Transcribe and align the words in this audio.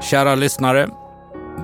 Kära 0.00 0.34
lyssnare, 0.34 0.88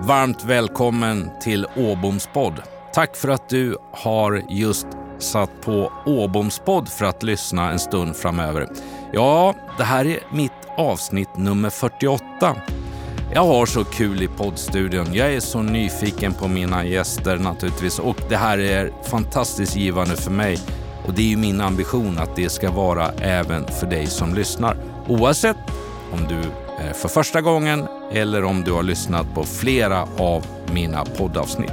varmt 0.02 0.44
välkommen 0.44 1.31
till 1.41 1.67
Åboms 1.76 2.28
podd. 2.34 2.62
Tack 2.94 3.17
för 3.17 3.28
att 3.28 3.49
du 3.49 3.76
har 3.92 4.42
just 4.49 4.86
satt 5.18 5.50
på 5.64 5.92
Åboms 6.06 6.58
podd 6.58 6.88
för 6.88 7.04
att 7.04 7.22
lyssna 7.22 7.70
en 7.70 7.78
stund 7.78 8.16
framöver. 8.16 8.68
Ja, 9.12 9.54
det 9.79 9.84
här 9.84 10.06
är 10.06 10.18
mitt 10.32 10.52
avsnitt 10.77 11.36
nummer 11.36 11.70
48. 11.70 12.56
Jag 13.34 13.45
har 13.45 13.66
så 13.66 13.84
kul 13.84 14.23
i 14.23 14.29
poddstudion. 14.29 15.14
Jag 15.14 15.34
är 15.34 15.41
så 15.41 15.62
nyfiken 15.62 16.34
på 16.34 16.48
mina 16.48 16.84
gäster 16.84 17.39
naturligtvis 17.39 17.98
och 17.98 18.16
det 18.29 18.37
här 18.37 18.59
är 18.59 18.93
fantastiskt 19.11 19.77
givande 19.77 20.16
för 20.16 20.30
mig. 20.30 20.59
Och 21.07 21.14
det 21.14 21.23
är 21.23 21.29
ju 21.29 21.37
min 21.37 21.61
ambition 21.61 22.18
att 22.18 22.37
det 22.37 22.48
ska 22.48 22.71
vara 22.71 23.11
även 23.12 23.66
för 23.66 23.87
dig 23.87 24.07
som 24.07 24.34
lyssnar. 24.34 24.77
Oavsett 25.09 25.57
om 26.12 26.27
du 26.29 26.40
eh, 26.84 26.92
för 26.95 27.08
första 27.08 27.41
gången 27.41 27.87
eller 28.12 28.45
om 28.45 28.64
du 28.64 28.73
har 28.73 28.82
lyssnat 28.82 29.34
på 29.34 29.45
flera 29.45 30.02
av 30.19 30.46
mina 30.73 31.05
poddavsnitt. 31.05 31.73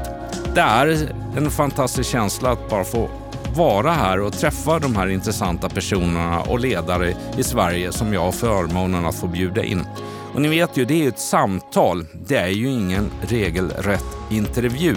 Det 0.55 0.61
är 0.61 1.09
en 1.37 1.51
fantastisk 1.51 2.11
känsla 2.11 2.51
att 2.51 2.69
bara 2.69 2.83
få 2.83 3.09
vara 3.55 3.91
här 3.91 4.19
och 4.19 4.33
träffa 4.33 4.79
de 4.79 4.95
här 4.95 5.07
intressanta 5.07 5.69
personerna 5.69 6.41
och 6.41 6.59
ledare 6.59 7.15
i 7.37 7.43
Sverige 7.43 7.91
som 7.91 8.13
jag 8.13 8.21
har 8.21 8.31
förmånen 8.31 9.05
att 9.05 9.15
få 9.15 9.27
bjuda 9.27 9.63
in. 9.63 9.85
Och 10.33 10.41
ni 10.41 10.47
vet 10.47 10.77
ju, 10.77 10.85
det 10.85 11.05
är 11.05 11.09
ett 11.09 11.19
samtal. 11.19 12.05
Det 12.27 12.37
är 12.37 12.47
ju 12.47 12.69
ingen 12.69 13.11
regelrätt 13.21 14.05
intervju. 14.29 14.95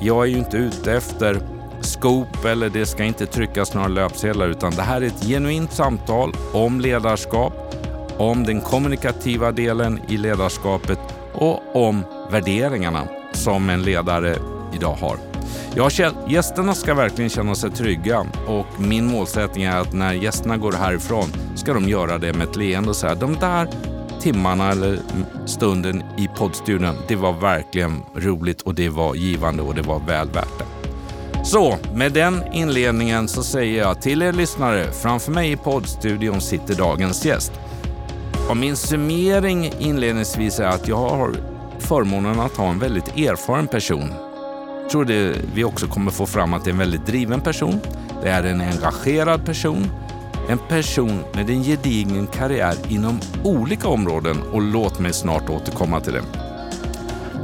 Jag 0.00 0.22
är 0.22 0.26
ju 0.26 0.38
inte 0.38 0.56
ute 0.56 0.92
efter 0.92 1.40
scoop 1.80 2.44
eller 2.44 2.68
det 2.68 2.86
ska 2.86 3.04
inte 3.04 3.26
tryckas 3.26 3.74
några 3.74 3.88
löpsedlar 3.88 4.48
utan 4.48 4.72
det 4.72 4.82
här 4.82 5.00
är 5.00 5.06
ett 5.06 5.24
genuint 5.24 5.72
samtal 5.72 6.32
om 6.52 6.80
ledarskap, 6.80 7.65
om 8.18 8.44
den 8.44 8.60
kommunikativa 8.60 9.52
delen 9.52 10.00
i 10.08 10.16
ledarskapet 10.16 10.98
och 11.32 11.86
om 11.86 12.04
värderingarna 12.30 13.08
som 13.32 13.70
en 13.70 13.82
ledare 13.82 14.36
idag 14.74 14.94
har. 14.94 15.18
Ja, 15.74 15.90
gästerna 16.28 16.74
ska 16.74 16.94
verkligen 16.94 17.30
känna 17.30 17.54
sig 17.54 17.70
trygga 17.70 18.26
och 18.46 18.80
min 18.80 19.06
målsättning 19.06 19.64
är 19.64 19.76
att 19.76 19.92
när 19.92 20.12
gästerna 20.12 20.56
går 20.56 20.72
härifrån 20.72 21.32
ska 21.54 21.74
de 21.74 21.88
göra 21.88 22.18
det 22.18 22.32
med 22.32 22.48
ett 22.48 22.56
leende 22.56 22.90
och 22.90 22.96
säga 22.96 23.14
de 23.14 23.34
där 23.34 23.68
timmarna 24.20 24.70
eller 24.70 24.98
stunden 25.46 26.02
i 26.18 26.28
poddstudion, 26.36 26.94
det 27.08 27.16
var 27.16 27.32
verkligen 27.32 28.02
roligt 28.14 28.62
och 28.62 28.74
det 28.74 28.88
var 28.88 29.14
givande 29.14 29.62
och 29.62 29.74
det 29.74 29.82
var 29.82 29.98
väl 30.06 30.30
värt 30.30 30.58
det. 30.58 30.64
Så 31.44 31.76
med 31.94 32.12
den 32.12 32.42
inledningen 32.52 33.28
så 33.28 33.42
säger 33.42 33.82
jag 33.82 34.02
till 34.02 34.22
er 34.22 34.32
lyssnare, 34.32 34.92
framför 34.92 35.32
mig 35.32 35.52
i 35.52 35.56
poddstudion 35.56 36.40
sitter 36.40 36.74
dagens 36.74 37.24
gäst. 37.24 37.52
Och 38.48 38.56
min 38.56 38.76
summering 38.76 39.72
inledningsvis 39.78 40.60
är 40.60 40.64
att 40.64 40.88
jag 40.88 40.96
har 40.96 41.34
förmånen 41.78 42.40
att 42.40 42.56
ha 42.56 42.70
en 42.70 42.78
väldigt 42.78 43.16
erfaren 43.16 43.66
person. 43.66 44.12
Jag 44.82 44.90
tror 44.90 45.04
det 45.04 45.36
vi 45.54 45.64
också 45.64 45.86
kommer 45.86 46.10
få 46.10 46.26
fram 46.26 46.54
att 46.54 46.64
det 46.64 46.70
är 46.70 46.72
en 46.72 46.78
väldigt 46.78 47.06
driven 47.06 47.40
person. 47.40 47.80
Det 48.22 48.28
är 48.28 48.42
en 48.42 48.60
engagerad 48.60 49.46
person. 49.46 49.90
En 50.48 50.58
person 50.58 51.24
med 51.34 51.50
en 51.50 51.62
gedigen 51.62 52.26
karriär 52.26 52.74
inom 52.88 53.20
olika 53.44 53.88
områden 53.88 54.42
och 54.52 54.62
låt 54.62 54.98
mig 54.98 55.12
snart 55.12 55.50
återkomma 55.50 56.00
till 56.00 56.12
det. 56.12 56.22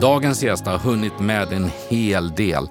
Dagens 0.00 0.42
gäst 0.42 0.66
har 0.66 0.78
hunnit 0.78 1.20
med 1.20 1.52
en 1.52 1.70
hel 1.88 2.30
del. 2.30 2.68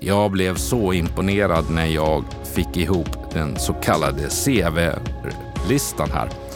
Jag 0.00 0.30
blev 0.30 0.54
så 0.54 0.92
imponerad 0.92 1.64
när 1.70 1.86
jag 1.86 2.24
fick 2.54 2.76
ihop 2.76 3.32
den 3.32 3.58
så 3.58 3.72
kallade 3.72 4.28
CV-listan 4.28 6.10
här. 6.10 6.47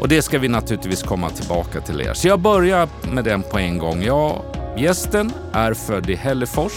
Och 0.00 0.08
det 0.08 0.22
ska 0.22 0.38
vi 0.38 0.48
naturligtvis 0.48 1.02
komma 1.02 1.30
tillbaka 1.30 1.80
till 1.80 2.00
er. 2.00 2.14
Så 2.14 2.28
jag 2.28 2.40
börjar 2.40 2.88
med 3.12 3.24
den 3.24 3.42
på 3.42 3.58
en 3.58 3.78
gång. 3.78 4.02
Ja, 4.02 4.44
gästen 4.76 5.32
är 5.52 5.74
född 5.74 6.10
i 6.10 6.14
Hällefors, 6.14 6.72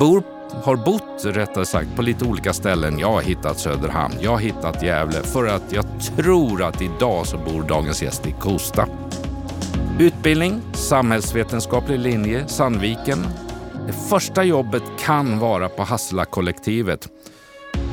bor, 0.00 0.22
har 0.64 0.76
bott 0.76 1.24
rättare 1.24 1.64
sagt 1.64 1.96
på 1.96 2.02
lite 2.02 2.24
olika 2.24 2.52
ställen. 2.52 2.98
Jag 2.98 3.12
har 3.12 3.22
hittat 3.22 3.58
Söderhamn, 3.58 4.14
jag 4.20 4.30
har 4.30 4.38
hittat 4.38 4.82
Gävle 4.82 5.22
för 5.22 5.46
att 5.46 5.72
jag 5.72 5.84
tror 6.16 6.62
att 6.62 6.82
idag 6.82 7.26
så 7.26 7.38
bor 7.38 7.62
dagens 7.62 8.02
gäst 8.02 8.26
i 8.26 8.32
Kosta. 8.32 8.88
Utbildning, 9.98 10.60
samhällsvetenskaplig 10.72 11.98
linje, 11.98 12.48
Sandviken. 12.48 13.26
Det 13.86 13.92
första 14.08 14.44
jobbet 14.44 14.82
kan 14.98 15.38
vara 15.38 15.68
på 15.68 15.82
Hassela-kollektivet. 15.82 17.08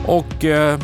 Och 0.06 0.46
eh, 0.46 0.80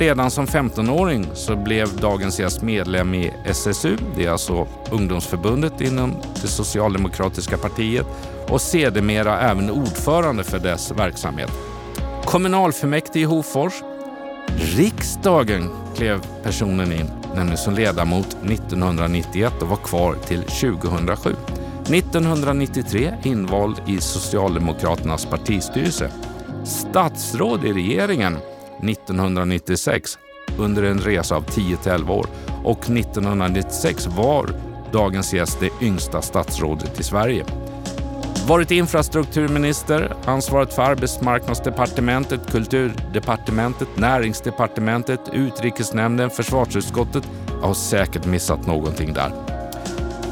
Redan 0.00 0.30
som 0.30 0.46
15-åring 0.46 1.26
så 1.34 1.56
blev 1.56 1.96
dagens 1.96 2.40
gäst 2.40 2.62
medlem 2.62 3.14
i 3.14 3.32
SSU, 3.44 3.96
det 4.16 4.26
är 4.26 4.30
alltså 4.30 4.66
ungdomsförbundet 4.90 5.80
inom 5.80 6.14
det 6.42 6.48
socialdemokratiska 6.48 7.58
partiet 7.58 8.06
och 8.48 8.60
sedermera 8.60 9.40
även 9.40 9.70
ordförande 9.70 10.44
för 10.44 10.58
dess 10.58 10.90
verksamhet. 10.90 11.50
Kommunalfullmäktige 12.24 13.20
i 13.20 13.24
Hofors. 13.24 13.72
Riksdagen 14.76 15.70
klev 15.96 16.26
personen 16.42 16.92
in, 16.92 17.10
nämligen 17.34 17.58
som 17.58 17.74
ledamot 17.74 18.36
1991 18.44 19.62
och 19.62 19.68
var 19.68 19.76
kvar 19.76 20.16
till 20.26 20.42
2007. 20.42 21.30
1993 21.86 23.14
invald 23.22 23.76
i 23.86 24.00
Socialdemokraternas 24.00 25.26
partistyrelse. 25.26 26.10
Statsråd 26.64 27.64
i 27.64 27.72
regeringen 27.72 28.38
1996 28.82 30.18
under 30.58 30.82
en 30.82 30.98
resa 30.98 31.36
av 31.36 31.46
10-11 31.46 32.10
år 32.10 32.26
och 32.64 32.90
1996 32.90 34.06
var 34.06 34.50
dagens 34.92 35.34
gäst 35.34 35.60
det 35.60 35.86
yngsta 35.86 36.22
statsrådet 36.22 37.00
i 37.00 37.02
Sverige. 37.02 37.44
Varit 38.48 38.70
infrastrukturminister, 38.70 40.12
ansvarat 40.24 40.74
för 40.74 40.82
arbetsmarknadsdepartementet, 40.82 42.52
kulturdepartementet, 42.52 43.88
näringsdepartementet, 43.96 45.20
utrikesnämnden, 45.32 46.30
försvarsutskottet. 46.30 47.28
Jag 47.60 47.66
har 47.66 47.74
säkert 47.74 48.26
missat 48.26 48.66
någonting 48.66 49.12
där. 49.12 49.32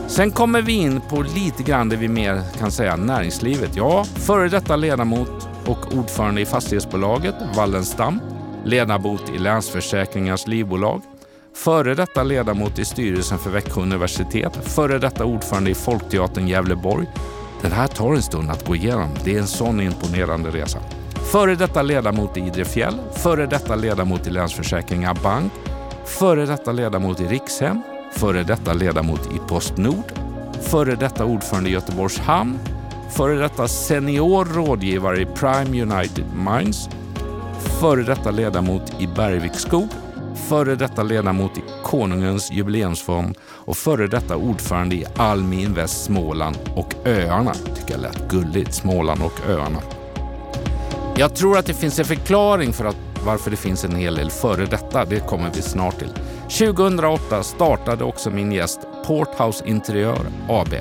Sen 0.06 0.30
kommer 0.30 0.62
vi 0.62 0.72
in 0.72 1.00
på 1.00 1.22
lite 1.22 1.62
grann 1.62 1.88
det 1.88 1.96
vi 1.96 2.08
mer 2.08 2.42
kan 2.58 2.70
säga 2.70 2.96
näringslivet. 2.96 3.76
Ja, 3.76 4.04
före 4.04 4.48
detta 4.48 4.76
ledamot 4.76 5.48
och 5.66 5.94
ordförande 5.96 6.40
i 6.40 6.46
fastighetsbolaget 6.46 7.34
Wallenstam 7.56 8.20
ledamot 8.68 9.30
i 9.34 9.38
Länsförsäkringars 9.38 10.46
livbolag, 10.46 11.02
före 11.54 11.94
detta 11.94 12.22
ledamot 12.22 12.78
i 12.78 12.84
styrelsen 12.84 13.38
för 13.38 13.50
Växjö 13.50 13.82
universitet, 13.82 14.56
före 14.62 14.98
detta 14.98 15.24
ordförande 15.24 15.70
i 15.70 15.74
Folkteatern 15.74 16.48
Gävleborg. 16.48 17.06
Den 17.62 17.72
här 17.72 17.86
tar 17.86 18.14
en 18.14 18.22
stund 18.22 18.50
att 18.50 18.66
gå 18.66 18.76
igenom. 18.76 19.08
Det 19.24 19.34
är 19.34 19.38
en 19.38 19.46
sån 19.46 19.80
imponerande 19.80 20.50
resa. 20.50 20.78
Före 21.32 21.54
detta 21.54 21.82
ledamot 21.82 22.36
i 22.36 22.40
Idre 22.40 22.64
fjäll, 22.64 22.94
före 23.12 23.46
detta 23.46 23.76
ledamot 23.76 24.26
i 24.26 24.30
Länsförsäkringar 24.30 25.18
Bank, 25.22 25.52
före 26.04 26.46
detta 26.46 26.72
ledamot 26.72 27.20
i 27.20 27.26
Rikshem, 27.26 27.82
före 28.12 28.42
detta 28.42 28.72
ledamot 28.72 29.26
i 29.34 29.38
Postnord, 29.48 30.12
före 30.62 30.94
detta 30.94 31.24
ordförande 31.24 31.70
i 31.70 31.72
Göteborgs 31.72 32.18
hamn, 32.18 32.58
före 33.10 33.34
detta 33.34 33.68
senior 33.68 34.44
rådgivare 34.44 35.20
i 35.20 35.26
Prime 35.26 35.82
United 35.82 36.24
Minds, 36.34 36.88
före 37.58 38.02
detta 38.02 38.30
ledamot 38.30 38.82
i 38.98 39.06
Bergviksskog, 39.06 39.88
före 40.48 40.74
detta 40.74 41.02
ledamot 41.02 41.58
i 41.58 41.62
Konungens 41.82 42.52
jubileumsfond 42.52 43.38
och 43.44 43.76
före 43.76 44.06
detta 44.06 44.36
ordförande 44.36 44.96
i 44.96 45.04
Almi 45.16 45.62
Invest 45.62 46.04
Småland 46.04 46.58
och 46.76 46.94
öarna. 47.04 47.54
Tycker 47.54 47.92
jag 47.92 48.00
lät 48.00 48.28
gulligt, 48.28 48.74
Småland 48.74 49.22
och 49.22 49.50
öarna. 49.50 49.78
Jag 51.16 51.34
tror 51.34 51.58
att 51.58 51.66
det 51.66 51.74
finns 51.74 51.98
en 51.98 52.04
förklaring 52.04 52.72
för 52.72 52.84
att 52.84 52.96
varför 53.24 53.50
det 53.50 53.56
finns 53.56 53.84
en 53.84 53.96
hel 53.96 54.14
del 54.14 54.30
före 54.30 54.66
detta. 54.66 55.04
Det 55.04 55.20
kommer 55.20 55.50
vi 55.54 55.62
snart 55.62 55.98
till. 55.98 56.12
2008 56.48 57.42
startade 57.42 58.04
också 58.04 58.30
min 58.30 58.52
gäst 58.52 58.80
Porthouse 59.06 59.64
Interiör 59.66 60.26
AB 60.48 60.74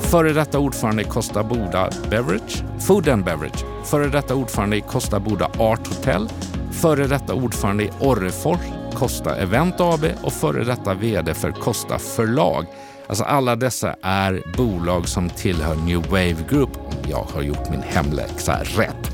Före 0.00 0.32
detta 0.32 0.58
ordförande 0.58 1.02
i 1.02 1.04
Costa 1.04 1.44
Boda 1.44 1.90
Beverage, 2.10 2.64
Food 2.86 3.08
and 3.08 3.24
Beverage. 3.24 3.75
Före 3.86 4.08
detta 4.08 4.34
ordförande 4.34 4.76
i 4.76 4.80
Costa 4.80 5.20
Boda 5.20 5.50
Art 5.58 5.86
Hotel. 5.86 6.28
Före 6.72 7.06
detta 7.06 7.34
ordförande 7.34 7.84
i 7.84 7.90
Orrefors 8.00 8.60
Costa 8.94 9.36
Event 9.36 9.80
AB 9.80 10.04
och 10.22 10.32
före 10.32 10.64
detta 10.64 10.94
VD 10.94 11.34
för 11.34 11.50
Costa 11.50 11.98
Förlag. 11.98 12.66
Alltså 13.06 13.24
alla 13.24 13.56
dessa 13.56 13.96
är 14.02 14.42
bolag 14.56 15.08
som 15.08 15.28
tillhör 15.28 15.74
New 15.74 16.02
Wave 16.02 16.36
Group 16.48 16.76
om 16.76 17.10
jag 17.10 17.26
har 17.34 17.42
gjort 17.42 17.70
min 17.70 17.82
hemläxa 17.82 18.60
rätt. 18.62 19.10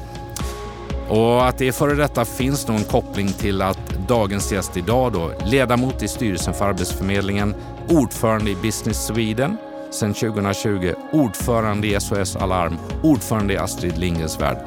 Och 1.09 1.47
att 1.47 1.59
det 1.59 1.69
är 1.69 1.73
före 1.73 1.95
detta 1.95 2.25
finns 2.25 2.69
nog 2.69 2.77
en 2.77 2.85
koppling 2.85 3.33
till 3.33 3.63
att 3.63 4.09
dagens 4.09 4.53
gäst 4.53 4.77
idag 4.77 5.13
då, 5.13 5.33
ledamot 5.45 6.03
i 6.03 6.09
styrelsen 6.09 6.55
för 6.55 6.65
Arbetsförmedlingen, 6.65 7.55
ordförande 7.89 8.51
i 8.51 8.57
Business 8.63 9.07
Sweden, 9.07 9.57
sedan 9.93 10.15
2020, 10.15 10.93
ordförande 11.13 11.87
i 11.87 12.01
SOS 12.01 12.37
Alarm, 12.37 12.79
ordförande 13.03 13.55
i 13.55 13.57
Astrid 13.57 13.99
Lindgrens 13.99 14.41
Värld. 14.41 14.59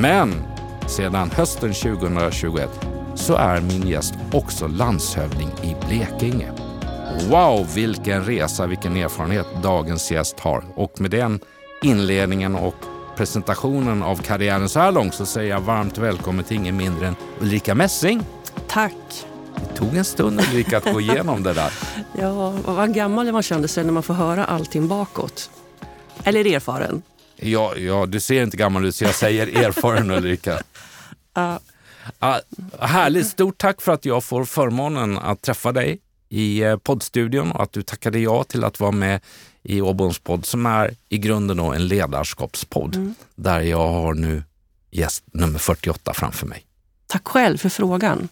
Men 0.00 0.32
sedan 0.86 1.30
hösten 1.30 1.72
2021 1.72 2.70
så 3.14 3.34
är 3.34 3.60
min 3.60 3.88
gäst 3.88 4.14
också 4.32 4.66
landshövding 4.66 5.48
i 5.62 5.76
Blekinge. 5.86 6.52
Wow, 7.30 7.66
vilken 7.74 8.24
resa, 8.24 8.66
vilken 8.66 8.96
erfarenhet 8.96 9.46
dagens 9.62 10.10
gäst 10.10 10.40
har. 10.40 10.64
Och 10.74 11.00
med 11.00 11.10
den 11.10 11.40
inledningen 11.82 12.54
och 12.54 12.74
presentationen 13.16 14.02
av 14.02 14.16
karriären 14.16 14.68
så 14.68 14.80
här 14.80 14.92
långt 14.92 15.14
så 15.14 15.26
säger 15.26 15.50
jag 15.50 15.60
varmt 15.60 15.98
välkommen 15.98 16.44
till 16.44 16.56
ingen 16.56 16.76
mindre 16.76 17.06
än 17.06 17.16
Ulrika 17.40 17.74
Messing. 17.74 18.22
Tack. 18.66 19.26
Det 19.56 19.76
tog 19.76 19.96
en 19.96 20.04
stund 20.04 20.40
Ulrika 20.40 20.76
att 20.76 20.92
gå 20.92 21.00
igenom 21.00 21.42
det 21.42 21.52
där. 21.52 21.72
Ja, 22.18 22.50
vad 22.50 22.94
gammal 22.94 23.32
man 23.32 23.42
kände 23.42 23.68
sig 23.68 23.84
när 23.84 23.92
man 23.92 24.02
får 24.02 24.14
höra 24.14 24.44
allting 24.44 24.88
bakåt. 24.88 25.50
Eller 26.24 26.46
erfaren. 26.46 27.02
Ja, 27.36 27.76
ja, 27.76 28.06
du 28.06 28.20
ser 28.20 28.42
inte 28.42 28.56
gammal 28.56 28.84
ut 28.84 28.96
så 28.96 29.04
jag 29.04 29.14
säger 29.14 29.46
erfaren 29.66 30.10
Ulrika. 30.10 30.62
Uh. 31.38 31.56
Uh, 32.22 32.36
härligt, 32.80 33.26
stort 33.26 33.58
tack 33.58 33.82
för 33.82 33.92
att 33.92 34.04
jag 34.04 34.24
får 34.24 34.44
förmånen 34.44 35.18
att 35.18 35.42
träffa 35.42 35.72
dig 35.72 36.00
i 36.28 36.62
eh, 36.62 36.76
poddstudion 36.76 37.52
och 37.52 37.62
att 37.62 37.72
du 37.72 37.82
tackade 37.82 38.18
ja 38.18 38.44
till 38.44 38.64
att 38.64 38.80
vara 38.80 38.90
med 38.90 39.20
i 39.62 39.80
Åboms 39.80 40.18
podd 40.18 40.46
som 40.46 40.66
är 40.66 40.94
i 41.08 41.18
grunden 41.18 41.56
då 41.56 41.72
en 41.72 41.88
ledarskapspodd 41.88 42.94
mm. 42.94 43.14
där 43.34 43.60
jag 43.60 43.88
har 43.88 44.14
nu 44.14 44.42
gäst 44.90 45.24
nummer 45.32 45.58
48 45.58 46.14
framför 46.14 46.46
mig. 46.46 46.66
Tack 47.06 47.28
själv 47.28 47.58
för 47.58 47.68
frågan. 47.68 48.28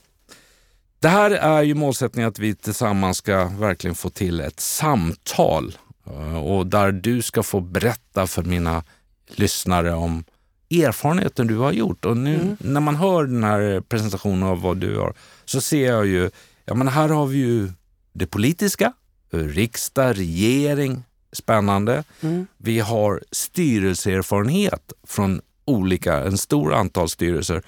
Det 1.03 1.09
här 1.09 1.31
är 1.31 1.63
ju 1.63 1.75
målsättningen 1.75 2.29
att 2.29 2.39
vi 2.39 2.55
tillsammans 2.55 3.17
ska 3.17 3.45
verkligen 3.45 3.95
få 3.95 4.11
till 4.11 4.41
ett 4.41 4.61
samtal 4.61 5.77
eh, 6.07 6.37
och 6.37 6.67
där 6.67 6.93
du 6.93 7.23
ska 7.23 7.43
få 7.43 7.61
berätta 7.61 8.27
för 8.27 8.43
mina 8.43 8.85
lyssnare 9.27 9.95
om 9.95 10.25
erfarenheten 10.71 11.47
du 11.47 11.57
har 11.57 11.73
gjort. 11.73 12.05
Och 12.05 12.17
nu 12.17 12.35
mm. 12.35 12.57
när 12.61 12.81
man 12.81 12.97
hör 12.97 13.25
den 13.25 13.45
här 13.45 13.81
presentationen 13.81 14.43
av 14.43 14.61
vad 14.61 14.77
du 14.77 14.99
har 14.99 15.15
så 15.45 15.61
ser 15.61 15.87
jag 15.87 16.07
ju, 16.07 16.31
ja 16.65 16.75
men 16.75 16.89
här 16.89 17.09
har 17.09 17.27
vi 17.27 17.39
ju 17.39 17.73
det 18.13 18.27
politiska, 18.27 18.93
riksdag, 19.31 20.19
regering, 20.19 21.03
spännande. 21.33 22.05
Mm. 22.21 22.47
Vi 22.57 22.81
har 22.81 23.23
styrelseerfarenhet 23.31 24.93
från 25.07 25.41
olika, 25.65 26.25
en 26.25 26.39
stor 26.39 26.75
antal 26.75 27.09
styrelser. 27.09 27.63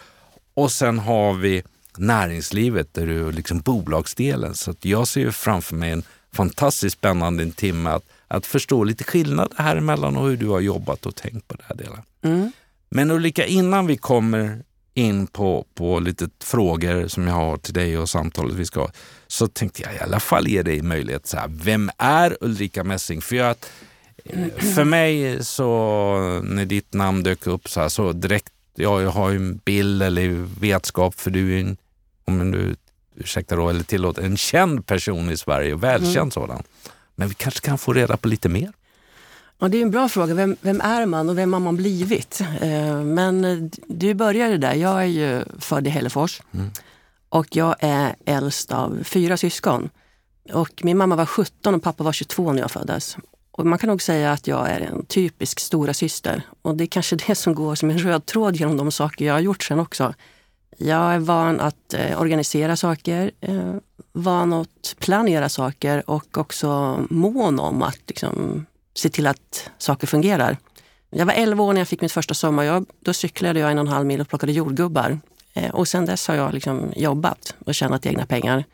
Och 0.54 0.72
sen 0.72 0.98
har 0.98 1.32
vi 1.32 1.62
näringslivet, 1.98 2.94
där 2.94 3.06
du 3.06 3.32
liksom 3.32 3.60
bolagsdelen. 3.60 4.54
Så 4.54 4.74
jag 4.80 5.08
ser 5.08 5.30
framför 5.30 5.76
mig 5.76 5.90
en 5.90 6.02
fantastiskt 6.32 6.96
spännande 6.96 7.50
timme 7.50 7.90
att, 7.90 8.04
att 8.28 8.46
förstå 8.46 8.84
lite 8.84 9.04
skillnader 9.04 9.54
här 9.56 9.76
emellan 9.76 10.16
och 10.16 10.28
hur 10.28 10.36
du 10.36 10.46
har 10.46 10.60
jobbat 10.60 11.06
och 11.06 11.14
tänkt 11.16 11.48
på 11.48 11.54
det 11.54 11.64
här 11.66 11.76
delen. 11.76 12.02
Mm. 12.22 12.52
Men 12.88 13.10
Ulrika, 13.10 13.46
innan 13.46 13.86
vi 13.86 13.96
kommer 13.96 14.62
in 14.94 15.26
på, 15.26 15.66
på 15.74 15.98
lite 16.00 16.28
frågor 16.42 17.08
som 17.08 17.26
jag 17.26 17.34
har 17.34 17.56
till 17.56 17.74
dig 17.74 17.98
och 17.98 18.08
samtalet 18.08 18.54
vi 18.54 18.64
ska 18.64 18.80
ha, 18.80 18.90
så 19.26 19.48
tänkte 19.48 19.82
jag 19.82 19.94
i 19.94 19.98
alla 19.98 20.20
fall 20.20 20.48
ge 20.48 20.62
dig 20.62 20.82
möjlighet. 20.82 21.26
Så 21.26 21.36
här, 21.36 21.48
vem 21.48 21.90
är 21.98 22.36
Ulrika 22.40 22.84
Messing? 22.84 23.20
För, 23.20 23.36
jag, 23.36 23.56
för 24.74 24.84
mig 24.84 25.44
så 25.44 26.40
när 26.44 26.64
ditt 26.64 26.92
namn 26.92 27.22
dök 27.22 27.46
upp 27.46 27.68
så, 27.68 27.80
här, 27.80 27.88
så 27.88 28.12
direkt, 28.12 28.52
ja, 28.74 29.02
jag 29.02 29.10
har 29.10 29.30
ju 29.30 29.36
en 29.36 29.56
bild 29.56 30.02
eller 30.02 30.28
vetskap 30.60 31.20
för 31.20 31.30
du 31.30 31.56
är 31.56 31.60
en, 31.60 31.76
om 32.24 32.50
du 32.50 32.76
ursäkta 33.16 33.56
då, 33.56 33.68
eller 33.68 33.82
tillåter, 33.82 34.22
en 34.22 34.36
känd 34.36 34.86
person 34.86 35.30
i 35.30 35.36
Sverige, 35.36 35.74
välkänd 35.74 36.16
mm. 36.16 36.30
sådan. 36.30 36.62
Men 37.14 37.28
vi 37.28 37.34
kanske 37.34 37.60
kan 37.60 37.78
få 37.78 37.92
reda 37.92 38.16
på 38.16 38.28
lite 38.28 38.48
mer? 38.48 38.72
Ja, 39.58 39.68
det 39.68 39.78
är 39.78 39.82
en 39.82 39.90
bra 39.90 40.08
fråga. 40.08 40.34
Vem, 40.34 40.56
vem 40.60 40.80
är 40.80 41.06
man 41.06 41.28
och 41.28 41.38
vem 41.38 41.52
har 41.52 41.60
man 41.60 41.76
blivit? 41.76 42.40
Eh, 42.60 43.02
men 43.02 43.44
eh, 43.44 43.58
du 43.88 44.14
började 44.14 44.58
där. 44.58 44.74
Jag 44.74 45.02
är 45.02 45.06
ju 45.06 45.44
född 45.58 45.86
i 45.86 45.90
Hällefors 45.90 46.42
mm. 46.54 46.70
och 47.28 47.56
jag 47.56 47.76
är 47.78 48.14
äldst 48.26 48.72
av 48.72 48.98
fyra 49.04 49.36
syskon. 49.36 49.90
Och 50.52 50.80
min 50.84 50.96
mamma 50.96 51.16
var 51.16 51.26
17 51.26 51.74
och 51.74 51.82
pappa 51.82 52.04
var 52.04 52.12
22 52.12 52.52
när 52.52 52.60
jag 52.60 52.70
föddes. 52.70 53.16
Och 53.50 53.66
man 53.66 53.78
kan 53.78 53.88
nog 53.88 54.02
säga 54.02 54.32
att 54.32 54.46
jag 54.46 54.70
är 54.70 54.80
en 54.80 55.06
typisk 55.06 55.60
stora 55.60 55.94
syster. 55.94 56.42
Och 56.62 56.74
det 56.74 56.84
är 56.84 56.88
kanske 56.88 57.16
det 57.26 57.34
som 57.34 57.54
går 57.54 57.74
som 57.74 57.90
en 57.90 57.98
röd 57.98 58.26
tråd 58.26 58.56
genom 58.56 58.76
de 58.76 58.92
saker 58.92 59.24
jag 59.24 59.32
har 59.32 59.40
gjort 59.40 59.62
sen 59.62 59.80
också. 59.80 60.14
Jag 60.76 61.14
är 61.14 61.18
van 61.18 61.60
att 61.60 61.94
eh, 61.94 62.20
organisera 62.20 62.76
saker, 62.76 63.30
eh, 63.40 63.74
van 64.12 64.52
att 64.52 64.96
planera 64.98 65.48
saker 65.48 66.10
och 66.10 66.38
också 66.38 67.00
mån 67.10 67.60
om 67.60 67.82
att 67.82 68.00
liksom, 68.06 68.66
se 68.94 69.08
till 69.08 69.26
att 69.26 69.70
saker 69.78 70.06
fungerar. 70.06 70.56
Jag 71.10 71.26
var 71.26 71.32
11 71.32 71.62
år 71.62 71.72
när 71.72 71.80
jag 71.80 71.88
fick 71.88 72.00
mitt 72.00 72.12
första 72.12 72.34
sommarjobb. 72.34 72.88
Då 73.00 73.12
cyklade 73.12 73.60
jag 73.60 73.70
en 73.70 73.78
och 73.78 73.84
en 73.84 73.92
halv 73.92 74.06
mil 74.06 74.20
och 74.20 74.28
plockade 74.28 74.52
jordgubbar. 74.52 75.18
Eh, 75.52 75.70
och 75.70 75.88
sen 75.88 76.06
dess 76.06 76.28
har 76.28 76.34
jag 76.34 76.54
liksom 76.54 76.92
jobbat 76.96 77.54
och 77.66 77.74
tjänat 77.74 78.06
egna 78.06 78.26
pengar. 78.26 78.64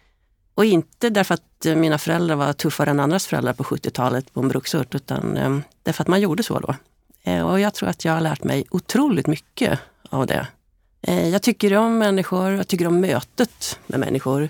Och 0.55 0.65
inte 0.65 1.11
därför 1.11 1.35
att 1.35 1.67
eh, 1.67 1.77
mina 1.77 1.99
föräldrar 1.99 2.37
var 2.37 2.53
tuffare 2.53 2.91
än 2.91 3.01
andras 3.01 3.27
föräldrar 3.27 3.53
på 3.53 3.65
70-talet 3.65 4.35
på 4.35 4.41
en 4.41 4.49
bruksort, 4.49 4.95
utan 4.95 5.37
eh, 5.37 5.59
därför 5.83 6.03
att 6.03 6.09
man 6.09 6.21
gjorde 6.21 6.43
så 6.43 6.61
då. 6.61 6.75
Eh, 7.23 7.43
och 7.43 7.61
jag 7.61 7.75
tror 7.75 7.89
att 7.89 8.05
jag 8.05 8.13
har 8.13 8.21
lärt 8.21 8.45
mig 8.45 8.65
otroligt 8.71 9.27
mycket 9.27 9.79
av 10.11 10.27
det. 10.27 10.47
Eh, 11.03 11.29
jag 11.29 11.43
tycker 11.43 11.77
om 11.77 11.99
människor, 11.99 12.51
jag 12.53 12.69
tycker 12.69 12.87
om 12.87 13.01
mötet 13.01 13.79
med 13.87 14.01
människor 14.01 14.49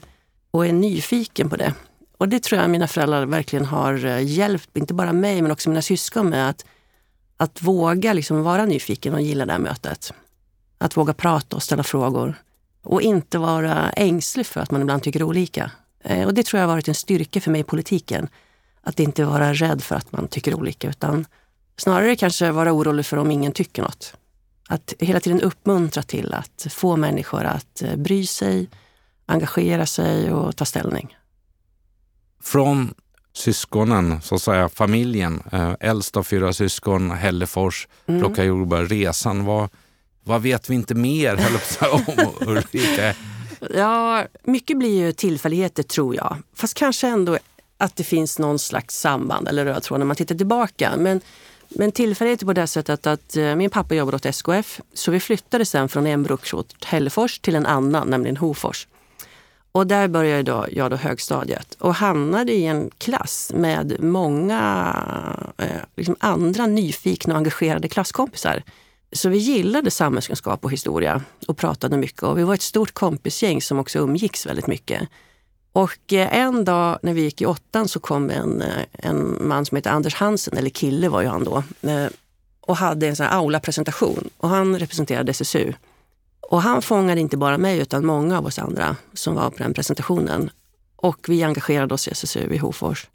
och 0.51 0.67
är 0.67 0.73
nyfiken 0.73 1.51
på 1.51 1.57
det. 1.57 1.75
Och 2.19 2.29
det 2.29 2.43
tror 2.43 2.61
jag 2.61 2.71
mina 2.71 2.87
föräldrar 2.87 3.27
verkligen 3.27 3.65
har 3.65 4.05
eh, 4.05 4.23
hjälpt, 4.23 4.77
inte 4.77 4.95
bara 4.95 5.13
mig 5.13 5.43
men 5.43 5.51
också 5.51 5.69
mina 5.69 5.83
syskon 5.83 6.29
med. 6.29 6.49
Att, 6.49 6.65
att 7.37 7.63
våga 7.63 8.13
liksom 8.13 8.43
vara 8.43 8.65
nyfiken 8.65 9.15
och 9.15 9.21
gilla 9.21 9.47
det 9.47 9.53
här 9.53 9.59
mötet. 9.59 10.13
Att 10.79 10.97
våga 10.97 11.15
prata 11.15 11.57
och 11.57 11.63
ställa 11.63 11.83
frågor. 11.83 12.35
Och 12.83 13.03
inte 13.03 13.39
vara 13.39 13.91
ängslig 13.91 14.47
för 14.47 14.61
att 14.61 14.71
man 14.71 14.81
ibland 14.83 15.03
tycker 15.03 15.23
olika. 15.23 15.71
Eh, 16.05 16.27
och 16.27 16.35
det 16.35 16.47
tror 16.47 16.61
jag 16.61 16.69
har 16.69 16.75
varit 16.75 16.89
en 16.89 16.95
styrka 16.95 17.41
för 17.41 17.51
mig 17.51 17.61
i 17.61 17.65
politiken. 17.65 18.29
Att 18.83 19.01
inte 19.01 19.25
vara 19.25 19.55
rädd 19.55 19.83
för 19.83 19.97
att 19.97 20.13
man 20.13 20.29
tycker 20.29 20.55
olika 20.55 20.89
utan 20.89 21.27
snarare 21.77 22.17
kanske 22.17 22.51
vara 22.51 22.73
orolig 22.73 23.07
för 23.07 23.17
om 23.17 23.31
ingen 23.31 23.53
tycker 23.53 23.83
något. 23.83 24.15
Att 24.71 24.95
hela 24.99 25.21
tiden 25.21 25.41
uppmuntra 25.41 26.03
till 26.03 26.35
att 26.35 26.67
få 26.71 26.97
människor 26.97 27.45
att 27.45 27.83
eh, 27.83 27.97
bry 27.97 28.27
sig, 28.27 28.69
engagera 29.27 29.87
sig 29.87 30.33
och 30.33 30.57
ta 30.57 30.65
ställning 30.65 31.17
från 32.43 32.95
syskonen, 33.33 34.23
så 34.23 34.35
att 34.35 34.43
säga 34.43 34.69
familjen, 34.69 35.43
eh, 35.53 35.73
äldst 35.81 36.17
av 36.17 36.23
fyra 36.23 36.53
syskon, 36.53 37.11
Hällefors, 37.11 37.89
mm. 38.07 38.21
plocka 38.21 38.45
jordgubbar, 38.45 38.85
resan. 38.85 39.45
Vad, 39.45 39.69
vad 40.25 40.43
vet 40.43 40.71
vi 40.71 40.75
inte 40.75 40.95
mer 40.95 41.41
om 41.93 42.05
Ulrika? 42.41 43.15
Ja, 43.75 44.25
mycket 44.45 44.79
blir 44.79 44.99
ju 44.99 45.13
tillfälligheter 45.13 45.83
tror 45.83 46.15
jag. 46.15 46.37
Fast 46.55 46.75
kanske 46.75 47.09
ändå 47.09 47.39
att 47.79 47.97
det 47.97 48.05
finns 48.05 48.39
någon 48.39 48.59
slags 48.59 49.01
samband 49.01 49.49
eller 49.49 49.65
röd 49.65 49.83
tråd 49.83 49.99
när 49.99 50.07
man 50.07 50.17
tittar 50.17 50.35
tillbaka. 50.35 50.93
Men, 50.99 51.21
men 51.71 51.93
tillfälligheter 51.93 52.47
på 52.47 52.53
det 52.53 52.67
sättet 52.67 53.07
att 53.07 53.37
eh, 53.37 53.57
min 53.57 53.71
pappa 53.71 53.95
jobbade 53.95 54.17
åt 54.17 54.27
SKF 54.27 54.81
så 54.95 55.11
vi 55.11 55.21
flyttade 55.21 55.65
sen 55.65 55.89
från 55.89 56.07
en 56.07 56.23
bruksort, 56.23 56.85
Hällefors, 56.85 57.39
till 57.39 57.55
en 57.55 57.67
annan, 57.67 58.09
nämligen 58.09 58.37
Hofors. 58.37 58.87
Och 59.73 59.87
där 59.87 60.09
började 60.09 60.43
då, 60.43 60.67
jag 60.71 60.91
då 60.91 60.97
högstadiet 60.97 61.75
och 61.75 61.95
hamnade 61.95 62.53
i 62.53 62.67
en 62.67 62.91
klass 62.99 63.53
med 63.55 63.97
många 64.03 64.95
eh, 65.59 65.67
liksom 65.97 66.17
andra 66.21 66.67
nyfikna 66.67 67.35
och 67.35 67.39
engagerade 67.39 67.89
klasskompisar. 67.89 68.63
Så 69.13 69.29
vi 69.29 69.39
gillade 69.39 69.91
samhällskunskap 69.91 70.65
och 70.65 70.73
historia 70.73 71.23
och 71.49 71.57
pratade 71.57 71.97
mycket. 71.97 72.23
Och 72.23 72.39
vi 72.39 72.43
var 72.43 72.55
ett 72.55 72.63
stort 72.63 72.93
kompisgäng 72.93 73.63
som 73.63 73.79
också 73.79 73.99
umgicks 73.99 74.47
väldigt 74.47 74.67
mycket. 74.67 75.09
Och 75.73 76.13
eh, 76.13 76.37
en 76.37 76.65
dag 76.65 76.99
när 77.03 77.15
vi 77.15 77.23
gick 77.23 77.41
i 77.41 77.47
åttan 77.47 77.89
så 77.89 78.01
kom 78.01 78.31
en, 78.31 78.63
eh, 78.63 78.85
en 78.93 79.49
man 79.49 79.67
som 79.67 79.77
heter 79.77 79.91
Anders 79.91 80.15
Hansen, 80.15 80.59
eller 80.59 80.71
kille 80.71 81.09
var 81.09 81.23
ju 81.23 81.29
han 81.29 81.45
då, 81.45 81.63
eh, 81.89 82.07
och 82.61 82.77
hade 82.77 83.09
en 83.09 83.17
sån 83.17 83.27
här 83.27 83.39
aula-presentation. 83.39 84.31
Och 84.37 84.49
han 84.49 84.79
representerade 84.79 85.31
SSU. 85.31 85.73
Och 86.41 86.63
han 86.63 86.83
fångade 86.83 87.21
inte 87.21 87.37
bara 87.37 87.59
mig 87.59 87.79
utan 87.79 88.07
många 88.07 88.39
av 88.39 88.47
oss 88.47 88.59
andra 88.59 88.97
som 89.15 89.35
var 89.35 89.51
på 89.51 89.63
den 89.63 89.75
presentationen. 89.75 90.51
Och 90.97 91.27
vi 91.29 91.43
engagerade 91.43 91.95
oss 91.95 92.09
i 92.09 92.11
SSU 92.11 92.55
i 92.55 92.59
Hofors. 92.59 93.09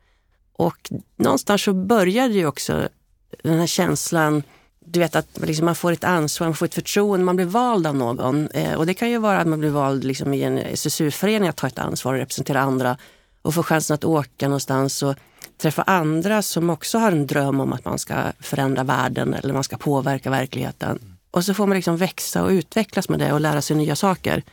Och 0.54 0.92
någonstans 1.16 1.64
så 1.64 1.74
började 1.74 2.34
ju 2.34 2.46
också 2.48 2.88
den 3.44 3.60
här 3.60 3.68
känslan, 3.68 4.44
du 4.86 5.00
vet 5.00 5.16
att 5.16 5.28
liksom 5.42 5.66
man 5.66 5.76
får 5.76 5.92
ett 5.92 6.04
ansvar, 6.04 6.48
man 6.48 6.56
får 6.56 6.66
ett 6.66 6.76
förtroende, 6.76 7.26
man 7.26 7.36
blir 7.36 7.46
vald 7.46 7.88
av 7.88 7.96
någon. 7.96 8.48
Eh, 8.48 8.74
och 8.74 8.86
det 8.86 8.94
kan 8.94 9.10
ju 9.10 9.18
vara 9.18 9.38
att 9.38 9.48
man 9.48 9.60
blir 9.60 9.70
vald 9.70 10.04
liksom 10.04 10.34
i 10.34 10.44
en 10.44 10.58
SSU-förening 10.58 11.50
att 11.50 11.56
ta 11.56 11.68
ett 11.68 11.80
ansvar 11.80 12.14
och 12.14 12.20
representera 12.20 12.60
andra 12.60 12.98
och 13.42 13.54
få 13.54 13.64
chansen 13.64 13.94
att 13.94 14.04
åka 14.04 14.48
någonstans 14.48 15.04
och 15.04 15.16
träffa 15.58 15.82
andra 15.82 16.42
som 16.42 16.70
också 16.70 16.98
har 16.98 17.12
en 17.12 17.28
dröm 17.28 17.60
om 17.60 17.74
att 17.74 17.86
man 17.86 18.00
ska 18.00 18.16
förändra 18.40 18.84
världen 18.84 19.34
eller 19.34 19.54
man 19.54 19.64
ska 19.64 19.78
påverka 19.78 20.30
verkligheten. 20.30 21.18
Och 21.32 21.46
så 21.46 21.54
får 21.54 21.68
man 21.68 21.76
liksom 21.76 21.98
växa 21.98 22.44
och 22.44 22.50
utvecklas 22.50 23.10
med 23.10 23.20
det 23.20 23.34
och 23.34 23.42
lära 23.42 23.62
sig 23.62 23.76
nya 23.76 23.96
saker. 23.96 24.44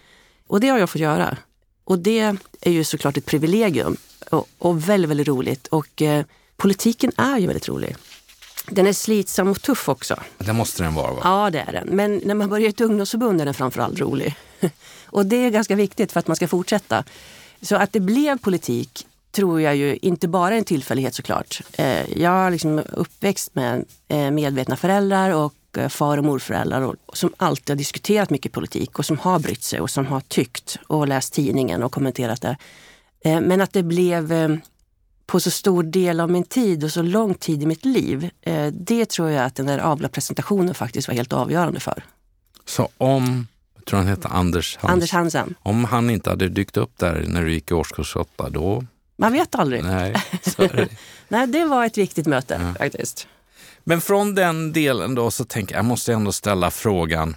Och 0.46 0.60
det 0.60 0.68
har 0.68 0.78
jag 0.78 0.90
fått 0.90 1.00
göra. 1.00 1.36
Och 1.84 1.98
det 1.98 2.36
är 2.60 2.70
ju 2.70 2.84
såklart 2.84 3.16
ett 3.16 3.26
privilegium 3.26 3.96
och, 4.30 4.48
och 4.58 4.88
väldigt, 4.88 5.10
väldigt 5.10 5.28
roligt. 5.28 5.66
Och 5.66 6.02
eh, 6.02 6.24
politiken 6.56 7.12
är 7.16 7.38
ju 7.38 7.46
väldigt 7.46 7.68
rolig. 7.68 7.96
Den 8.66 8.86
är 8.86 8.92
slitsam 8.92 9.48
och 9.48 9.62
tuff 9.62 9.88
också. 9.88 10.16
Det 10.38 10.52
måste 10.52 10.82
den 10.82 10.94
vara 10.94 11.12
va? 11.12 11.20
Ja, 11.24 11.50
det 11.50 11.60
är 11.60 11.72
den. 11.72 11.88
Men 11.96 12.20
när 12.24 12.34
man 12.34 12.48
börjar 12.48 12.66
i 12.66 12.70
ett 12.70 12.80
ungdomsförbund 12.80 13.40
är 13.40 13.44
den 13.44 13.54
framförallt 13.54 14.00
rolig. 14.00 14.34
och 15.06 15.26
det 15.26 15.36
är 15.36 15.50
ganska 15.50 15.74
viktigt 15.74 16.12
för 16.12 16.20
att 16.20 16.26
man 16.26 16.36
ska 16.36 16.48
fortsätta. 16.48 17.04
Så 17.62 17.76
att 17.76 17.92
det 17.92 18.00
blev 18.00 18.38
politik 18.38 19.06
tror 19.32 19.60
jag 19.60 19.76
ju 19.76 19.98
inte 20.02 20.28
bara 20.28 20.54
är 20.54 20.58
en 20.58 20.64
tillfällighet 20.64 21.14
såklart. 21.14 21.60
Eh, 21.72 22.18
jag 22.18 22.30
har 22.30 22.50
liksom 22.50 22.82
uppväxt 22.92 23.54
med 23.54 23.84
eh, 24.08 24.30
medvetna 24.30 24.76
föräldrar 24.76 25.30
och 25.30 25.54
eh, 25.78 25.88
far 25.88 26.18
och 26.18 26.24
morföräldrar 26.24 26.96
som 27.12 27.32
alltid 27.36 27.70
har 27.70 27.76
diskuterat 27.76 28.30
mycket 28.30 28.52
politik 28.52 28.98
och 28.98 29.06
som 29.06 29.18
har 29.18 29.38
brytt 29.38 29.62
sig 29.62 29.80
och 29.80 29.90
som 29.90 30.06
har 30.06 30.20
tyckt 30.20 30.78
och 30.86 31.08
läst 31.08 31.32
tidningen 31.32 31.82
och 31.82 31.92
kommenterat 31.92 32.40
det. 32.40 32.56
Men 33.24 33.60
att 33.60 33.72
det 33.72 33.82
blev 33.82 34.32
på 35.32 35.40
så 35.40 35.50
stor 35.50 35.82
del 35.82 36.20
av 36.20 36.30
min 36.30 36.44
tid 36.44 36.84
och 36.84 36.90
så 36.90 37.02
lång 37.02 37.34
tid 37.34 37.62
i 37.62 37.66
mitt 37.66 37.84
liv. 37.84 38.30
Det 38.72 39.08
tror 39.08 39.30
jag 39.30 39.44
att 39.44 39.54
den 39.54 39.66
där 39.66 39.78
avla-presentationen 39.78 40.74
faktiskt 40.74 41.08
var 41.08 41.14
helt 41.14 41.32
avgörande 41.32 41.80
för. 41.80 42.04
Så 42.64 42.88
om, 42.98 43.46
jag 43.74 43.84
tror 43.84 43.98
han 43.98 44.08
heter 44.08 44.28
Anders 44.28 44.76
Hansen. 44.76 44.90
Anders 44.94 45.12
Hansen. 45.12 45.54
Om 45.62 45.84
han 45.84 46.10
inte 46.10 46.30
hade 46.30 46.48
dykt 46.48 46.76
upp 46.76 46.98
där 46.98 47.24
när 47.28 47.42
du 47.42 47.52
gick 47.52 47.70
i 47.70 47.74
årskurs 47.74 48.16
8, 48.16 48.50
då 48.50 48.84
man 49.16 49.32
vet 49.32 49.54
aldrig. 49.54 49.84
Nej, 49.84 50.14
det. 50.56 50.88
Nej, 51.28 51.46
det 51.46 51.64
var 51.64 51.86
ett 51.86 51.98
viktigt 51.98 52.26
möte 52.26 52.60
ja. 52.62 52.74
faktiskt. 52.74 53.26
Men 53.84 54.00
från 54.00 54.34
den 54.34 54.72
delen 54.72 55.14
då 55.14 55.30
så 55.30 55.44
tänker 55.44 55.74
jag, 55.74 55.78
jag 55.78 55.84
måste 55.84 56.12
ändå 56.12 56.32
ställa 56.32 56.70
frågan. 56.70 57.36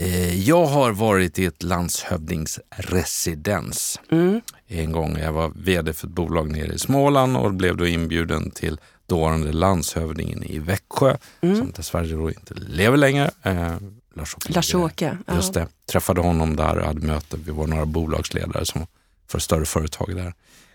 Eh, 0.00 0.48
jag 0.48 0.66
har 0.66 0.92
varit 0.92 1.38
i 1.38 1.44
ett 1.44 1.62
landshövdingsresidens 1.62 4.00
mm. 4.10 4.40
en 4.66 4.92
gång. 4.92 5.18
Jag 5.18 5.32
var 5.32 5.52
vd 5.54 5.92
för 5.92 6.06
ett 6.06 6.12
bolag 6.12 6.50
nere 6.50 6.72
i 6.72 6.78
Småland 6.78 7.36
och 7.36 7.54
blev 7.54 7.76
då 7.76 7.86
inbjuden 7.86 8.50
till 8.50 8.80
dåvarande 9.06 9.52
landshövdingen 9.52 10.44
i 10.44 10.58
Växjö, 10.58 11.16
mm. 11.40 11.56
som 11.56 11.72
dessvärre 11.76 12.16
då 12.16 12.30
inte 12.30 12.54
lever 12.54 12.96
längre. 12.96 13.30
Eh, 13.42 13.76
Lars-Åke. 14.14 14.52
Lars-Åke. 14.52 15.18
Just 15.34 15.54
det. 15.54 15.68
Träffade 15.86 16.20
honom 16.20 16.56
där 16.56 16.78
och 16.78 16.86
hade 16.86 17.06
möte. 17.06 17.36
Vi 17.44 17.52
var 17.52 17.66
några 17.66 17.86
bolagsledare 17.86 18.66
som 18.66 18.86
för 19.26 19.38
större 19.38 19.64
företag 19.64 20.16
där. 20.16 20.34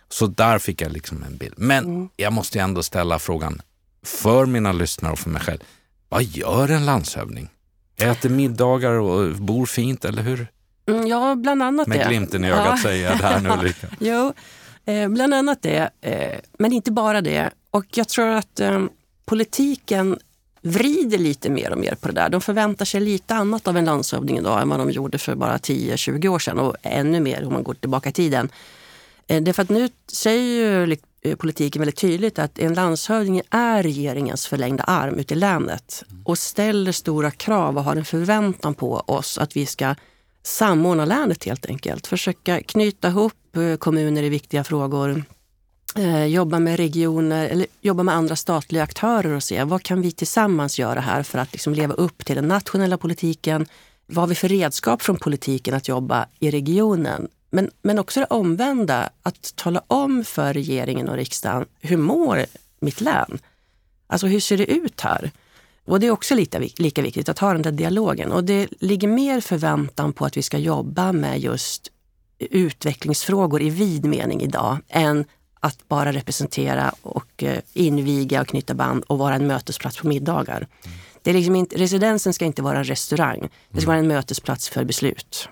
Så 0.10 0.27
där 0.27 0.60
fick 0.60 0.82
jag 0.82 0.92
liksom 0.92 1.24
en 1.24 1.38
bild. 1.38 1.53
Men 1.58 1.86
mm. 1.86 2.10
jag 2.15 2.34
måste 2.34 2.60
ändå 2.60 2.84
ställa 2.84 3.20
frågan 3.20 3.62
för 4.06 4.46
mina 4.46 4.72
lyssnare 4.72 5.13
och 5.13 5.20
för 5.20 5.30
mig 5.30 5.42
själv. 5.42 5.60
Vad 6.10 6.24
gör 6.24 6.70
en 6.70 6.86
landshövding? 6.86 7.50
Äter 7.97 8.29
middagar 8.29 8.91
och 8.91 9.35
bor 9.35 9.65
fint, 9.65 10.05
eller 10.05 10.21
hur? 10.21 10.47
Mm, 10.85 11.07
ja, 11.07 11.35
bland 11.35 11.63
annat 11.63 11.88
Med 11.88 11.97
det. 11.97 12.01
Med 12.03 12.09
glimten 12.09 12.45
i 12.45 12.51
ögat 12.51 12.65
ja. 12.65 12.77
säger 12.77 13.09
jag 13.09 13.17
det 13.19 13.25
här 13.25 13.39
nu 13.39 13.50
Ulrika. 13.59 13.88
jo, 14.00 14.33
eh, 14.85 15.09
bland 15.09 15.33
annat 15.33 15.62
det. 15.62 15.89
Eh, 16.01 16.39
men 16.59 16.73
inte 16.73 16.91
bara 16.91 17.21
det. 17.21 17.50
Och 17.71 17.85
jag 17.97 18.07
tror 18.07 18.27
att 18.27 18.59
eh, 18.59 18.83
politiken 19.25 20.19
vrider 20.62 21.17
lite 21.17 21.50
mer 21.50 21.71
och 21.71 21.77
mer 21.77 21.95
på 21.95 22.07
det 22.07 22.13
där. 22.13 22.29
De 22.29 22.41
förväntar 22.41 22.85
sig 22.85 23.01
lite 23.01 23.35
annat 23.35 23.67
av 23.67 23.77
en 23.77 23.85
landshövding 23.85 24.38
idag 24.38 24.62
än 24.62 24.69
vad 24.69 24.79
de 24.79 24.91
gjorde 24.91 25.17
för 25.17 25.35
bara 25.35 25.57
10-20 25.57 26.27
år 26.27 26.39
sedan 26.39 26.59
och 26.59 26.75
ännu 26.81 27.19
mer 27.19 27.45
om 27.47 27.53
man 27.53 27.63
går 27.63 27.73
tillbaka 27.73 28.09
i 28.09 28.12
tiden. 28.12 28.50
Därför 29.27 29.63
att 29.63 29.69
nu 29.69 29.89
säger 30.07 30.41
ju 30.41 30.85
Eh, 31.24 31.36
politiken 31.36 31.80
väldigt 31.80 31.98
tydligt 31.98 32.39
att 32.39 32.60
en 32.60 32.74
landshövding 32.74 33.42
är 33.50 33.84
regeringens 33.84 34.48
förlängda 34.48 34.84
arm 34.84 35.20
ute 35.20 35.34
i 35.34 35.38
länet 35.38 36.03
och 36.24 36.38
ställer 36.38 36.92
stora 36.92 37.32
krav 37.32 37.77
och 37.77 37.84
har 37.84 37.96
en 37.96 38.06
förväntan 38.06 38.74
på 38.74 38.96
oss 38.96 39.38
att 39.38 39.58
vi 39.58 39.65
ska 39.65 39.96
samordna 40.44 41.06
länet 41.06 41.44
helt 41.44 41.65
enkelt. 41.65 42.08
Försöka 42.08 42.63
knyta 42.63 43.08
ihop 43.08 43.56
eh, 43.56 43.75
kommuner 43.77 44.24
i 44.24 44.30
viktiga 44.30 44.63
frågor, 44.63 45.24
eh, 45.96 46.25
jobba 46.25 46.60
med 46.60 46.77
regioner 46.77 47.48
eller 47.50 47.68
jobba 47.82 48.03
med 48.03 48.15
andra 48.15 48.36
statliga 48.36 48.84
aktörer 48.84 49.34
och 49.34 49.44
se 49.44 49.63
vad 49.63 49.84
kan 49.84 50.01
vi 50.01 50.12
tillsammans 50.12 50.80
göra 50.80 51.00
här 51.00 51.24
för 51.24 51.39
att 51.39 51.51
liksom 51.51 51.74
leva 51.74 51.94
upp 51.94 52.25
till 52.25 52.36
den 52.36 52.48
nationella 52.48 52.98
politiken. 52.98 53.65
Vad 54.06 54.18
har 54.24 54.27
vi 54.27 54.36
för 54.36 54.48
redskap 54.48 55.01
från 55.01 55.18
politiken 55.18 55.74
att 55.74 55.88
jobba 55.88 56.25
i 56.39 56.51
regionen? 56.51 57.27
Men, 57.53 57.72
men 57.81 58.00
också 58.00 58.19
det 58.19 58.25
omvända, 58.25 59.10
att 59.24 59.55
tala 59.55 59.83
om 59.88 60.25
för 60.25 60.53
regeringen 60.53 61.10
och 61.10 61.15
riksdagen, 61.15 61.65
hur 61.81 61.98
mår 61.98 62.45
mitt 62.79 63.01
län? 63.01 63.39
Alltså 64.07 64.27
hur 64.27 64.39
ser 64.39 64.57
det 64.57 64.72
ut 64.72 65.01
här? 65.01 65.31
Och 65.86 66.00
det 66.00 66.07
är 66.07 66.12
också 66.12 66.36
lika, 66.36 66.60
lika 66.77 67.01
viktigt 67.01 67.29
att 67.29 67.39
ha 67.39 67.53
den 67.53 67.62
där 67.62 67.72
dialogen. 67.72 68.31
Och 68.31 68.43
det 68.43 68.67
ligger 68.79 69.07
mer 69.07 69.41
förväntan 69.41 70.13
på 70.13 70.25
att 70.25 70.38
vi 70.38 70.41
ska 70.41 70.57
jobba 70.57 71.12
med 71.12 71.39
just 71.39 71.91
utvecklingsfrågor 72.39 73.62
i 73.62 73.69
vid 73.69 74.05
mening 74.05 74.41
idag 74.41 74.77
än 74.89 75.25
att 75.60 75.88
bara 75.88 76.13
representera 76.13 76.93
och 77.01 77.43
eh, 77.43 77.60
inviga 77.74 78.41
och 78.41 78.48
knyta 78.48 78.74
band 78.74 79.03
och 79.03 79.17
vara 79.17 79.36
en 79.36 79.48
mötesplats 79.48 79.98
på 79.98 80.07
middagar. 80.07 80.67
Det 81.22 81.29
är 81.29 81.33
liksom 81.33 81.55
inte, 81.55 81.75
residensen 81.75 82.33
ska 82.33 82.45
inte 82.45 82.62
vara 82.62 82.77
en 82.77 82.83
restaurang. 82.83 83.50
Det 83.69 83.81
ska 83.81 83.88
vara 83.88 84.00
en 84.00 84.07
mötesplats 84.07 84.69
för 84.69 84.83
beslut. 84.83 85.50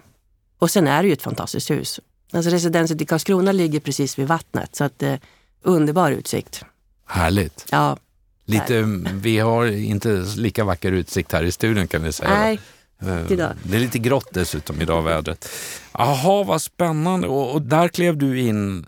Och 0.62 0.72
sen 0.72 0.88
är 0.88 1.04
det 1.04 1.08
ju 1.08 1.14
ett 1.14 1.22
fantastiskt 1.22 1.72
hus. 1.72 2.00
Alltså 2.32 2.52
residenset 2.52 3.02
i 3.02 3.06
Karlskrona 3.06 3.52
ligger 3.52 3.80
precis 3.80 4.20
vid 4.20 4.28
vattnet 4.28 4.76
så 4.76 4.84
att 4.84 5.04
eh, 5.04 5.16
underbar 5.62 6.12
utsikt. 6.12 6.64
Härligt. 7.06 7.66
Ja. 7.72 7.98
Lite, 8.46 8.82
vi 9.14 9.40
har 9.40 9.66
inte 9.66 10.26
lika 10.36 10.64
vacker 10.64 10.92
utsikt 10.92 11.32
här 11.32 11.44
i 11.44 11.52
studion 11.52 11.88
kan 11.88 12.04
vi 12.04 12.12
säga. 12.12 12.30
Nej, 12.30 12.60
eh, 13.02 13.32
idag. 13.32 13.54
Det 13.64 13.76
är 13.76 13.80
lite 13.80 14.00
grått 14.00 14.28
dessutom 14.32 14.82
idag 14.82 15.02
vädret. 15.02 15.50
Jaha, 15.94 16.44
vad 16.44 16.62
spännande. 16.62 17.28
Och, 17.28 17.54
och, 17.54 17.62
där 17.62 17.88
klev 17.88 18.18
du 18.18 18.40
in 18.40 18.86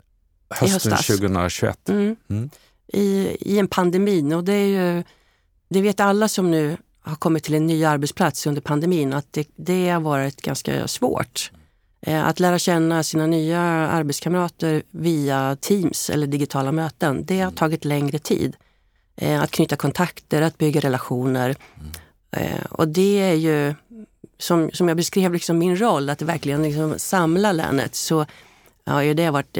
hösten 0.49 0.97
2021. 0.97 1.89
Mm. 1.89 2.15
Mm. 2.29 2.49
I, 2.87 3.37
I 3.39 3.59
en 3.59 3.67
pandemi. 3.67 4.33
Och 4.33 4.43
det, 4.43 4.53
är 4.53 4.67
ju, 4.67 5.03
det 5.69 5.81
vet 5.81 5.99
alla 5.99 6.27
som 6.27 6.51
nu 6.51 6.77
har 7.01 7.15
kommit 7.15 7.43
till 7.43 7.53
en 7.53 7.67
ny 7.67 7.85
arbetsplats 7.85 8.47
under 8.47 8.61
pandemin 8.61 9.13
att 9.13 9.27
det, 9.31 9.47
det 9.55 9.89
har 9.89 10.01
varit 10.01 10.41
ganska 10.41 10.87
svårt. 10.87 11.51
Eh, 12.05 12.27
att 12.27 12.39
lära 12.39 12.59
känna 12.59 13.03
sina 13.03 13.25
nya 13.25 13.61
arbetskamrater 13.61 14.83
via 14.91 15.57
Teams 15.61 16.09
eller 16.09 16.27
digitala 16.27 16.71
möten, 16.71 17.25
det 17.25 17.41
har 17.41 17.51
tagit 17.51 17.85
längre 17.85 18.19
tid. 18.19 18.55
Eh, 19.15 19.41
att 19.41 19.51
knyta 19.51 19.75
kontakter, 19.75 20.41
att 20.41 20.57
bygga 20.57 20.81
relationer. 20.81 21.55
Eh, 22.31 22.65
och 22.69 22.87
det 22.87 23.21
är 23.21 23.33
ju, 23.33 23.75
som, 24.37 24.71
som 24.73 24.87
jag 24.87 24.97
beskrev 24.97 25.33
liksom 25.33 25.57
min 25.57 25.79
roll, 25.79 26.09
att 26.09 26.21
verkligen 26.21 26.63
liksom 26.63 26.93
samla 26.99 27.51
länet, 27.51 27.95
så 27.95 28.25
har 28.85 29.13
det 29.13 29.29
varit 29.29 29.57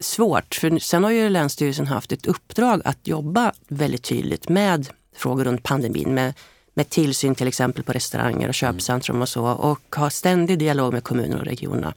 svårt. 0.00 0.54
För 0.54 0.78
sen 0.78 1.04
har 1.04 1.10
ju 1.10 1.28
Länsstyrelsen 1.28 1.86
haft 1.86 2.12
ett 2.12 2.26
uppdrag 2.26 2.82
att 2.84 3.06
jobba 3.06 3.52
väldigt 3.68 4.02
tydligt 4.02 4.48
med 4.48 4.88
frågor 5.16 5.44
runt 5.44 5.62
pandemin, 5.62 6.14
med 6.14 6.34
med 6.76 6.90
tillsyn 6.90 7.34
till 7.34 7.48
exempel 7.48 7.84
på 7.84 7.92
restauranger 7.92 8.48
och 8.48 8.54
köpcentrum 8.54 9.22
och 9.22 9.28
så 9.28 9.46
och 9.46 9.96
har 9.96 10.10
ständig 10.10 10.58
dialog 10.58 10.92
med 10.92 11.04
kommuner 11.04 11.38
och 11.38 11.44
regionerna. 11.44 11.94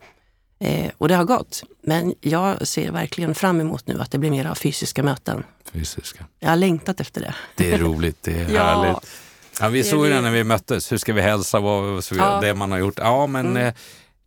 Eh, 0.60 0.90
och 0.98 1.08
det 1.08 1.14
har 1.14 1.24
gått. 1.24 1.62
Men 1.82 2.14
jag 2.20 2.68
ser 2.68 2.92
verkligen 2.92 3.34
fram 3.34 3.60
emot 3.60 3.86
nu 3.86 4.00
att 4.00 4.10
det 4.10 4.18
blir 4.18 4.30
mer 4.30 4.44
av 4.44 4.54
fysiska 4.54 5.02
möten. 5.02 5.44
Fysiska. 5.72 6.26
Jag 6.38 6.48
har 6.48 6.56
längtat 6.56 7.00
efter 7.00 7.20
det. 7.20 7.34
Det 7.56 7.72
är 7.72 7.78
roligt, 7.78 8.18
det 8.20 8.40
är 8.40 8.50
ja. 8.54 8.62
härligt. 8.62 9.10
Ja, 9.60 9.68
vi 9.68 9.84
såg 9.84 10.06
ju 10.06 10.12
det 10.12 10.20
när 10.20 10.30
vi 10.30 10.44
möttes. 10.44 10.92
Hur 10.92 10.98
ska 10.98 11.12
vi 11.12 11.20
hälsa? 11.20 11.60
Vad, 11.60 12.04
så 12.04 12.14
ja. 12.14 12.40
Det 12.40 12.54
man 12.54 12.70
har 12.70 12.78
gjort. 12.78 12.98
Ja, 12.98 13.26
men 13.26 13.46
mm. 13.46 13.66
eh, 13.66 13.74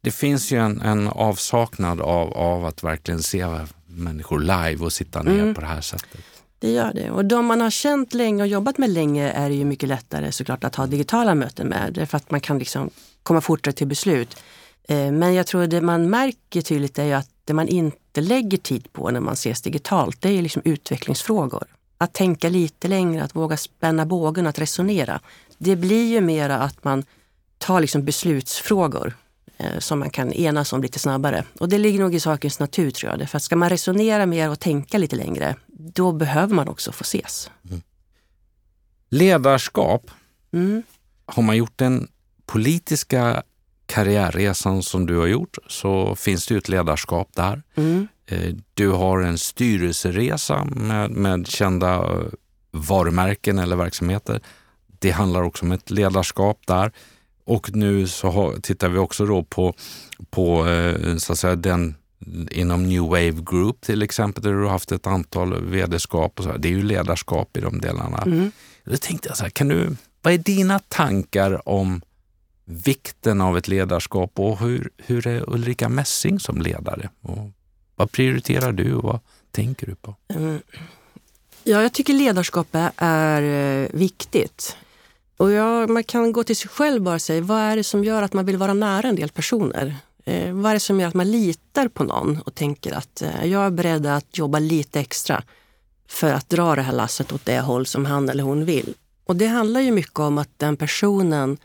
det 0.02 0.12
finns 0.12 0.52
ju 0.52 0.58
en, 0.58 0.82
en 0.82 1.08
avsaknad 1.08 2.02
av, 2.02 2.34
av 2.34 2.66
att 2.66 2.84
verkligen 2.84 3.24
se 3.24 3.48
människor 3.86 4.40
live 4.40 4.86
och 4.86 4.94
sitta 4.94 5.24
ner 5.24 5.40
mm. 5.40 5.54
på 5.54 5.62
det 5.62 5.68
här 5.68 5.82
sättet. 5.82 6.22
Det 6.64 6.72
gör 6.72 6.94
det. 6.94 7.12
Och 7.12 7.26
de 7.26 7.46
man 7.46 7.62
har 7.62 7.70
känt 7.70 8.14
länge 8.14 8.44
och 8.44 8.48
jobbat 8.48 8.78
med 8.78 8.90
länge 8.90 9.32
är 9.32 9.50
det 9.50 9.56
ju 9.56 9.66
mycket 9.66 9.90
lättare 9.90 10.32
såklart 10.32 10.64
att 10.64 10.76
ha 10.76 10.88
digitala 10.88 11.36
möten 11.36 11.68
med. 11.68 12.08
För 12.10 12.18
att 12.18 12.32
man 12.32 12.40
kan 12.40 12.60
liksom 12.60 12.90
komma 13.24 13.42
fortare 13.42 13.74
till 13.74 13.88
beslut. 13.88 14.38
Eh, 14.88 15.12
men 15.12 15.34
jag 15.34 15.48
tror 15.48 15.68
det 15.68 15.82
man 15.82 16.10
märker 16.10 16.62
tydligt 16.62 17.00
är 17.00 17.04
ju 17.04 17.14
att 17.14 17.30
det 17.46 17.54
man 17.54 17.68
inte 17.68 18.22
lägger 18.22 18.58
tid 18.58 18.94
på 18.94 19.12
när 19.12 19.20
man 19.20 19.34
ses 19.34 19.62
digitalt, 19.62 20.22
det 20.22 20.30
är 20.30 20.42
liksom 20.42 20.62
utvecklingsfrågor. 20.66 21.64
Att 21.98 22.14
tänka 22.14 22.50
lite 22.50 22.88
längre, 22.88 23.24
att 23.24 23.36
våga 23.36 23.58
spänna 23.58 24.06
bågen, 24.06 24.48
att 24.48 24.60
resonera. 24.60 25.20
Det 25.58 25.76
blir 25.76 26.06
ju 26.06 26.22
mera 26.22 26.58
att 26.58 26.84
man 26.84 27.04
tar 27.58 27.82
liksom 27.82 28.06
beslutsfrågor 28.06 29.18
eh, 29.58 29.80
som 29.80 30.00
man 30.00 30.10
kan 30.10 30.34
enas 30.34 30.74
om 30.74 30.82
lite 30.82 31.00
snabbare. 31.00 31.46
Och 31.60 31.70
det 31.70 31.78
ligger 31.78 32.00
nog 32.00 32.16
i 32.16 32.20
sakens 32.20 32.60
natur 32.60 32.92
tror 32.92 33.12
jag. 33.12 33.30
För 33.30 33.38
att 33.38 33.44
ska 33.44 33.56
man 33.56 33.70
resonera 33.70 34.26
mer 34.26 34.50
och 34.50 34.60
tänka 34.60 34.98
lite 34.98 35.16
längre, 35.16 35.56
då 35.84 36.12
behöver 36.12 36.56
man 36.56 36.68
också 36.68 36.92
få 36.92 37.02
ses. 37.02 37.52
Mm. 37.70 37.82
Ledarskap. 39.10 40.12
Mm. 40.54 40.84
Har 41.26 41.44
man 41.44 41.58
gjort 41.58 41.78
den 41.78 42.08
politiska 42.46 43.44
karriärresan 43.86 44.84
som 44.84 45.06
du 45.06 45.18
har 45.18 45.28
gjort 45.28 45.58
så 45.68 46.16
finns 46.16 46.48
det 46.48 46.54
ju 46.54 46.58
ett 46.58 46.70
ledarskap 46.70 47.30
där. 47.34 47.64
Mm. 47.76 48.08
Eh, 48.26 48.56
du 48.74 48.90
har 48.90 49.20
en 49.20 49.38
styrelseresa 49.38 50.66
med, 50.66 51.12
med 51.12 51.48
kända 51.48 51.94
eh, 51.96 52.22
varumärken 52.72 53.60
eller 53.60 53.76
verksamheter. 53.76 54.42
Det 55.00 55.12
handlar 55.12 55.42
också 55.42 55.66
om 55.66 55.72
ett 55.72 55.92
ledarskap 55.92 56.62
där. 56.68 56.92
Och 57.46 57.76
nu 57.76 58.08
så 58.08 58.30
har, 58.30 58.54
tittar 58.54 58.90
vi 58.90 58.98
också 58.98 59.26
då 59.26 59.44
på, 59.44 59.74
på 60.30 60.68
eh, 60.68 61.18
så 61.18 61.34
att 61.34 61.40
säga, 61.40 61.56
den 61.56 61.96
inom 62.52 62.90
New 62.90 63.02
Wave 63.02 63.32
Group 63.46 63.82
till 63.82 64.02
exempel, 64.02 64.44
där 64.44 64.54
du 64.54 64.64
har 64.64 64.70
haft 64.70 64.92
ett 64.92 65.08
antal 65.08 65.62
vd-skap. 65.66 66.40
Och 66.40 66.44
så, 66.44 66.58
det 66.58 66.68
är 66.68 66.72
ju 66.72 66.84
ledarskap 66.84 67.58
i 67.58 67.62
de 67.62 67.82
delarna. 67.82 68.22
Mm. 68.26 68.52
Då 68.84 68.98
tänkte 68.98 69.28
jag 69.28 69.38
så 69.38 69.44
här, 69.44 69.50
kan 69.50 69.68
du, 69.68 69.96
vad 70.22 70.34
är 70.34 70.38
dina 70.38 70.80
tankar 70.80 71.70
om 71.70 72.02
vikten 72.66 73.42
av 73.42 73.58
ett 73.58 73.68
ledarskap 73.68 74.32
och 74.40 74.60
hur, 74.60 74.90
hur 74.98 75.28
är 75.28 75.50
Ulrika 75.50 75.90
Messing 75.90 76.40
som 76.40 76.62
ledare? 76.62 77.10
Och 77.22 77.52
Vad 77.96 78.12
prioriterar 78.12 78.72
du 78.72 78.94
och 78.94 79.04
vad 79.04 79.20
tänker 79.52 79.88
du 79.88 79.96
på? 79.96 80.16
Mm. 80.28 80.60
Ja, 81.64 81.82
jag 81.82 81.94
tycker 81.94 82.14
ledarskap 82.14 82.68
är 82.98 83.42
eh, 83.42 83.88
viktigt. 83.94 84.78
Och 85.38 85.52
ja, 85.52 85.88
man 85.88 86.04
kan 86.04 86.32
gå 86.32 86.44
till 86.44 86.56
sig 86.56 86.70
själv 86.70 86.96
och 86.96 87.02
bara 87.02 87.20
säga, 87.20 87.42
vad 87.42 87.60
är 87.60 87.76
det 87.76 87.84
som 87.84 88.04
gör 88.04 88.24
att 88.24 88.34
man 88.34 88.46
vill 88.46 88.58
vara 88.58 88.74
nära 88.74 89.08
en 89.08 89.16
del 89.16 89.30
personer? 89.30 89.98
Eh, 90.26 90.54
vad 90.54 90.70
är 90.70 90.74
det 90.74 90.80
som 90.80 91.00
gör 91.00 91.08
att 91.08 91.14
man 91.14 91.32
litar 91.32 91.88
på 91.88 92.04
någon 92.04 92.42
och 92.46 92.56
tänker 92.56 92.94
att 92.94 93.22
eh, 93.22 93.46
jag 93.46 93.66
är 93.66 93.70
beredd 93.70 94.06
att 94.06 94.38
jobba 94.38 94.60
lite 94.60 95.00
extra 95.00 95.44
för 96.08 96.34
att 96.34 96.50
dra 96.50 96.76
det 96.76 96.82
här 96.82 96.94
lasset 96.94 97.32
åt 97.32 97.46
det 97.46 97.60
håll 97.60 97.86
som 97.86 98.06
han 98.06 98.30
eller 98.30 98.44
hon 98.44 98.66
vill? 98.66 98.94
Och 99.26 99.36
det 99.36 99.48
handlar 99.48 99.82
ju 99.82 99.92
mycket 99.92 100.20
om 100.20 100.38
att 100.38 100.60
den 100.60 100.78
personen 100.78 101.58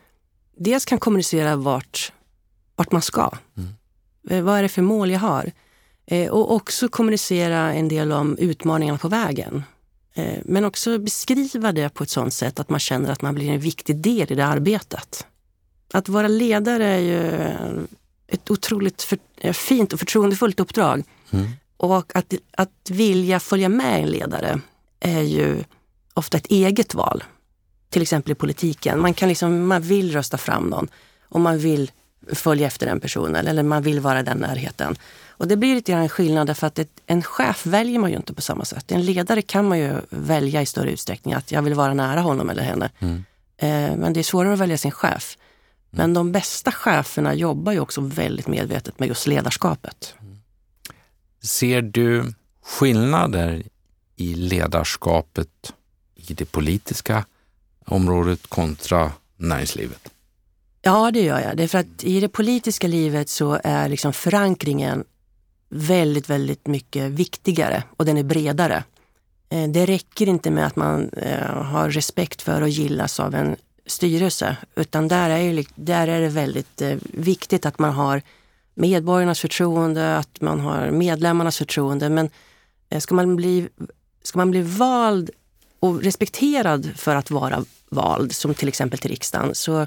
dels 0.57 0.85
kan 0.85 0.99
kommunicera 0.99 1.57
vart, 1.57 2.13
vart 2.77 2.93
man 2.93 3.03
ska. 3.03 3.31
Mm. 3.57 3.69
Eh, 4.31 4.45
vad 4.45 4.59
är 4.59 4.63
det 4.63 4.69
för 4.69 4.83
mål 4.83 5.11
jag 5.11 5.21
har? 5.21 5.53
Eh, 6.07 6.31
och 6.31 6.53
också 6.53 6.89
kommunicera 6.89 7.73
en 7.75 7.89
del 7.89 8.13
om 8.13 8.37
utmaningarna 8.39 8.99
på 8.99 9.09
vägen. 9.09 9.63
Eh, 10.15 10.39
men 10.45 10.65
också 10.65 10.99
beskriva 10.99 11.73
det 11.73 11.89
på 11.89 12.03
ett 12.03 12.11
sådant 12.11 12.35
sätt 12.35 12.61
att 12.61 12.69
man 12.69 12.81
känner 12.81 13.13
att 13.13 13.23
man 13.23 13.35
blir 13.35 13.51
en 13.51 13.61
viktig 13.61 13.97
del 13.97 14.33
i 14.33 14.35
det 14.35 14.47
arbetet. 14.47 15.27
Att 15.93 16.09
vara 16.09 16.29
ledare 16.29 16.87
är 16.87 16.99
ju 16.99 17.31
ett 18.29 18.51
otroligt 18.51 19.03
för, 19.03 19.19
eh, 19.37 19.53
fint 19.53 19.93
och 19.93 19.99
förtroendefullt 19.99 20.61
uppdrag. 20.61 21.05
Mm. 21.31 21.51
Och 21.77 22.17
att, 22.17 22.35
att 22.51 22.91
vilja 22.91 23.41
följa 23.41 23.69
med 23.69 24.03
en 24.03 24.09
ledare 24.09 24.61
är 25.01 25.23
ju 25.23 25.65
ofta 26.15 26.37
ett 26.37 26.47
eget 26.47 26.95
val. 26.95 27.25
Till 27.91 28.03
exempel 28.03 28.33
i 28.33 28.35
politiken. 28.35 29.01
Man, 29.01 29.15
kan 29.15 29.29
liksom, 29.29 29.67
man 29.67 29.83
vill 29.83 30.13
rösta 30.13 30.39
fram 30.39 30.65
någon 30.65 30.89
och 31.29 31.41
man 31.41 31.59
vill 31.59 31.91
följa 32.33 32.67
efter 32.67 32.87
den 32.87 33.01
personen 33.01 33.47
eller 33.47 33.63
man 33.63 33.83
vill 33.83 34.01
vara 34.01 34.21
i 34.21 34.23
den 34.23 34.39
närheten. 34.39 34.97
Och 35.29 35.49
det 35.49 35.57
blir 35.57 35.75
lite 35.75 35.93
grann 35.93 36.09
skillnad 36.09 36.57
för 36.57 36.67
att 36.67 36.79
ett, 36.79 37.01
en 37.07 37.23
chef 37.23 37.67
väljer 37.67 37.99
man 37.99 38.11
ju 38.11 38.17
inte 38.17 38.35
på 38.35 38.43
samma 38.43 38.65
sätt. 38.65 38.93
En 38.93 39.03
ledare 39.03 39.43
kan 39.43 39.69
man 39.69 39.79
ju 39.79 39.95
välja 40.11 40.63
i 40.63 40.67
större 40.67 40.91
utsträckning 40.91 41.35
att 41.35 41.53
jag 41.53 41.63
vill 41.63 41.75
vara 41.75 41.95
nära 41.95 42.21
honom 42.21 42.51
eller 42.51 42.63
henne. 42.63 42.91
Mm. 42.99 43.25
Eh, 43.57 43.97
men 43.97 44.13
det 44.13 44.21
är 44.21 44.25
svårare 44.25 44.53
att 44.53 44.59
välja 44.59 44.79
sin 44.79 44.91
chef. 44.91 45.37
Men 45.91 46.15
de 46.15 46.33
bästa 46.33 46.73
cheferna 46.73 47.35
jobbar 47.35 47.73
ju 47.73 47.81
också 47.81 48.01
väldigt 48.01 48.47
medvetet 48.47 48.99
med 48.99 49.09
just 49.09 49.27
ledarskapet. 49.27 50.15
Ser 51.43 51.83
du 51.83 52.35
skillnader 52.63 53.63
i 54.17 54.35
ledarskapet 54.35 55.73
i 56.15 56.35
det 56.35 56.45
politiska 56.45 57.25
området 57.85 58.47
kontra 58.47 59.13
näringslivet? 59.37 60.09
Ja, 60.83 61.11
det 61.11 61.23
gör 61.23 61.41
jag. 61.41 61.57
Det 61.57 61.63
är 61.63 61.69
för 61.69 61.79
att 61.79 62.05
i 62.05 62.21
det 62.21 62.29
politiska 62.29 62.89
livet 62.89 63.29
så 63.29 63.61
är 63.65 63.89
liksom 63.89 64.13
förankringen 64.13 65.05
väldigt, 65.69 66.31
väldigt 66.31 66.67
mycket 66.67 67.11
viktigare 67.11 67.83
och 67.97 68.05
den 68.05 68.17
är 68.19 68.23
bredare. 68.23 68.85
Eh, 69.49 69.69
det 69.69 69.87
räcker 69.87 70.29
inte 70.29 70.51
med 70.51 70.67
att 70.67 70.77
man 70.77 71.09
eh, 71.09 71.63
har 71.63 71.91
respekt 71.91 72.43
för 72.43 72.63
och 72.63 72.69
gillas 72.69 73.21
av 73.21 73.35
en 73.35 73.57
styrelse, 73.91 74.57
utan 74.77 75.09
där 75.09 75.31
är, 75.31 75.65
där 75.75 76.09
är 76.09 76.21
det 76.21 76.29
väldigt 76.29 76.83
eh, 76.83 76.97
viktigt 77.03 77.67
att 77.67 77.79
man 77.79 77.93
har 77.93 78.23
medborgarnas 78.75 79.41
förtroende, 79.41 80.17
att 80.17 80.41
man 80.41 80.61
har 80.61 80.91
medlemmarnas 80.91 81.59
förtroende. 81.59 82.09
Men 82.09 82.31
eh, 82.91 83.01
ska 83.01 83.15
man 83.15 83.37
bli, 83.37 83.69
ska 84.23 84.39
man 84.39 84.51
bli 84.51 84.63
vald 84.63 85.31
och 85.81 86.03
respekterad 86.03 86.91
för 86.97 87.17
att 87.17 87.31
vara 87.31 87.65
vald, 87.89 88.33
som 88.33 88.55
till 88.55 88.69
exempel 88.69 88.99
till 88.99 89.11
riksdagen, 89.11 89.55
så, 89.55 89.87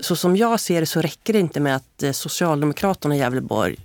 så 0.00 0.16
som 0.16 0.36
jag 0.36 0.60
ser 0.60 0.80
det 0.80 0.86
så 0.86 1.00
räcker 1.00 1.32
det 1.32 1.38
inte 1.38 1.60
med 1.60 1.76
att 1.76 2.02
eh, 2.02 2.12
Socialdemokraterna 2.12 3.16
i 3.16 3.18
Gävleborg 3.18 3.76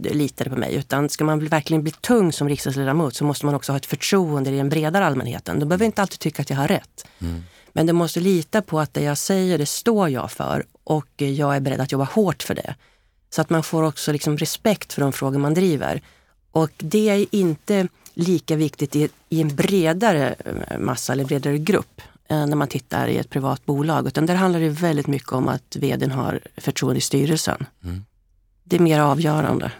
litade 0.00 0.50
på 0.50 0.56
mig. 0.56 0.74
Utan 0.74 1.08
ska 1.08 1.24
man 1.24 1.46
verkligen 1.46 1.82
bli 1.82 1.92
tung 1.92 2.32
som 2.32 2.48
riksdagsledamot 2.48 3.14
så 3.14 3.24
måste 3.24 3.46
man 3.46 3.54
också 3.54 3.72
ha 3.72 3.76
ett 3.76 3.86
förtroende 3.86 4.50
i 4.50 4.56
den 4.56 4.68
bredare 4.68 5.06
allmänheten. 5.06 5.58
De 5.58 5.68
behöver 5.68 5.86
inte 5.86 6.02
alltid 6.02 6.18
tycka 6.18 6.42
att 6.42 6.50
jag 6.50 6.56
har 6.56 6.68
rätt. 6.68 7.06
Mm. 7.18 7.42
Men 7.78 7.86
de 7.86 7.92
måste 7.92 8.20
lita 8.20 8.62
på 8.62 8.80
att 8.80 8.94
det 8.94 9.02
jag 9.02 9.18
säger, 9.18 9.58
det 9.58 9.66
står 9.66 10.08
jag 10.08 10.30
för 10.30 10.64
och 10.84 11.08
jag 11.16 11.56
är 11.56 11.60
beredd 11.60 11.80
att 11.80 11.92
jobba 11.92 12.04
hårt 12.04 12.42
för 12.42 12.54
det. 12.54 12.74
Så 13.30 13.40
att 13.40 13.50
man 13.50 13.62
får 13.62 13.82
också 13.82 14.12
liksom 14.12 14.36
respekt 14.36 14.92
för 14.92 15.00
de 15.02 15.12
frågor 15.12 15.38
man 15.38 15.54
driver. 15.54 16.02
Och 16.50 16.70
det 16.76 17.08
är 17.08 17.26
inte 17.30 17.88
lika 18.14 18.56
viktigt 18.56 18.96
i, 18.96 19.08
i 19.28 19.40
en 19.40 19.56
bredare 19.56 20.34
eh, 20.44 20.78
massa 20.78 21.12
eller 21.12 21.24
bredare 21.24 21.58
grupp 21.58 22.00
eh, 22.28 22.46
när 22.46 22.56
man 22.56 22.68
tittar 22.68 23.08
i 23.08 23.16
ett 23.16 23.30
privat 23.30 23.66
bolag. 23.66 24.06
Utan 24.06 24.26
där 24.26 24.34
handlar 24.34 24.60
det 24.60 24.68
väldigt 24.68 25.06
mycket 25.06 25.32
om 25.32 25.48
att 25.48 25.76
vdn 25.76 26.10
har 26.10 26.40
förtroende 26.56 26.98
i 26.98 27.00
styrelsen. 27.00 27.66
Mm. 27.84 28.04
Det 28.64 28.76
är 28.76 28.80
mer 28.80 29.00
avgörande 29.00 29.72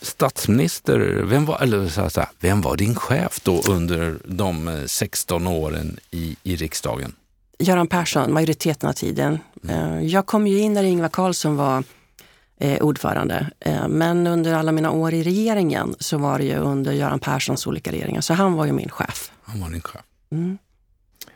statsminister, 0.00 0.98
vem 1.24 1.44
var, 1.44 1.58
eller 1.60 1.88
så 1.88 2.20
här, 2.20 2.28
vem 2.40 2.60
var 2.60 2.76
din 2.76 2.94
chef 2.94 3.40
då 3.42 3.62
under 3.68 4.18
de 4.24 4.84
16 4.86 5.46
eh, 5.46 5.52
åren 5.52 5.98
i, 6.10 6.36
i 6.42 6.56
riksdagen? 6.56 7.12
Göran 7.58 7.86
Persson, 7.86 8.32
majoriteten 8.32 8.88
av 8.88 8.92
tiden. 8.92 9.38
Mm. 9.64 9.92
Eh, 9.92 10.06
jag 10.06 10.26
kom 10.26 10.46
ju 10.46 10.58
in 10.58 10.72
när 10.72 10.82
Ingvar 10.82 11.08
Carlsson 11.08 11.56
var 11.56 11.84
eh, 12.60 12.78
ordförande. 12.82 13.50
Men 13.88 14.26
under 14.26 14.54
alla 14.54 14.72
mina 14.72 14.90
år 14.90 15.14
i 15.14 15.22
regeringen 15.22 15.94
så 15.98 16.18
var 16.18 16.38
det 16.38 16.44
ju 16.44 16.56
under 16.56 16.92
Göran 16.92 17.18
Perssons 17.18 17.66
olika 17.66 17.92
regeringar. 17.92 18.20
Så 18.20 18.34
han 18.34 18.52
var 18.52 18.66
ju 18.66 18.72
min 18.72 18.90
chef. 18.90 19.32
Han 19.42 19.60
var 19.60 19.70
din 19.70 19.82
chef. 19.82 20.02
Mm. 20.32 20.58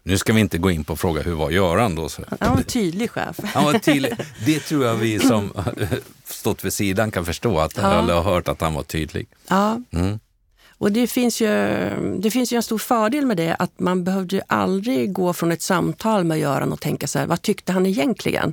Nu 0.02 0.18
ska 0.18 0.32
vi 0.32 0.40
inte 0.40 0.58
gå 0.58 0.70
in 0.70 0.84
på 0.84 0.96
fråga 0.96 1.22
hur 1.22 1.34
var 1.34 1.50
Göran 1.50 1.94
då? 1.94 2.08
Han 2.40 2.50
var 2.50 2.56
en 2.58 2.64
tydlig 2.64 3.10
chef. 3.10 3.40
Han 3.44 3.64
var 3.64 3.78
tydlig. 3.78 4.12
Det 4.46 4.60
tror 4.60 4.84
jag 4.84 4.94
vi 4.94 5.18
som 5.18 5.52
stått 6.24 6.64
vid 6.64 6.72
sidan 6.72 7.10
kan 7.10 7.24
förstå, 7.24 7.58
att, 7.58 7.76
ja. 7.76 7.98
eller 7.98 8.14
har 8.14 8.22
hört 8.22 8.48
att 8.48 8.60
han 8.60 8.74
var 8.74 8.82
tydlig. 8.82 9.28
Ja. 9.48 9.80
Mm. 9.90 10.18
Och 10.82 10.92
det 10.92 11.06
finns, 11.06 11.40
ju, 11.40 11.48
det 12.18 12.30
finns 12.30 12.52
ju 12.52 12.56
en 12.56 12.62
stor 12.62 12.78
fördel 12.78 13.26
med 13.26 13.36
det, 13.36 13.54
att 13.54 13.80
man 13.80 14.04
behövde 14.04 14.42
aldrig 14.46 15.12
gå 15.12 15.32
från 15.32 15.52
ett 15.52 15.62
samtal 15.62 16.24
med 16.24 16.38
Göran 16.38 16.72
och 16.72 16.80
tänka 16.80 17.06
så 17.06 17.18
här, 17.18 17.26
vad 17.26 17.42
tyckte 17.42 17.72
han 17.72 17.86
egentligen? 17.86 18.52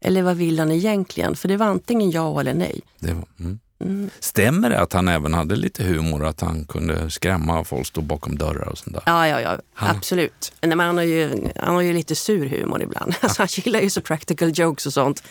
Eller 0.00 0.22
vad 0.22 0.36
vill 0.36 0.58
han 0.58 0.72
egentligen? 0.72 1.36
För 1.36 1.48
det 1.48 1.56
var 1.56 1.66
antingen 1.66 2.10
ja 2.10 2.40
eller 2.40 2.54
nej. 2.54 2.80
Det 2.98 3.12
var, 3.12 3.24
mm. 3.40 3.58
Mm. 3.80 4.10
Stämmer 4.20 4.70
det 4.70 4.80
att 4.80 4.92
han 4.92 5.08
även 5.08 5.34
hade 5.34 5.56
lite 5.56 5.84
humor, 5.84 6.26
att 6.26 6.40
han 6.40 6.64
kunde 6.64 7.10
skrämma 7.10 7.64
folk, 7.64 7.86
stå 7.86 8.00
bakom 8.00 8.38
dörrar 8.38 8.68
och 8.68 8.78
sånt 8.78 8.96
där? 8.96 9.02
Ja, 9.06 9.28
ja, 9.28 9.40
ja 9.40 9.58
han... 9.74 9.96
absolut. 9.96 10.52
Nej, 10.60 10.76
men 10.76 10.86
han, 10.86 10.96
har 10.96 11.04
ju, 11.04 11.48
han 11.56 11.74
har 11.74 11.82
ju 11.82 11.92
lite 11.92 12.14
sur 12.14 12.48
humor 12.48 12.82
ibland. 12.82 13.12
Ja. 13.12 13.16
Alltså, 13.28 13.42
han 13.42 13.48
gillar 13.50 13.80
ju 13.80 13.90
så 13.90 14.00
practical 14.00 14.52
jokes 14.54 14.86
och 14.86 14.92
sånt. 14.92 15.22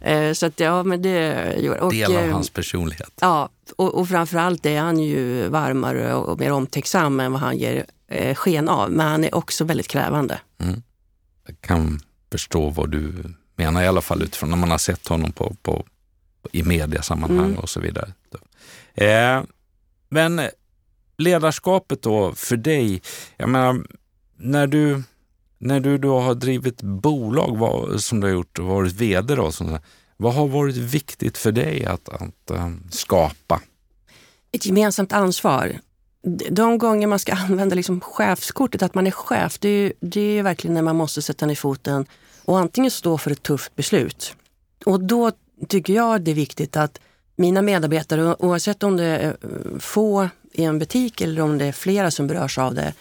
Eh, 0.00 0.32
så 0.32 0.46
att, 0.46 0.60
ja, 0.60 0.82
men 0.82 1.02
det 1.02 1.56
gör 1.58 1.80
och, 1.80 1.92
Del 1.92 2.16
av 2.16 2.22
eh, 2.22 2.32
hans 2.32 2.50
personlighet. 2.50 3.12
Ja, 3.20 3.48
och, 3.76 3.94
och 3.94 4.08
framförallt 4.08 4.66
är 4.66 4.80
han 4.80 4.98
ju 4.98 5.48
varmare 5.48 6.14
och, 6.14 6.28
och 6.28 6.40
mer 6.40 6.52
omtänksam 6.52 7.20
än 7.20 7.32
vad 7.32 7.40
han 7.40 7.56
ger 7.58 7.86
eh, 8.08 8.34
sken 8.34 8.68
av. 8.68 8.90
Men 8.90 9.08
han 9.08 9.24
är 9.24 9.34
också 9.34 9.64
väldigt 9.64 9.88
krävande. 9.88 10.40
Mm. 10.58 10.82
Jag 11.46 11.56
kan 11.60 12.00
förstå 12.32 12.70
vad 12.70 12.90
du 12.90 13.24
menar 13.56 13.82
i 13.82 13.86
alla 13.86 14.00
fall 14.00 14.22
utifrån 14.22 14.50
när 14.50 14.56
man 14.56 14.70
har 14.70 14.78
sett 14.78 15.08
honom 15.08 15.32
på, 15.32 15.56
på 15.62 15.84
i 16.52 16.62
mediasammanhang 16.62 17.46
mm. 17.46 17.58
och 17.58 17.68
så 17.68 17.80
vidare. 17.80 18.12
Eh, 18.94 19.42
men 20.08 20.40
ledarskapet 21.18 22.02
då 22.02 22.32
för 22.34 22.56
dig, 22.56 23.02
jag 23.36 23.48
menar, 23.48 23.86
när 24.36 24.66
du, 24.66 25.02
när 25.58 25.80
du 25.80 25.98
då 25.98 26.20
har 26.20 26.34
drivit 26.34 26.82
bolag 26.82 27.56
vad, 27.58 28.00
som 28.02 28.20
du 28.20 28.26
har 28.26 28.34
gjort 28.34 28.58
och 28.58 28.64
varit 28.64 28.92
VD 28.92 29.34
då, 29.34 29.52
sånt 29.52 29.82
vad 30.16 30.34
har 30.34 30.48
varit 30.48 30.76
viktigt 30.76 31.38
för 31.38 31.52
dig 31.52 31.84
att, 31.84 32.08
att 32.08 32.50
um, 32.50 32.86
skapa? 32.90 33.60
Ett 34.52 34.66
gemensamt 34.66 35.12
ansvar. 35.12 35.78
De 36.50 36.78
gånger 36.78 37.06
man 37.06 37.18
ska 37.18 37.32
använda 37.48 37.74
liksom 37.74 38.00
chefskortet, 38.00 38.82
att 38.82 38.94
man 38.94 39.06
är 39.06 39.10
chef, 39.10 39.58
det 39.58 39.68
är, 39.68 39.92
det 40.00 40.38
är 40.38 40.42
verkligen 40.42 40.74
när 40.74 40.82
man 40.82 40.96
måste 40.96 41.22
sätta 41.22 41.46
ner 41.46 41.54
foten 41.54 42.06
och 42.44 42.58
antingen 42.58 42.90
stå 42.90 43.18
för 43.18 43.30
ett 43.30 43.42
tufft 43.42 43.76
beslut. 43.76 44.36
Och 44.84 45.00
då 45.00 45.32
tycker 45.68 45.92
jag 45.92 46.22
det 46.22 46.30
är 46.30 46.34
viktigt 46.34 46.76
att 46.76 47.00
mina 47.36 47.62
medarbetare, 47.62 48.36
oavsett 48.38 48.82
om 48.82 48.96
det 48.96 49.04
är 49.04 49.36
få 49.78 50.28
i 50.52 50.64
en 50.64 50.78
butik 50.78 51.20
eller 51.20 51.42
om 51.42 51.58
det 51.58 51.64
är 51.64 51.72
flera 51.72 52.10
som 52.10 52.26
berörs 52.26 52.58
av 52.58 52.74
det 52.74 52.92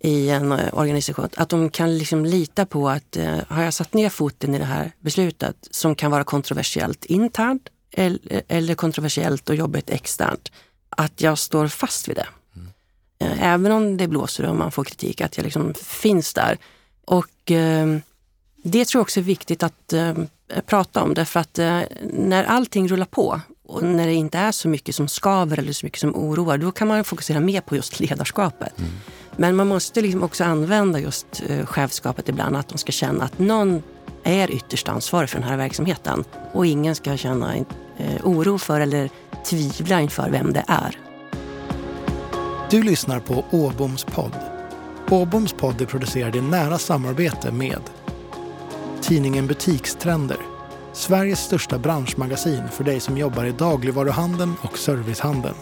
i 0.00 0.30
en 0.30 0.52
eh, 0.52 0.78
organisation, 0.78 1.28
att 1.36 1.48
de 1.48 1.70
kan 1.70 1.98
liksom 1.98 2.24
lita 2.24 2.66
på 2.66 2.88
att 2.88 3.16
eh, 3.16 3.38
har 3.48 3.62
jag 3.62 3.74
satt 3.74 3.94
ner 3.94 4.08
foten 4.08 4.54
i 4.54 4.58
det 4.58 4.64
här 4.64 4.92
beslutet 5.00 5.56
som 5.70 5.94
kan 5.94 6.10
vara 6.10 6.24
kontroversiellt 6.24 7.04
internt 7.04 7.68
eller, 7.92 8.74
kontroversiellt 8.74 9.48
och 9.48 9.54
jobbigt 9.54 9.90
externt, 9.90 10.52
att 10.88 11.20
jag 11.20 11.38
står 11.38 11.68
fast 11.68 12.08
vid 12.08 12.16
det. 12.16 12.26
Mm. 12.56 12.68
Eh, 13.18 13.52
även 13.52 13.72
om 13.72 13.96
det 13.96 14.08
blåser 14.08 14.46
och 14.46 14.56
man 14.56 14.72
får 14.72 14.84
kritik, 14.84 15.20
att 15.20 15.36
jag 15.36 15.44
liksom 15.44 15.74
finns 15.74 16.34
där. 16.34 16.58
Och 17.04 17.50
eh, 17.50 17.98
det 18.62 18.84
tror 18.84 19.00
jag 19.00 19.04
också 19.04 19.20
är 19.20 19.24
viktigt 19.24 19.62
att 19.62 19.92
eh, 19.92 20.14
prata 20.66 21.02
om 21.02 21.14
därför 21.14 21.40
att 21.40 21.58
eh, 21.58 21.80
när 22.12 22.44
allting 22.44 22.88
rullar 22.88 23.06
på 23.06 23.40
och 23.66 23.82
när 23.82 24.06
det 24.06 24.14
inte 24.14 24.38
är 24.38 24.52
så 24.52 24.68
mycket 24.68 24.94
som 24.94 25.08
skaver 25.08 25.58
eller 25.58 25.72
så 25.72 25.86
mycket 25.86 26.00
som 26.00 26.16
oroar, 26.16 26.58
då 26.58 26.72
kan 26.72 26.88
man 26.88 27.04
fokusera 27.04 27.40
mer 27.40 27.60
på 27.60 27.76
just 27.76 28.00
ledarskapet. 28.00 28.78
Mm. 28.78 28.90
Men 29.36 29.56
man 29.56 29.68
måste 29.68 30.00
liksom 30.00 30.22
också 30.22 30.44
använda 30.44 30.98
just 31.00 31.42
eh, 31.48 31.66
chefskapet 31.66 32.28
ibland, 32.28 32.56
att 32.56 32.68
de 32.68 32.78
ska 32.78 32.92
känna 32.92 33.24
att 33.24 33.38
någon 33.38 33.82
är 34.24 34.50
ytterst 34.50 34.88
ansvarig 34.88 35.30
för 35.30 35.38
den 35.38 35.48
här 35.48 35.56
verksamheten 35.56 36.24
och 36.52 36.66
ingen 36.66 36.94
ska 36.94 37.16
känna 37.16 37.56
eh, 37.56 37.64
oro 38.24 38.58
för 38.58 38.80
eller 38.80 39.10
tvivla 39.44 40.00
inför 40.00 40.30
vem 40.30 40.52
det 40.52 40.64
är. 40.66 40.98
Du 42.70 42.82
lyssnar 42.82 43.20
på 43.20 43.44
Åboms 43.50 44.04
podd. 44.04 44.36
Åboms 45.10 45.52
podd 45.52 45.80
är 45.80 45.86
producerad 45.86 46.36
i 46.36 46.40
nära 46.40 46.78
samarbete 46.78 47.52
med 47.52 47.80
tidningen 49.02 49.46
Butikstrender, 49.46 50.38
Sveriges 50.92 51.40
största 51.40 51.78
branschmagasin 51.78 52.68
för 52.68 52.84
dig 52.84 53.00
som 53.00 53.18
jobbar 53.18 53.44
i 53.44 53.52
dagligvaruhandeln 53.52 54.54
och 54.62 54.78
servicehandeln. 54.78 55.54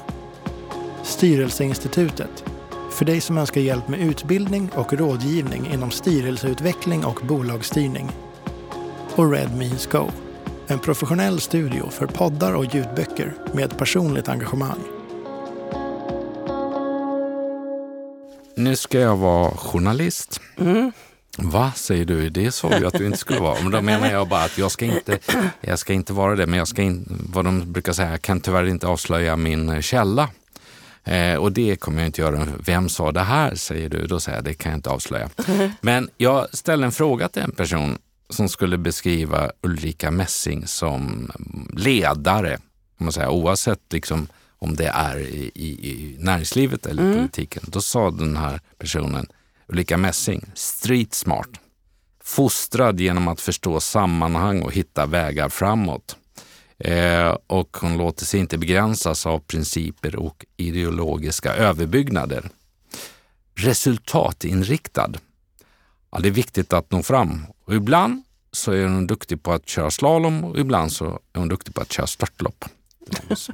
Styrelseinstitutet, 1.03 2.44
för 2.90 3.05
dig 3.05 3.20
som 3.20 3.38
önskar 3.38 3.61
hjälp 3.61 3.88
med 3.88 4.01
utbildning 4.01 4.70
och 4.75 4.92
rådgivning 4.92 5.66
inom 5.72 5.90
styrelseutveckling 5.90 7.05
och 7.05 7.20
bolagsstyrning. 7.27 8.11
Och 9.14 9.33
Red 9.33 9.57
Means 9.57 9.87
Go, 9.87 10.11
en 10.66 10.79
professionell 10.79 11.40
studio 11.40 11.90
för 11.90 12.07
poddar 12.07 12.55
och 12.55 12.75
ljudböcker 12.75 13.35
med 13.55 13.79
personligt 13.79 14.29
engagemang. 14.29 14.81
Nu 18.55 18.77
ska 18.77 19.01
jag 19.01 19.16
vara 19.16 19.51
journalist. 19.51 20.40
Mm. 20.59 20.92
Va, 21.38 21.72
säger 21.77 22.05
du? 22.05 22.29
Det 22.31 22.53
sa 22.53 22.79
du 22.79 22.87
att 22.87 22.94
du 22.99 23.07
inte 23.07 23.18
skulle 23.18 23.40
vara. 23.40 23.62
Men 23.62 23.72
då 23.72 23.81
menar 23.83 24.11
jag 24.12 24.29
bara 24.29 24.44
att 24.44 24.59
jag 24.59 24.70
ska 24.70 24.85
inte, 24.85 25.18
jag 25.61 25.79
ska 25.79 25.92
inte 25.92 26.12
vara 26.12 26.37
det, 26.37 26.46
men 26.46 26.59
jag 26.59 26.68
ska 26.68 26.83
inte, 26.83 27.11
vad 27.33 27.44
de 27.44 27.72
brukar 27.72 27.92
säga, 27.92 28.11
jag 28.11 28.22
kan 28.22 28.40
tyvärr 28.40 28.66
inte 28.68 28.87
avslöja 28.87 29.37
min 29.37 29.83
källa. 29.83 30.29
Eh, 31.05 31.35
och 31.35 31.53
det 31.53 31.77
kommer 31.77 31.99
jag 32.01 32.09
inte 32.09 32.20
göra. 32.20 32.46
Vem 32.66 32.88
sa 32.88 33.12
det 33.12 33.20
här, 33.20 33.55
säger 33.55 33.88
du. 33.88 34.07
Då 34.07 34.20
säger 34.20 34.38
jag, 34.38 34.44
det 34.44 34.55
kan 34.55 34.72
jag 34.72 34.79
inte 34.79 34.90
avslöja. 34.90 35.31
Men 35.81 36.11
jag 36.16 36.46
ställde 36.57 36.87
en 36.87 36.92
fråga 36.92 37.29
till 37.29 37.42
en 37.42 37.51
person 37.53 37.99
som 38.31 38.49
skulle 38.49 38.79
beskriva 38.79 39.51
Ulrika 39.62 40.11
Messing 40.11 40.66
som 40.66 41.31
ledare, 41.72 42.55
om 42.99 43.07
man 43.07 43.12
säger, 43.12 43.29
oavsett 43.29 43.81
liksom 43.92 44.27
om 44.59 44.77
det 44.77 44.87
är 44.87 45.18
i, 45.18 45.51
i, 45.55 45.90
i 45.90 46.16
näringslivet 46.18 46.87
eller 46.87 47.03
Mm. 47.03 47.16
politiken. 47.16 47.62
Då 47.66 47.81
sa 47.81 48.11
den 48.11 48.37
här 48.37 48.61
personen, 48.79 49.27
Ulrika 49.68 49.96
Messing, 49.96 50.44
street 50.55 51.14
smart. 51.14 51.48
Fostrad 52.22 53.00
genom 53.00 53.29
att 53.29 53.40
förstå 53.40 53.81
sammanhang 53.81 54.62
och 54.62 54.72
hitta 54.72 55.07
vägar 55.07 55.48
framåt. 55.48 56.16
Eh, 56.79 57.37
och 57.46 57.76
hon 57.81 57.98
låter 57.98 58.24
sig 58.24 58.40
inte 58.40 58.59
begränsas 58.59 59.26
av 59.26 59.38
principer 59.38 60.16
och 60.16 60.44
ideologiska 60.57 61.55
överbyggnader. 61.55 62.50
Resultatinriktad. 63.55 65.12
Ja, 66.11 66.18
det 66.18 66.29
är 66.29 66.33
viktigt 66.33 66.72
att 66.72 66.90
nå 66.90 67.02
fram. 67.02 67.46
Och 67.64 67.74
ibland 67.74 68.22
så 68.52 68.72
är 68.72 68.85
hon 68.85 69.07
duktig 69.07 69.42
på 69.42 69.52
att 69.52 69.68
köra 69.68 69.90
slalom 69.90 70.44
och 70.44 70.59
ibland 70.59 70.92
så 70.92 71.20
är 71.33 71.38
hon 71.38 71.48
duktig 71.48 71.74
på 71.74 71.81
att 71.81 71.92
köra 71.92 72.07
störtlopp. 72.07 72.64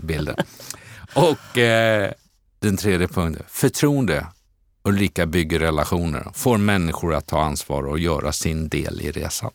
Bilden. 0.02 0.36
Och 1.14 1.58
eh, 1.58 2.12
den 2.58 2.76
tredje 2.76 3.08
punkten, 3.08 3.46
förtroende. 3.48 4.26
Ulrika 4.84 5.26
bygger 5.26 5.58
relationer, 5.58 6.30
får 6.34 6.58
människor 6.58 7.14
att 7.14 7.26
ta 7.26 7.42
ansvar 7.42 7.82
och 7.82 7.98
göra 7.98 8.32
sin 8.32 8.68
del 8.68 9.00
i 9.00 9.12
resan. 9.12 9.50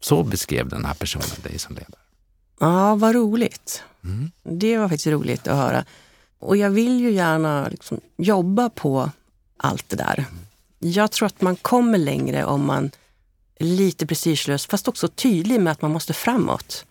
Så 0.00 0.22
beskrev 0.22 0.68
den 0.68 0.84
här 0.84 0.94
personen 0.94 1.26
dig 1.42 1.58
som 1.58 1.74
ledare. 1.74 2.00
Ja, 2.60 2.94
vad 2.94 3.14
roligt. 3.14 3.82
Mm. 4.04 4.30
Det 4.42 4.78
var 4.78 4.88
faktiskt 4.88 5.06
roligt 5.06 5.48
att 5.48 5.56
höra. 5.56 5.84
Och 6.38 6.56
jag 6.56 6.70
vill 6.70 7.00
ju 7.00 7.10
gärna 7.10 7.68
liksom 7.68 8.00
jobba 8.16 8.70
på 8.70 9.10
allt 9.56 9.88
det 9.88 9.96
där. 9.96 10.24
Jag 10.78 11.10
tror 11.10 11.26
att 11.26 11.40
man 11.40 11.56
kommer 11.56 11.98
längre 11.98 12.44
om 12.44 12.66
man 12.66 12.90
är 13.54 13.64
lite 13.64 14.06
prestigelös, 14.06 14.66
fast 14.66 14.88
också 14.88 15.08
tydlig 15.08 15.60
med 15.60 15.72
att 15.72 15.82
man 15.82 15.90
måste 15.90 16.12
framåt. 16.12 16.84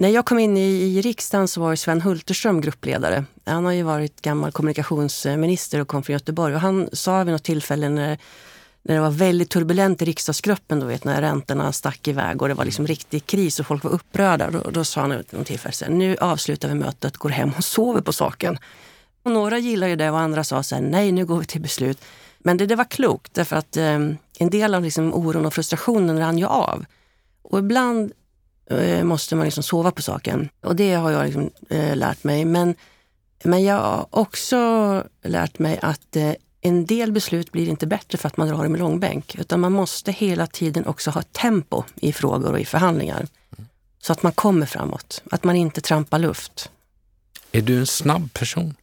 När 0.00 0.08
jag 0.08 0.26
kom 0.26 0.38
in 0.38 0.56
i, 0.56 0.70
i 0.70 1.00
riksdagen 1.00 1.48
så 1.48 1.60
var 1.60 1.76
Sven 1.76 2.00
Hulterström 2.00 2.60
gruppledare. 2.60 3.24
Han 3.44 3.64
har 3.64 3.72
ju 3.72 3.82
varit 3.82 4.22
gammal 4.22 4.52
kommunikationsminister 4.52 5.80
och 5.80 5.88
kom 5.88 6.02
från 6.02 6.14
Göteborg. 6.14 6.54
Och 6.54 6.60
han 6.60 6.88
sa 6.92 7.24
vid 7.24 7.32
något 7.32 7.44
tillfälle 7.44 7.88
när, 7.88 8.18
när 8.82 8.94
det 8.94 9.00
var 9.00 9.10
väldigt 9.10 9.50
turbulent 9.50 10.02
i 10.02 10.04
riksdagsgruppen, 10.04 10.80
då 10.80 10.86
vet, 10.86 11.04
när 11.04 11.20
räntorna 11.20 11.72
stack 11.72 12.08
iväg 12.08 12.42
och 12.42 12.48
det 12.48 12.54
var 12.54 12.64
liksom 12.64 12.86
riktig 12.86 13.26
kris 13.26 13.60
och 13.60 13.66
folk 13.66 13.84
var 13.84 13.90
upprörda. 13.90 14.50
Då, 14.50 14.70
då 14.70 14.84
sa 14.84 15.00
han 15.00 15.10
vid 15.10 15.24
något 15.30 15.46
tillfälle, 15.46 15.72
så 15.72 15.84
här, 15.84 15.92
nu 15.92 16.16
avslutar 16.16 16.68
vi 16.68 16.74
mötet, 16.74 17.16
går 17.16 17.30
hem 17.30 17.52
och 17.56 17.64
sover 17.74 18.00
på 18.00 18.12
saken. 18.12 18.58
Och 19.22 19.30
några 19.30 19.58
gillade 19.58 19.90
ju 19.90 19.96
det 19.96 20.10
och 20.10 20.20
andra 20.20 20.44
sa 20.44 20.62
så 20.62 20.74
här, 20.74 20.82
nej 20.82 21.12
nu 21.12 21.26
går 21.26 21.38
vi 21.38 21.44
till 21.44 21.60
beslut. 21.60 21.98
Men 22.38 22.56
det, 22.56 22.66
det 22.66 22.76
var 22.76 22.90
klokt 22.90 23.34
därför 23.34 23.56
att 23.56 23.76
eh, 23.76 23.98
en 24.38 24.50
del 24.50 24.74
av 24.74 24.82
liksom 24.82 25.14
oron 25.14 25.46
och 25.46 25.54
frustrationen 25.54 26.18
rann 26.18 26.38
ju 26.38 26.46
av. 26.46 26.84
Och 27.42 27.58
ibland 27.58 28.12
Eh, 28.70 29.04
måste 29.04 29.36
man 29.36 29.44
liksom 29.44 29.62
sova 29.62 29.90
på 29.90 30.02
saken. 30.02 30.48
Och 30.60 30.76
det 30.76 30.94
har 30.94 31.10
jag 31.10 31.24
liksom, 31.24 31.50
eh, 31.70 31.96
lärt 31.96 32.24
mig. 32.24 32.44
Men, 32.44 32.74
men 33.44 33.64
jag 33.64 33.74
har 33.74 34.06
också 34.10 35.04
lärt 35.22 35.58
mig 35.58 35.78
att 35.82 36.16
eh, 36.16 36.32
en 36.60 36.86
del 36.86 37.12
beslut 37.12 37.52
blir 37.52 37.68
inte 37.68 37.86
bättre 37.86 38.18
för 38.18 38.28
att 38.28 38.36
man 38.36 38.48
drar 38.48 38.62
dem 38.62 38.76
i 38.76 38.78
långbänk. 38.78 39.34
Utan 39.34 39.60
man 39.60 39.72
måste 39.72 40.12
hela 40.12 40.46
tiden 40.46 40.86
också 40.86 41.10
ha 41.10 41.22
tempo 41.22 41.84
i 41.94 42.12
frågor 42.12 42.52
och 42.52 42.60
i 42.60 42.64
förhandlingar. 42.64 43.26
Så 44.02 44.12
att 44.12 44.22
man 44.22 44.32
kommer 44.32 44.66
framåt. 44.66 45.22
Att 45.30 45.44
man 45.44 45.56
inte 45.56 45.80
trampar 45.80 46.18
luft. 46.18 46.70
Är 47.52 47.62
du 47.62 47.78
en 47.78 47.86
snabb 47.86 48.32
person? 48.32 48.74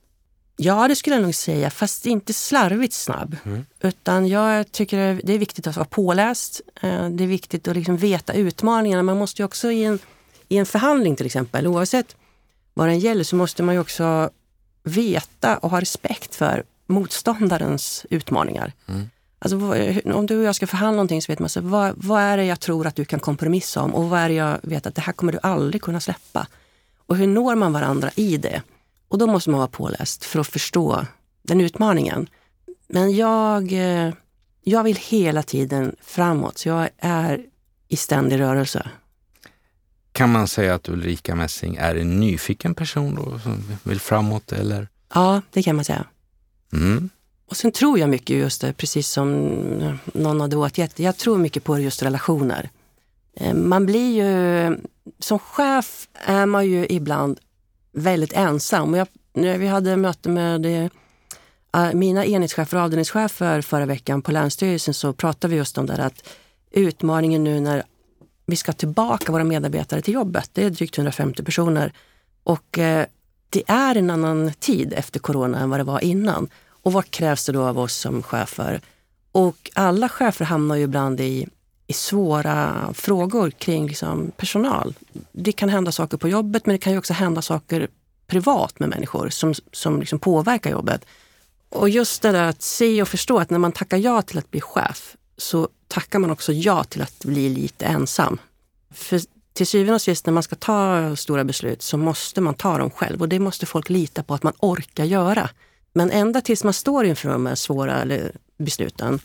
Ja, 0.59 0.87
det 0.87 0.95
skulle 0.95 1.15
jag 1.15 1.23
nog 1.23 1.35
säga, 1.35 1.69
fast 1.69 2.05
inte 2.05 2.33
slarvigt 2.33 2.93
snabb. 2.93 3.35
Utan 3.81 4.27
jag 4.27 4.71
tycker 4.71 5.21
det 5.23 5.33
är 5.33 5.37
viktigt 5.39 5.67
att 5.67 5.75
vara 5.75 5.85
påläst. 5.85 6.61
Eh, 6.81 7.09
Det 7.09 7.23
är 7.23 7.27
viktigt 7.27 7.67
att 7.67 7.75
liksom 7.75 7.97
veta 7.97 8.33
utmaningarna. 8.33 9.03
Man 9.03 9.17
måste 9.17 9.41
ju 9.41 9.45
också 9.45 9.71
i 9.71 9.83
en, 9.83 9.99
i 10.47 10.57
en 10.57 10.65
förhandling 10.65 11.15
till 11.15 11.25
exempel, 11.25 11.67
oavsett 11.67 12.15
vad 12.73 12.87
den 12.87 12.99
gäller, 12.99 13.23
så 13.23 13.35
måste 13.35 13.63
man 13.63 13.75
ju 13.75 13.81
också 13.81 14.29
veta 14.83 15.57
och 15.57 15.69
ha 15.71 15.81
respekt 15.81 16.35
för 16.35 16.63
motståndarens 16.87 18.05
utmaningar. 18.09 18.73
Alltså, 19.39 19.57
vad- 19.57 20.01
om 20.13 20.25
du 20.25 20.37
och 20.37 20.43
jag 20.43 20.55
ska 20.55 20.67
förhandla 20.67 20.91
någonting 20.95 21.21
så 21.21 21.31
vet 21.31 21.39
man 21.39 21.49
så, 21.49 21.61
vad, 21.61 21.93
vad 21.97 22.21
är 22.21 22.37
det 22.37 22.45
jag 22.45 22.59
tror 22.59 22.87
att 22.87 22.95
du 22.95 23.05
kan 23.05 23.19
kompromissa 23.19 23.81
om 23.81 23.95
och 23.95 24.09
vad 24.09 24.19
är 24.19 24.29
det 24.29 24.35
jag 24.35 24.57
vet 24.61 24.87
att 24.87 24.95
det 24.95 25.01
här 25.01 25.13
kommer 25.13 25.31
du 25.33 25.39
aldrig 25.43 25.81
kunna 25.81 25.99
släppa. 25.99 26.47
Och 27.07 27.15
hur 27.17 27.27
når 27.27 27.55
man 27.55 27.73
varandra 27.73 28.11
i 28.15 28.37
det? 28.37 28.61
Och 29.07 29.17
då 29.17 29.27
måste 29.27 29.49
man 29.49 29.57
vara 29.57 29.67
påläst 29.67 30.25
för 30.25 30.39
att 30.39 30.47
förstå 30.47 31.05
den 31.41 31.61
utmaningen. 31.61 32.29
Men 32.87 33.15
jag, 33.15 33.71
eh, 33.71 34.13
jag 34.63 34.83
vill 34.83 34.95
hela 34.97 35.43
tiden 35.43 35.95
framåt, 36.01 36.57
så 36.57 36.69
jag 36.69 36.89
är 36.97 37.45
i 37.87 37.95
ständig 37.95 38.39
rörelse. 38.39 38.89
Kan 40.11 40.31
man 40.31 40.47
säga 40.47 40.75
att 40.75 40.89
Ulrika 40.89 41.35
Messing 41.35 41.75
är 41.75 41.95
en 41.95 42.19
nyfiken 42.19 42.75
person 42.75 43.15
då, 43.15 43.39
som 43.39 43.63
vill 43.83 43.99
framåt? 43.99 44.51
Eller? 44.51 44.87
Ja, 45.13 45.41
det 45.51 45.63
kan 45.63 45.75
man 45.75 45.85
säga. 45.85 46.05
Mm. 46.73 47.09
Och 47.49 47.57
sen 47.57 47.71
tror 47.71 47.99
jag 47.99 48.09
mycket 48.09 48.37
just 48.37 48.61
det, 48.61 48.73
precis 48.73 49.07
som 49.07 49.29
någon 50.13 50.41
hade 50.41 50.55
återgett, 50.57 50.99
jag 50.99 51.17
tror 51.17 51.37
mycket 51.37 51.63
på 51.63 51.79
just 51.79 52.03
relationer. 52.03 52.69
Eh, 53.35 53.53
Man 53.53 53.85
blir 53.85 54.15
ju, 54.23 54.77
som 55.19 55.39
chef 55.39 56.07
är 56.13 56.45
man 56.45 56.67
ju 56.67 56.87
ibland 56.89 57.39
väldigt 57.97 58.33
ensam. 58.33 58.93
Jag, 58.93 59.07
vi 59.33 59.67
hade 59.67 59.95
möte 59.95 60.29
med 60.29 60.65
eh, 60.65 61.93
mina 61.93 62.25
enhetschefer 62.25 62.77
och 62.77 62.83
avdelningschefer 62.83 63.61
förra 63.61 63.85
veckan 63.85 64.21
på 64.21 64.31
Länsstyrelsen 64.31 64.93
så 64.93 65.13
pratade 65.13 65.51
vi 65.51 65.57
just 65.57 65.77
om 65.77 65.85
det 65.85 65.93
här 65.93 66.05
att 66.05 66.29
utmaningen 66.71 67.43
nu 67.43 67.59
när 67.59 67.83
vi 68.45 68.55
ska 68.55 68.73
tillbaka 68.73 69.31
våra 69.31 69.43
medarbetare 69.43 70.01
till 70.01 70.13
jobbet, 70.13 70.49
det 70.53 70.63
är 70.63 70.69
drygt 70.69 70.97
150 70.97 71.43
personer. 71.43 71.93
Och 72.43 72.77
eh, 72.77 73.05
det 73.49 73.63
är 73.67 73.95
en 73.95 74.09
annan 74.09 74.51
tid 74.59 74.93
efter 74.93 75.19
corona 75.19 75.59
än 75.59 75.69
vad 75.69 75.79
det 75.79 75.83
var 75.83 76.03
innan. 76.03 76.49
Och 76.69 76.93
vad 76.93 77.11
krävs 77.11 77.45
det 77.45 77.51
då 77.51 77.63
av 77.63 77.79
oss 77.79 77.95
som 77.95 78.23
chefer? 78.23 78.81
Och 79.31 79.71
alla 79.73 80.09
chefer 80.09 80.45
hamnar 80.45 80.75
ju 80.75 80.83
ibland 80.83 81.21
i, 81.21 81.47
i 81.87 81.93
svåra 81.93 82.89
frågor 82.93 83.51
kring 83.51 83.87
liksom 83.87 84.31
personal. 84.37 84.95
Det 85.31 85.51
kan 85.51 85.69
hända 85.69 85.91
saker 85.91 86.17
på 86.17 86.27
jobbet 86.27 86.65
men 86.65 86.73
det 86.73 86.79
kan 86.79 86.93
ju 86.93 86.99
också 86.99 87.13
hända 87.13 87.41
saker 87.41 87.87
privat 88.27 88.79
med 88.79 88.89
människor 88.89 89.29
som, 89.29 89.53
som 89.71 89.99
liksom 89.99 90.19
påverkar 90.19 90.71
jobbet. 90.71 91.05
Och 91.69 91.89
just 91.89 92.21
det 92.21 92.31
där 92.31 92.43
att 92.43 92.61
se 92.61 93.01
och 93.01 93.07
förstå 93.07 93.39
att 93.39 93.49
när 93.49 93.59
man 93.59 93.71
tackar 93.71 93.97
ja 93.97 94.21
till 94.21 94.37
att 94.37 94.51
bli 94.51 94.61
chef 94.61 95.15
så 95.37 95.69
tackar 95.87 96.19
man 96.19 96.31
också 96.31 96.53
ja 96.53 96.83
till 96.83 97.01
att 97.01 97.19
bli 97.25 97.49
lite 97.49 97.85
ensam. 97.85 98.39
För 98.93 99.21
till 99.53 99.67
syvende 99.67 99.93
och 99.93 100.01
sist 100.01 100.25
när 100.25 100.33
man 100.33 100.43
ska 100.43 100.55
ta 100.55 101.15
stora 101.15 101.43
beslut 101.43 101.81
så 101.81 101.97
måste 101.97 102.41
man 102.41 102.53
ta 102.53 102.77
dem 102.77 102.89
själv 102.89 103.21
och 103.21 103.29
det 103.29 103.39
måste 103.39 103.65
folk 103.65 103.89
lita 103.89 104.23
på 104.23 104.33
att 104.33 104.43
man 104.43 104.53
orkar 104.59 105.05
göra. 105.05 105.49
Men 105.93 106.11
ända 106.11 106.41
tills 106.41 106.63
man 106.63 106.73
står 106.73 107.05
inför 107.05 107.29
de 107.29 107.45
här 107.45 107.55
svåra 107.55 108.05
besluten 108.57 109.19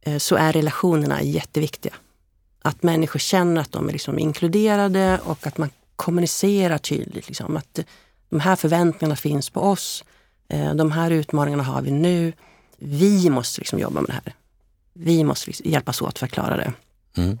eh, 0.00 0.18
så 0.18 0.36
är 0.36 0.52
relationerna 0.52 1.22
jätteviktiga. 1.22 1.94
Att 2.66 2.82
människor 2.82 3.18
känner 3.18 3.60
att 3.60 3.72
de 3.72 3.88
är 3.88 3.92
liksom 3.92 4.18
inkluderade 4.18 5.20
och 5.24 5.46
att 5.46 5.58
man 5.58 5.70
kommunicerar 5.96 6.78
tydligt. 6.78 7.28
Liksom, 7.28 7.56
att 7.56 7.78
de 8.28 8.40
här 8.40 8.56
förväntningarna 8.56 9.16
finns 9.16 9.50
på 9.50 9.60
oss. 9.60 10.04
Eh, 10.48 10.74
de 10.74 10.92
här 10.92 11.10
utmaningarna 11.10 11.62
har 11.62 11.82
vi 11.82 11.90
nu. 11.90 12.32
Vi 12.78 13.30
måste 13.30 13.60
liksom 13.60 13.78
jobba 13.78 14.00
med 14.00 14.10
det 14.10 14.12
här. 14.12 14.34
Vi 14.92 15.24
måste 15.24 15.46
liksom 15.46 15.70
hjälpas 15.70 16.02
åt 16.02 16.18
för 16.18 16.26
att 16.26 16.32
klara 16.32 16.56
det. 16.56 16.72
Mm. 17.16 17.38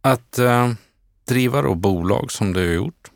Att 0.00 0.38
eh, 0.38 0.72
driva 1.24 1.62
då 1.62 1.74
bolag 1.74 2.32
som 2.32 2.52
du 2.52 2.66
har 2.66 2.74
gjort, 2.74 3.10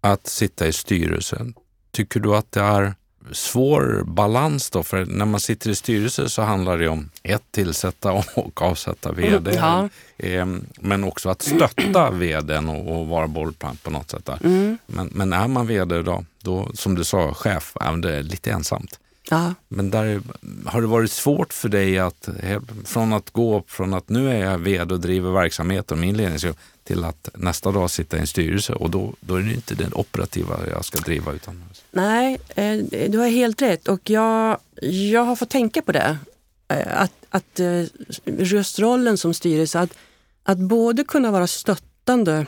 att 0.00 0.26
sitta 0.26 0.66
i 0.66 0.72
styrelsen. 0.72 1.54
Tycker 1.90 2.20
du 2.20 2.36
att 2.36 2.52
det 2.52 2.60
är 2.60 2.94
svår 3.32 4.02
balans 4.06 4.70
då? 4.70 4.82
För 4.82 5.04
när 5.04 5.24
man 5.24 5.40
sitter 5.40 5.70
i 5.70 5.74
styrelse 5.74 6.28
så 6.28 6.42
handlar 6.42 6.78
det 6.78 6.88
om 6.88 7.10
ett, 7.22 7.42
tillsätta 7.50 8.12
och 8.34 8.62
avsätta 8.62 9.12
vd. 9.12 9.50
Mm, 9.50 9.64
ja. 9.64 9.88
Ehm, 10.18 10.66
Men 10.80 11.04
också 11.04 11.28
att 11.28 11.42
stötta 11.42 12.10
vdn 12.10 12.68
och, 12.68 13.06
vara 13.06 13.26
bollplank 13.26 13.82
på 13.82 13.90
något 13.90 14.10
sätt. 14.10 14.28
Mm. 14.44 14.78
Men, 14.86 15.10
men 15.12 15.32
är 15.32 15.48
man 15.48 15.66
vd 15.66 16.02
då, 16.02 16.24
då, 16.42 16.70
som 16.74 16.94
du 16.94 17.04
sa, 17.04 17.34
chef, 17.34 17.76
det 18.02 18.16
är 18.16 18.22
lite 18.22 18.50
ensamt. 18.50 18.98
Ja. 19.30 19.54
Men 19.68 19.90
där, 19.90 20.20
har 20.66 20.80
det 20.80 20.86
varit 20.86 21.10
svårt 21.10 21.52
för 21.52 21.68
dig 21.68 21.98
att 21.98 22.28
från 22.84 23.12
att 23.12 23.30
gå 23.30 23.64
från 23.66 23.94
att 23.94 24.08
nu 24.08 24.30
är 24.30 24.50
jag 24.50 24.58
vd 24.58 24.94
och 24.94 25.00
driver 25.00 25.30
verksamheten, 25.30 26.00
min 26.00 26.16
ledningsgrupp, 26.16 26.58
till 26.84 27.04
att 27.04 27.28
nästa 27.34 27.70
dag 27.72 27.90
sitta 27.90 28.16
i 28.16 28.20
en 28.20 28.26
styrelse 28.26 28.72
och 28.72 28.90
då, 28.90 29.12
då 29.20 29.34
är 29.34 29.42
det 29.42 29.52
inte 29.52 29.74
den 29.74 29.94
operativa 29.94 30.58
jag 30.70 30.84
ska 30.84 30.98
driva 30.98 31.32
utan 31.32 31.64
Nej, 31.90 32.38
eh, 32.54 32.76
du 33.08 33.18
har 33.18 33.28
helt 33.28 33.62
rätt 33.62 33.88
och 33.88 34.10
jag, 34.10 34.58
jag 34.82 35.24
har 35.24 35.36
fått 35.36 35.50
tänka 35.50 35.82
på 35.82 35.92
det. 35.92 36.18
Eh, 36.68 37.02
Att, 37.02 37.12
att 37.30 37.60
eh, 37.60 37.82
just 38.24 38.78
rollen 38.78 39.18
som 39.18 39.34
styrelse, 39.34 39.80
att, 39.80 39.94
att 40.42 40.58
både 40.58 41.04
kunna 41.04 41.30
vara 41.30 41.46
stöttande 41.46 42.46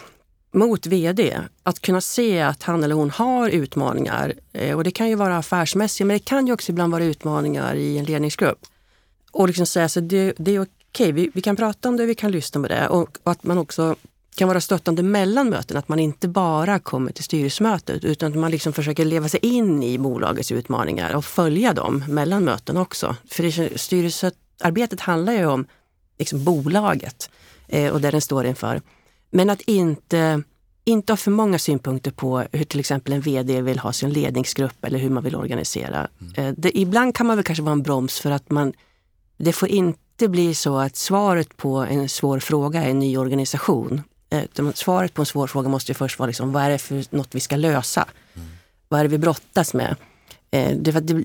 mot 0.57 0.87
VD, 0.87 1.39
att 1.63 1.81
kunna 1.81 2.01
se 2.01 2.41
att 2.41 2.63
han 2.63 2.85
eller 2.85 2.95
hon 2.95 3.11
har 3.11 3.49
utmaningar. 3.49 4.35
Eh, 4.53 4.77
och 4.77 4.85
det 4.85 4.91
kan 4.91 5.09
ju 5.09 5.15
vara 5.15 5.37
affärsmässiga, 5.37 6.07
men 6.07 6.15
det 6.15 6.25
kan 6.25 6.47
ju 6.47 6.53
också 6.53 6.73
ibland 6.73 6.93
vara 6.93 7.05
utmaningar 7.05 7.75
i 7.75 7.99
en 7.99 8.05
ledningsgrupp. 8.05 8.59
Och 9.33 9.47
liksom 9.47 9.67
säga 9.67 9.89
så 9.89 10.01
det, 10.01 10.35
det 10.39 10.55
är 10.55 10.61
okej, 10.61 11.13
vi, 11.13 11.31
vi 11.35 11.43
kan 11.43 11.57
prata 11.57 11.89
om 11.89 11.97
det, 11.97 12.07
vi 12.07 12.15
kan 12.15 12.31
lyssna 12.31 12.61
på 12.61 12.69
det. 12.69 12.89
Och, 12.89 13.19
och 13.23 13.33
att 13.33 13.45
man 13.45 13.59
också 13.59 13.97
kan 14.37 14.49
vara 14.49 14.61
stöttande 14.61 15.03
mellan 15.03 15.49
möten, 15.49 15.77
att 15.77 15.89
man 15.89 15.99
inte 15.99 16.29
bara 16.29 16.79
kommer 16.79 17.13
till 17.13 17.25
styrelsemötet 17.25 18.05
utan 18.05 18.33
att 18.33 18.39
man 18.39 18.51
liksom 18.51 18.73
försöker 18.73 19.05
leva 19.05 19.29
sig 19.29 19.41
in 19.43 19.83
i 19.83 19.99
bolagets 19.99 20.53
utmaningar 20.53 21.15
och 21.15 21.25
följa 21.25 21.73
dem 21.73 22.05
mellan 22.09 22.45
möten 22.45 22.77
också. 22.77 23.17
För 23.31 23.43
det, 23.43 23.79
styrelsearbetet 23.81 25.01
handlar 25.01 25.33
ju 25.33 25.47
om 25.47 25.67
liksom 26.19 26.45
bolaget 26.45 27.31
eh, 27.69 27.93
och 27.93 28.01
det 28.01 28.11
den 28.11 28.21
står 28.21 28.47
inför. 28.47 28.81
Men 29.31 29.51
att 29.51 29.61
inte, 29.61 30.43
inte 30.85 31.13
ha 31.13 31.17
för 31.17 31.31
många 31.31 31.59
synpunkter 31.59 32.11
på 32.11 32.45
hur 32.53 32.65
till 32.65 32.81
exempel 32.81 33.13
en 33.13 33.21
VD 33.21 33.61
vill 33.63 33.79
ha 33.79 33.93
sin 33.93 34.11
ledningsgrupp 34.11 34.85
eller 34.85 34.99
hur 34.99 35.11
man 35.11 35.25
vill 35.25 35.37
organisera. 35.37 36.09
Eh, 36.37 36.55
det, 36.57 36.79
ibland 36.79 37.15
kan 37.15 37.27
man 37.27 37.37
väl 37.37 37.45
kanske 37.45 37.63
vara 37.63 37.73
en 37.73 37.83
broms 37.83 38.21
för 38.21 38.31
att 38.31 38.51
man, 38.51 38.73
det 39.37 39.53
får 39.53 39.69
inte 39.69 40.29
bli 40.29 40.55
så 40.55 40.79
att 40.79 40.97
svaret 40.97 41.57
på 41.57 41.77
en 41.77 42.09
svår 42.09 42.39
fråga 42.39 42.85
är 42.85 42.91
en 42.91 42.99
ny 42.99 43.17
organisation. 43.17 44.03
Eh, 44.31 44.71
Svaret 44.75 45.15
på 45.15 45.23
en 45.23 45.27
svår 45.27 45.47
fråga 45.47 45.69
måste 45.69 45.91
ju 45.93 45.95
först 45.95 46.19
vara 46.19 46.27
liksom, 46.27 46.53
vad 46.53 46.63
är 46.63 46.71
det 46.71 46.79
för 46.79 47.05
något 47.17 47.35
vi 47.35 47.41
ska 47.41 47.57
lösa? 47.57 48.09
Vad 48.89 49.01
är 49.01 49.05
det 49.05 49.11
vi 49.11 49.19
brottas 49.19 49.75
med? 49.75 49.97
Eh, 50.51 50.77
det, 50.77 50.93
för 50.93 50.99
att 50.99 51.07
det, 51.07 51.25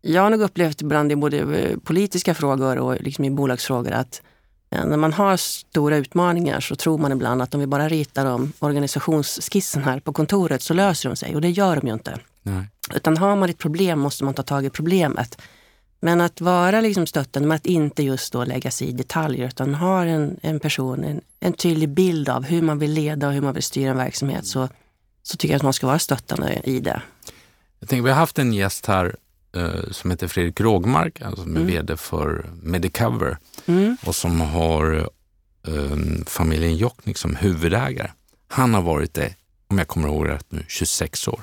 jag 0.00 0.22
har 0.22 0.30
nog 0.30 0.40
upplevt 0.40 0.80
ibland 0.80 1.12
i 1.12 1.16
både 1.16 1.46
politiska 1.84 2.34
frågor 2.34 2.78
och 2.78 3.00
liksom 3.00 3.24
i 3.24 3.30
bolagsfrågor 3.30 3.92
att 3.92 4.22
eh, 4.70 4.84
när 4.84 4.96
man 4.96 5.12
har 5.12 5.36
stora 5.36 5.96
utmaningar 5.96 6.60
så 6.60 6.76
tror 6.76 6.98
man 6.98 7.12
ibland 7.12 7.42
att 7.42 7.54
om 7.54 7.60
vi 7.60 7.66
bara 7.66 7.88
ritar 7.88 8.26
om 8.26 8.52
organisationsskissen 8.58 9.82
här 9.82 10.00
på 10.00 10.12
kontoret 10.12 10.62
så 10.62 10.74
löser 10.74 11.08
de 11.08 11.16
sig 11.16 11.34
och 11.34 11.40
det 11.40 11.50
gör 11.50 11.76
de 11.76 11.86
ju 11.86 11.92
inte. 11.92 12.18
Nej. 12.42 12.66
Utan 12.94 13.16
har 13.16 13.36
man 13.36 13.50
ett 13.50 13.58
problem 13.58 13.98
måste 13.98 14.24
man 14.24 14.34
ta 14.34 14.42
tag 14.42 14.64
i 14.64 14.70
problemet. 14.70 15.38
Men 16.00 16.20
att 16.20 16.40
vara 16.40 16.80
liksom 16.80 17.06
stöttande, 17.06 17.48
men 17.48 17.56
att 17.56 17.66
inte 17.66 18.02
just 18.02 18.32
då 18.32 18.44
lägga 18.44 18.70
sig 18.70 18.88
i 18.88 18.92
detaljer 18.92 19.46
utan 19.46 19.74
ha 19.74 20.04
en, 20.04 20.36
en 20.42 20.60
person, 20.60 21.04
en, 21.04 21.20
en 21.40 21.52
tydlig 21.52 21.88
bild 21.88 22.28
av 22.28 22.44
hur 22.44 22.62
man 22.62 22.78
vill 22.78 22.92
leda 22.92 23.26
och 23.26 23.32
hur 23.32 23.40
man 23.40 23.54
vill 23.54 23.62
styra 23.62 23.90
en 23.90 23.96
verksamhet 23.96 24.46
så, 24.46 24.68
så 25.22 25.36
tycker 25.36 25.54
jag 25.54 25.56
att 25.56 25.62
man 25.62 25.72
ska 25.72 25.86
vara 25.86 25.98
stöttande 25.98 26.60
i 26.64 26.80
det. 26.80 27.02
Jag 27.80 27.88
tänker, 27.88 28.02
vi 28.02 28.10
har 28.10 28.16
haft 28.16 28.38
en 28.38 28.52
gäst 28.52 28.86
här 28.86 29.16
eh, 29.56 29.90
som 29.90 30.10
heter 30.10 30.28
Fredrik 30.28 30.60
Rågmark, 30.60 31.22
alltså 31.22 31.42
som 31.42 31.56
är 31.56 31.60
Mm. 31.60 31.66
vd 31.72 31.96
för 31.96 32.50
Medicover 32.62 33.38
Mm. 33.68 33.96
och 34.06 34.14
som 34.14 34.40
har 34.40 34.94
eh, 35.68 35.96
familjen 36.26 36.76
Jokknick 36.76 37.18
som 37.18 37.36
huvudägare. 37.36 38.10
Han 38.48 38.74
har 38.74 38.82
varit 38.82 39.14
det, 39.14 39.34
om 39.68 39.78
jag 39.78 39.88
kommer 39.88 40.08
ihåg 40.08 40.28
rätt 40.28 40.46
nu, 40.52 40.64
26 40.68 41.28
år. 41.28 41.40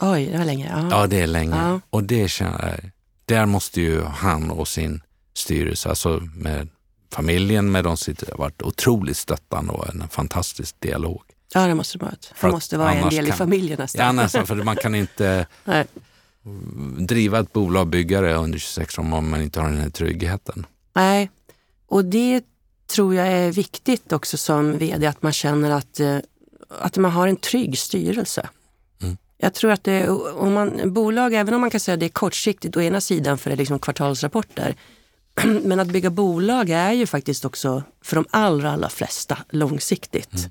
Oj, 0.00 0.26
det 0.32 0.38
var 0.38 0.44
länge. 0.44 0.70
Ja. 0.76 0.88
Ja, 0.90 1.06
det 1.06 1.20
är 1.20 1.26
länge. 1.26 1.56
Ja. 1.56 1.80
Och 1.90 2.04
det 2.04 2.28
känner, 2.28 2.92
där 3.24 3.46
måste 3.46 3.80
ju 3.80 4.02
han 4.02 4.50
och 4.50 4.68
sin 4.68 5.00
styrelse, 5.34 5.88
alltså 5.88 6.22
med 6.34 6.68
familjen, 7.12 7.70
med 7.72 7.84
de 7.84 7.96
sitter, 7.96 8.30
har 8.30 8.38
varit 8.38 8.62
otroligt 8.62 9.16
stöttande 9.16 9.72
och 9.72 9.88
en 9.94 10.08
fantastisk 10.08 10.76
dialog. 10.80 11.22
ja, 11.54 11.66
det 11.66 11.74
måste 11.74 11.98
det 11.98 12.04
vara. 12.04 12.14
Att 12.40 12.52
måste 12.52 12.78
vara 12.78 12.92
en 12.92 13.08
del 13.08 13.24
i 13.24 13.28
kan- 13.28 13.36
familjen 13.38 13.78
nästan. 13.78 14.06
Ja, 14.06 14.12
nästan, 14.12 14.46
för 14.46 14.54
man 14.56 14.76
kan 14.76 14.94
inte 14.94 15.46
driva 16.98 17.38
ett 17.40 17.52
bolag, 17.52 17.86
bygga 17.88 18.20
det 18.20 18.34
under 18.34 18.58
26 18.58 18.98
år 18.98 19.02
om 19.02 19.30
man 19.30 19.42
inte 19.42 19.60
har 19.60 19.68
den 19.68 19.78
här 19.80 19.90
tryggheten. 19.90 20.66
Nej, 20.94 21.30
och 21.88 22.04
det 22.04 22.44
tror 22.86 23.14
jag 23.14 23.26
är 23.26 23.52
viktigt 23.52 24.12
också 24.12 24.36
som 24.36 24.78
vd, 24.78 25.06
att 25.06 25.22
man 25.22 25.32
känner 25.32 25.70
att, 25.70 26.00
eh, 26.00 26.18
att 26.68 26.96
man 26.96 27.10
har 27.10 27.28
en 27.28 27.36
trygg 27.36 27.78
styrelse. 27.78 28.48
Mm. 29.02 29.16
Jag 29.38 29.54
tror 29.54 29.70
att 29.70 29.84
det, 29.84 30.08
om 30.08 30.52
man, 30.52 30.92
bolag, 30.92 31.34
även 31.34 31.54
om 31.54 31.60
man 31.60 31.70
kan 31.70 31.80
säga 31.80 31.94
att 31.94 32.00
det 32.00 32.06
är 32.06 32.10
kortsiktigt 32.10 32.76
å 32.76 32.80
ena 32.80 33.00
sidan 33.00 33.38
för 33.38 33.50
det 33.50 33.54
är 33.54 33.58
liksom 33.58 33.78
kvartalsrapporter, 33.78 34.74
men 35.62 35.80
att 35.80 35.88
bygga 35.88 36.10
bolag 36.10 36.70
är 36.70 36.92
ju 36.92 37.06
faktiskt 37.06 37.44
också 37.44 37.82
för 38.02 38.16
de 38.16 38.26
allra, 38.30 38.72
allra 38.72 38.88
flesta 38.88 39.38
långsiktigt. 39.50 40.48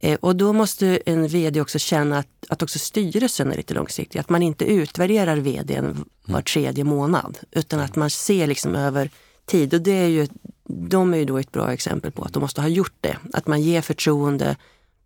Eh, 0.00 0.18
Och 0.20 0.36
då 0.36 0.52
måste 0.52 0.98
en 1.06 1.28
vd 1.28 1.60
också 1.60 1.78
känna 1.78 2.18
att, 2.18 2.28
att 2.48 2.62
också 2.62 2.78
styrelsen 2.78 3.52
är 3.52 3.56
lite 3.56 3.74
långsiktig. 3.74 4.18
Att 4.18 4.28
man 4.28 4.42
inte 4.42 4.64
utvärderar 4.64 5.36
vdn 5.36 6.04
var 6.24 6.42
tredje 6.42 6.84
månad 6.84 7.38
utan 7.50 7.80
att 7.80 7.96
man 7.96 8.10
ser 8.10 8.46
liksom 8.46 8.74
över 8.74 9.10
tid. 9.46 9.74
Och 9.74 9.80
det 9.80 9.92
är 9.92 10.08
ju, 10.08 10.28
de 10.68 11.14
är 11.14 11.18
ju 11.18 11.24
då 11.24 11.38
ett 11.38 11.52
bra 11.52 11.72
exempel 11.72 12.10
på 12.12 12.22
att 12.22 12.32
de 12.32 12.40
måste 12.40 12.60
ha 12.60 12.68
gjort 12.68 12.94
det. 13.00 13.16
Att 13.32 13.46
man 13.46 13.62
ger 13.62 13.80
förtroende 13.80 14.56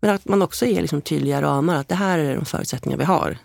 men 0.01 0.15
att 0.15 0.27
man 0.27 0.41
också 0.41 0.65
ger 0.65 0.81
liksom 0.81 1.01
tydliga 1.01 1.41
ramar. 1.41 1.75
Att 1.75 1.87
det 1.87 1.95
här 1.95 2.19
är 2.19 2.35
de 2.35 2.45
förutsättningar 2.45 2.97
vi 2.97 3.03
har. 3.03 3.37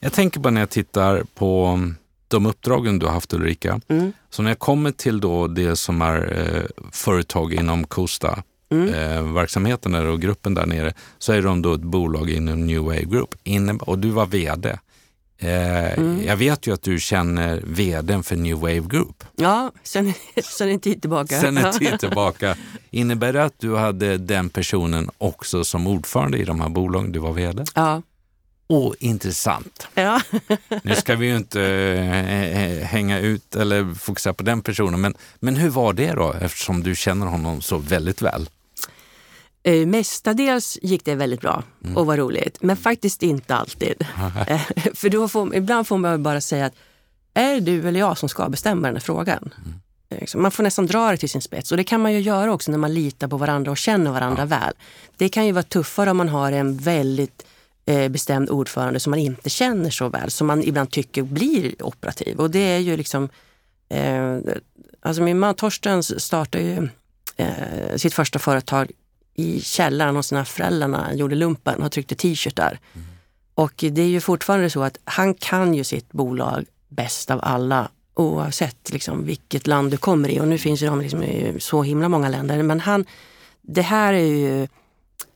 Jag 0.00 0.12
tänker 0.12 0.40
på 0.40 0.50
när 0.50 0.60
jag 0.60 0.70
tittar 0.70 1.22
på 1.34 1.80
de 2.28 2.46
uppdragen 2.46 2.98
du 2.98 3.06
har 3.06 3.12
haft 3.12 3.34
Ulrika. 3.34 3.80
Mm. 3.88 4.12
Så 4.30 4.42
när 4.42 4.50
jag 4.50 4.58
kommer 4.58 4.90
till 4.90 5.20
då 5.20 5.46
det 5.46 5.76
som 5.76 6.02
är 6.02 6.38
eh, 6.56 6.84
företag 6.92 7.52
inom 7.54 7.84
Costa, 7.86 8.42
Mm. 8.70 8.94
eh, 8.94 9.32
verksamheten 9.34 9.92
där 9.92 10.06
och 10.06 10.20
gruppen 10.20 10.54
där 10.54 10.66
nere, 10.66 10.94
så 11.18 11.32
är 11.32 11.42
de 11.42 11.62
då 11.62 11.74
ett 11.74 11.80
bolag 11.80 12.30
inom 12.30 12.66
New 12.66 12.80
Wave 12.80 13.04
Group. 13.04 13.34
Inne, 13.44 13.72
och 13.72 13.98
du 13.98 14.10
var 14.10 14.26
VD. 14.26 14.78
Eh, 15.38 15.98
Mm. 15.98 16.24
Jag 16.26 16.36
vet 16.36 16.66
ju 16.66 16.74
att 16.74 16.82
du 16.82 17.00
känner 17.00 17.62
VDn 17.66 18.22
för 18.22 18.36
New 18.36 18.56
Wave 18.56 18.80
Group 18.80 19.24
Ja, 19.36 19.72
sen, 19.82 20.12
sen 20.42 20.68
en 20.68 20.80
tid 20.80 21.00
tillbaka. 21.00 21.40
sen 21.40 21.56
en 21.58 21.72
tid 21.78 22.00
tillbaka. 22.00 22.56
Innebär 22.90 23.32
det 23.32 23.44
att 23.44 23.58
du 23.58 23.76
hade 23.76 24.18
den 24.18 24.48
personen 24.48 25.10
också 25.18 25.64
som 25.64 25.86
ordförande 25.86 26.38
i 26.38 26.44
de 26.44 26.60
här 26.60 26.68
bolagen 26.68 27.12
du 27.12 27.18
var 27.18 27.32
VD? 27.32 27.64
Ja. 27.74 28.02
Åh, 28.68 28.92
intressant. 28.98 29.88
ja. 29.94 30.20
Nu 30.84 30.94
ska 30.94 31.16
vi 31.16 31.26
ju 31.26 31.36
inte 31.36 31.62
eh, 31.62 32.62
eh, 32.70 32.84
hänga 32.86 33.18
ut 33.18 33.56
eller 33.56 33.94
fokusera 33.94 34.34
på 34.34 34.42
den 34.42 34.62
personen, 34.62 35.00
men, 35.00 35.14
men 35.40 35.56
hur 35.56 35.68
var 35.70 35.92
det 35.92 36.12
då 36.12 36.32
eftersom 36.40 36.82
du 36.82 36.94
känner 36.94 37.26
honom 37.26 37.60
så 37.60 37.78
väldigt 37.78 38.22
väl? 38.22 38.48
Eh, 39.66 39.86
Mestadels 39.86 40.78
gick 40.82 41.04
det 41.04 41.14
väldigt 41.14 41.40
bra 41.40 41.62
och 41.94 42.06
var 42.06 42.16
roligt, 42.16 42.58
men 42.62 42.76
faktiskt 42.76 43.22
inte 43.22 43.54
alltid. 43.54 44.06
Eh, 44.46 44.60
För 44.94 45.08
då 45.08 45.28
får, 45.28 45.54
ibland 45.54 45.86
får 45.86 45.98
man 45.98 46.22
bara 46.22 46.40
säga 46.40 46.66
att 46.66 46.74
är 47.34 47.54
det 47.54 47.60
du 47.60 47.88
eller 47.88 48.00
jag 48.00 48.18
som 48.18 48.28
ska 48.28 48.48
bestämma 48.48 48.88
den 48.88 48.96
här 48.96 49.00
frågan? 49.00 49.54
Eh, 50.08 50.20
liksom, 50.20 50.42
Man 50.42 50.50
får 50.50 50.62
nästan 50.62 50.86
dra 50.86 51.10
det 51.10 51.16
till 51.16 51.28
sin 51.28 51.42
spets 51.42 51.70
och 51.70 51.76
det 51.76 51.84
kan 51.84 52.00
man 52.00 52.12
ju 52.12 52.20
göra 52.20 52.52
också 52.52 52.70
när 52.70 52.78
man 52.78 52.94
litar 52.94 53.28
på 53.28 53.36
varandra 53.36 53.70
och 53.70 53.76
känner 53.76 54.10
varandra 54.12 54.44
väl. 54.44 54.74
Det 55.16 55.28
kan 55.28 55.46
ju 55.46 55.52
vara 55.52 55.62
tuffare 55.62 56.10
om 56.10 56.16
man 56.16 56.28
har 56.28 56.52
en 56.52 56.76
väldigt 56.76 57.46
eh, 57.86 58.08
bestämd 58.08 58.50
ordförande 58.50 59.00
som 59.00 59.10
man 59.10 59.18
inte 59.18 59.50
känner 59.50 59.90
så 59.90 60.08
väl, 60.08 60.30
som 60.30 60.46
man 60.46 60.62
ibland 60.62 60.90
tycker 60.90 61.22
blir 61.22 61.82
operativ. 61.86 62.40
Och 62.40 62.50
det 62.50 62.58
är 62.74 62.78
ju 62.78 62.96
liksom... 62.96 63.28
Eh, 63.88 64.38
alltså 65.00 65.22
min 65.22 65.38
man 65.38 65.54
Torsten 65.54 66.02
startade 66.02 66.64
ju 66.64 66.88
eh, 67.36 67.96
sitt 67.96 68.14
första 68.14 68.38
företag 68.38 68.90
i 69.36 69.60
källaren 69.60 70.16
hos 70.16 70.26
sina 70.26 70.44
föräldrar 70.44 70.88
när 70.88 70.98
han 70.98 71.18
gjorde 71.18 71.34
lumpen 71.34 71.82
och 71.82 71.92
tryckte 71.92 72.14
t-shirtar. 72.14 72.78
Och 73.54 73.72
det 73.76 74.02
är 74.02 74.08
ju 74.08 74.20
fortfarande 74.20 74.70
så 74.70 74.82
att 74.82 74.98
han 75.04 75.34
kan 75.34 75.74
ju 75.74 75.84
sitt 75.84 76.12
bolag 76.12 76.64
bäst 76.88 77.30
av 77.30 77.40
alla 77.42 77.88
oavsett 78.14 78.92
liksom 78.92 79.24
vilket 79.24 79.66
land 79.66 79.90
du 79.90 79.96
kommer 79.96 80.28
i. 80.28 80.40
Och 80.40 80.48
nu 80.48 80.58
finns 80.58 80.82
ju 80.82 80.86
de 80.86 81.00
liksom 81.00 81.22
i 81.22 81.56
så 81.60 81.82
himla 81.82 82.08
många 82.08 82.28
länder. 82.28 82.62
Men 82.62 82.80
han, 82.80 83.04
det 83.62 83.82
här 83.82 84.12
är 84.12 84.26
ju 84.26 84.68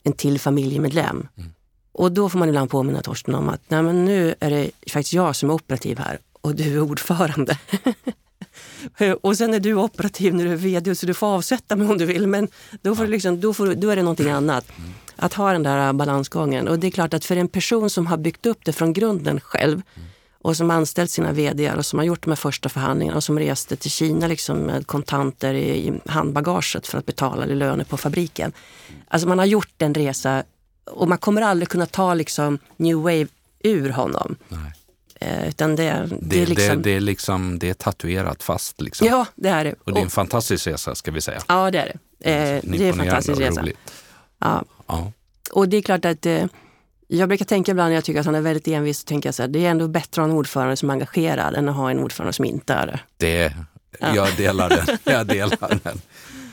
en 0.03 0.13
till 0.13 0.41
familjemedlem. 0.41 1.29
Och 1.93 2.13
då 2.13 2.29
får 2.29 2.39
man 2.39 2.49
ibland 2.49 2.71
påminna 2.71 3.03
Torsten 3.03 3.35
om 3.35 3.49
att 3.49 3.61
Nej, 3.69 3.83
men 3.83 4.05
nu 4.05 4.35
är 4.41 4.51
det 4.51 4.71
faktiskt 4.93 5.13
jag 5.13 5.37
som 5.37 5.51
är 5.51 5.55
operativ 5.55 5.99
här 5.99 6.19
och 6.41 6.55
du 6.55 6.75
är 6.75 6.81
ordförande. 6.81 7.59
och 9.21 9.37
sen 9.37 9.55
är 9.55 9.61
du 9.61 9.75
operativ 9.75 10.35
när 10.35 10.45
du 10.45 10.53
är 10.53 10.57
vd 10.57 10.95
så 10.95 11.07
du 11.07 11.14
får 11.14 11.27
avsätta 11.27 11.77
mig 11.77 11.88
om 11.88 11.99
du 11.99 12.07
vill. 12.07 12.27
Men 12.27 12.49
då, 12.83 12.97
får 12.97 13.05
du 13.05 13.11
liksom, 13.11 13.40
då, 13.40 13.55
får, 13.55 13.75
då 13.75 13.90
är 13.90 13.97
det 13.97 14.03
någonting 14.03 14.31
annat. 14.31 14.73
Att 15.16 15.35
ha 15.35 15.53
den 15.53 15.62
där 15.62 15.93
balansgången. 15.93 16.69
Och 16.69 16.79
det 16.79 16.87
är 16.87 16.90
klart 16.90 17.14
att 17.14 17.25
för 17.25 17.37
en 17.37 17.49
person 17.49 17.90
som 17.90 18.07
har 18.07 18.16
byggt 18.16 18.47
upp 18.47 18.59
det 18.64 18.73
från 18.73 18.93
grunden 18.93 19.40
själv 19.40 19.83
och 20.43 20.57
som 20.57 20.71
anställt 20.71 21.11
sina 21.11 21.33
vd 21.33 21.73
och 21.73 21.87
som 21.87 21.99
har 21.99 22.07
gjort 22.07 22.25
de 22.25 22.31
här 22.31 22.37
första 22.37 22.69
förhandlingarna 22.69 23.16
och 23.16 23.25
som 23.25 23.38
reste 23.38 23.77
till 23.77 23.90
Kina 23.90 24.27
liksom 24.27 24.59
med 24.59 24.87
kontanter 24.87 25.55
i, 25.55 25.88
i 25.88 26.01
handbagaget 26.07 26.87
för 26.87 26.99
att 26.99 27.07
betala 27.07 27.45
löner 27.45 27.85
på 27.85 27.97
fabriken. 27.97 28.53
Alltså 29.09 29.29
man 29.29 29.38
har 29.38 29.47
gjort 29.47 29.83
en 29.83 29.95
resa 29.95 30.43
och 30.85 31.09
man 31.09 31.19
kommer 31.19 31.43
aldrig 31.43 31.69
kunna 31.69 31.87
ta 31.87 32.14
liksom 32.14 32.59
new 32.77 32.97
wave 32.97 33.27
ur 33.62 33.90
honom. 33.90 34.37
Nej. 34.49 34.73
Eh, 35.21 35.49
utan 35.49 35.77
det, 35.77 35.85
det, 35.85 36.17
Det, 36.21 36.43
är 36.43 36.47
liksom... 36.47 36.83
det, 36.83 36.91
är 36.91 37.01
liksom, 37.01 37.59
det 37.59 37.71
är 37.71 37.75
tatuerat 37.75 38.43
fast. 38.43 38.81
Liksom. 38.81 39.07
Ja, 39.07 39.27
det 39.35 39.49
är 39.49 39.65
det. 39.65 39.75
Och 39.85 39.93
det 39.93 40.01
är 40.01 40.05
en 40.05 40.11
fantastisk 40.11 40.67
resa 40.67 40.95
ska 40.95 41.11
vi 41.11 41.21
säga. 41.21 41.43
Ja, 41.49 41.71
det 41.71 41.79
är 41.79 41.87
det. 41.87 42.31
Eh, 42.31 42.61
det 42.63 42.85
är 42.85 42.93
en 42.93 42.99
fantastisk 42.99 43.41
resa. 43.41 43.65
Ja. 44.39 44.65
Ja. 44.87 45.13
Och 45.53 45.69
det 45.69 45.77
är 45.77 45.83
klart 45.83 46.05
att 46.05 46.27
eh, 46.27 46.45
jag 47.09 47.29
brukar 47.29 47.45
tänka 47.45 47.73
ibland 47.73 47.89
när 47.89 47.95
jag 47.95 48.05
tycker 48.05 48.21
att 48.21 48.27
han 48.27 48.35
är 48.35 48.41
väldigt 48.41 48.69
envis, 48.69 48.99
så 48.99 49.05
tänker 49.05 49.29
jag 49.29 49.35
så 49.35 49.43
här, 49.43 49.49
det 49.49 49.67
är 49.67 49.71
ändå 49.71 49.89
bättre 49.89 50.23
att 50.23 50.29
ha 50.29 50.33
en 50.33 50.39
ordförande 50.39 50.77
som 50.77 50.91
är 50.91 50.95
engagerad 50.95 51.55
än 51.55 51.69
att 51.69 51.77
ha 51.77 51.91
en 51.91 51.99
ordförande 51.99 52.33
som 52.33 52.45
inte 52.45 52.75
är 52.75 52.87
det. 52.87 53.01
Det, 53.17 53.55
Jag 53.99 54.37
delar 54.37 54.69
den. 54.69 54.99
Jag 55.15 55.27
delar 55.27 55.81
den. 55.83 56.01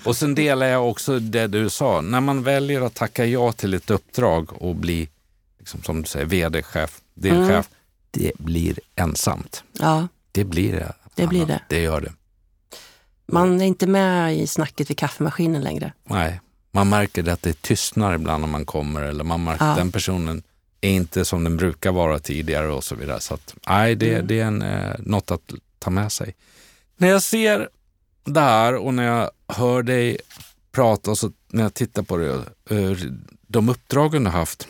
Och 0.03 0.15
sen 0.15 0.35
delar 0.35 0.65
jag 0.67 0.89
också 0.89 1.19
det 1.19 1.47
du 1.47 1.69
sa. 1.69 2.01
När 2.01 2.21
man 2.21 2.43
väljer 2.43 2.81
att 2.81 2.93
tacka 2.93 3.25
ja 3.25 3.51
till 3.51 3.73
ett 3.73 3.89
uppdrag 3.89 4.61
och 4.61 4.75
bli, 4.75 5.09
liksom, 5.59 5.83
som 5.83 6.01
du 6.01 6.07
säger, 6.07 6.25
vd-chef, 6.25 7.01
delchef, 7.13 7.69
det 8.17 8.31
blir 8.37 8.79
ensamt. 8.95 9.63
Ja, 9.79 10.07
Det 10.31 10.43
blir 10.43 10.71
det. 10.71 10.93
Det 11.15 11.27
blir 11.27 11.39
Anna. 11.43 11.47
det. 11.53 11.61
Det 11.75 11.81
gör 11.81 12.01
det. 12.01 12.11
man 13.27 13.61
är 13.61 13.65
inte 13.65 13.87
med 13.87 14.37
i 14.37 14.47
snacket 14.47 14.89
vid 14.89 14.97
kaffemaskinen 14.97 15.61
längre. 15.61 15.93
Nej, 16.03 16.41
man 16.71 16.89
märker 16.89 17.27
att 17.29 17.41
det 17.41 17.61
tystnar 17.61 18.13
ibland 18.15 18.41
när 18.41 18.47
man 18.47 18.65
kommer 18.65 19.01
eller 19.01 19.23
man 19.23 19.43
märker 19.43 19.65
Ja. 19.65 19.71
att 19.71 19.77
den 19.77 19.91
personen 19.91 20.43
är 20.81 20.89
inte 20.89 21.25
som 21.25 21.43
den 21.43 21.57
brukar 21.57 21.91
vara 21.91 22.19
tidigare 22.19 22.67
och 22.67 22.83
så 22.83 22.95
vidare. 22.95 23.19
Så 23.19 23.33
att, 23.33 23.55
nej, 23.67 23.95
det, 23.95 24.13
Mm. 24.13 24.27
det 24.27 24.39
är 24.39 24.45
en, 24.45 24.61
eh, 24.61 24.95
något 24.99 25.31
att 25.31 25.53
ta 25.79 25.89
med 25.89 26.11
sig. 26.11 26.35
När 26.97 27.07
jag 27.07 27.21
ser 27.23 27.69
det 28.23 28.39
här 28.41 28.75
och 28.75 28.93
när 28.93 29.03
jag 29.03 29.31
hör 29.47 29.83
dig 29.83 30.17
prata 30.71 31.11
och 31.11 31.17
så 31.17 31.31
när 31.47 31.63
jag 31.63 31.73
tittar 31.73 32.03
på 32.03 32.17
det, 32.17 32.33
eh, 32.69 32.97
de 33.47 33.69
uppdragen 33.69 34.23
du 34.23 34.29
har 34.29 34.39
haft, 34.39 34.67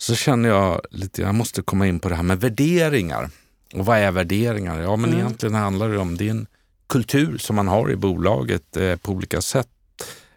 så 0.00 0.14
känner 0.14 0.48
jag 0.48 0.80
lite, 0.90 1.22
jag 1.22 1.34
måste 1.34 1.62
komma 1.62 1.86
in 1.86 2.00
på 2.00 2.08
det 2.08 2.14
här 2.14 2.22
med 2.22 2.40
värderingar. 2.40 3.30
Och 3.74 3.86
vad 3.86 3.98
är 3.98 4.10
värderingar? 4.10 4.80
Ja, 4.80 4.96
men 4.96 5.10
Mm. 5.10 5.20
egentligen 5.20 5.54
handlar 5.54 5.88
det 5.88 5.98
om 5.98 6.16
din 6.16 6.46
kultur 6.88 7.38
som 7.38 7.56
man 7.56 7.68
har 7.68 7.90
i 7.90 7.96
bolaget 7.96 8.76
eh, 8.76 8.96
på 8.96 9.12
olika 9.12 9.40
sätt. 9.40 9.68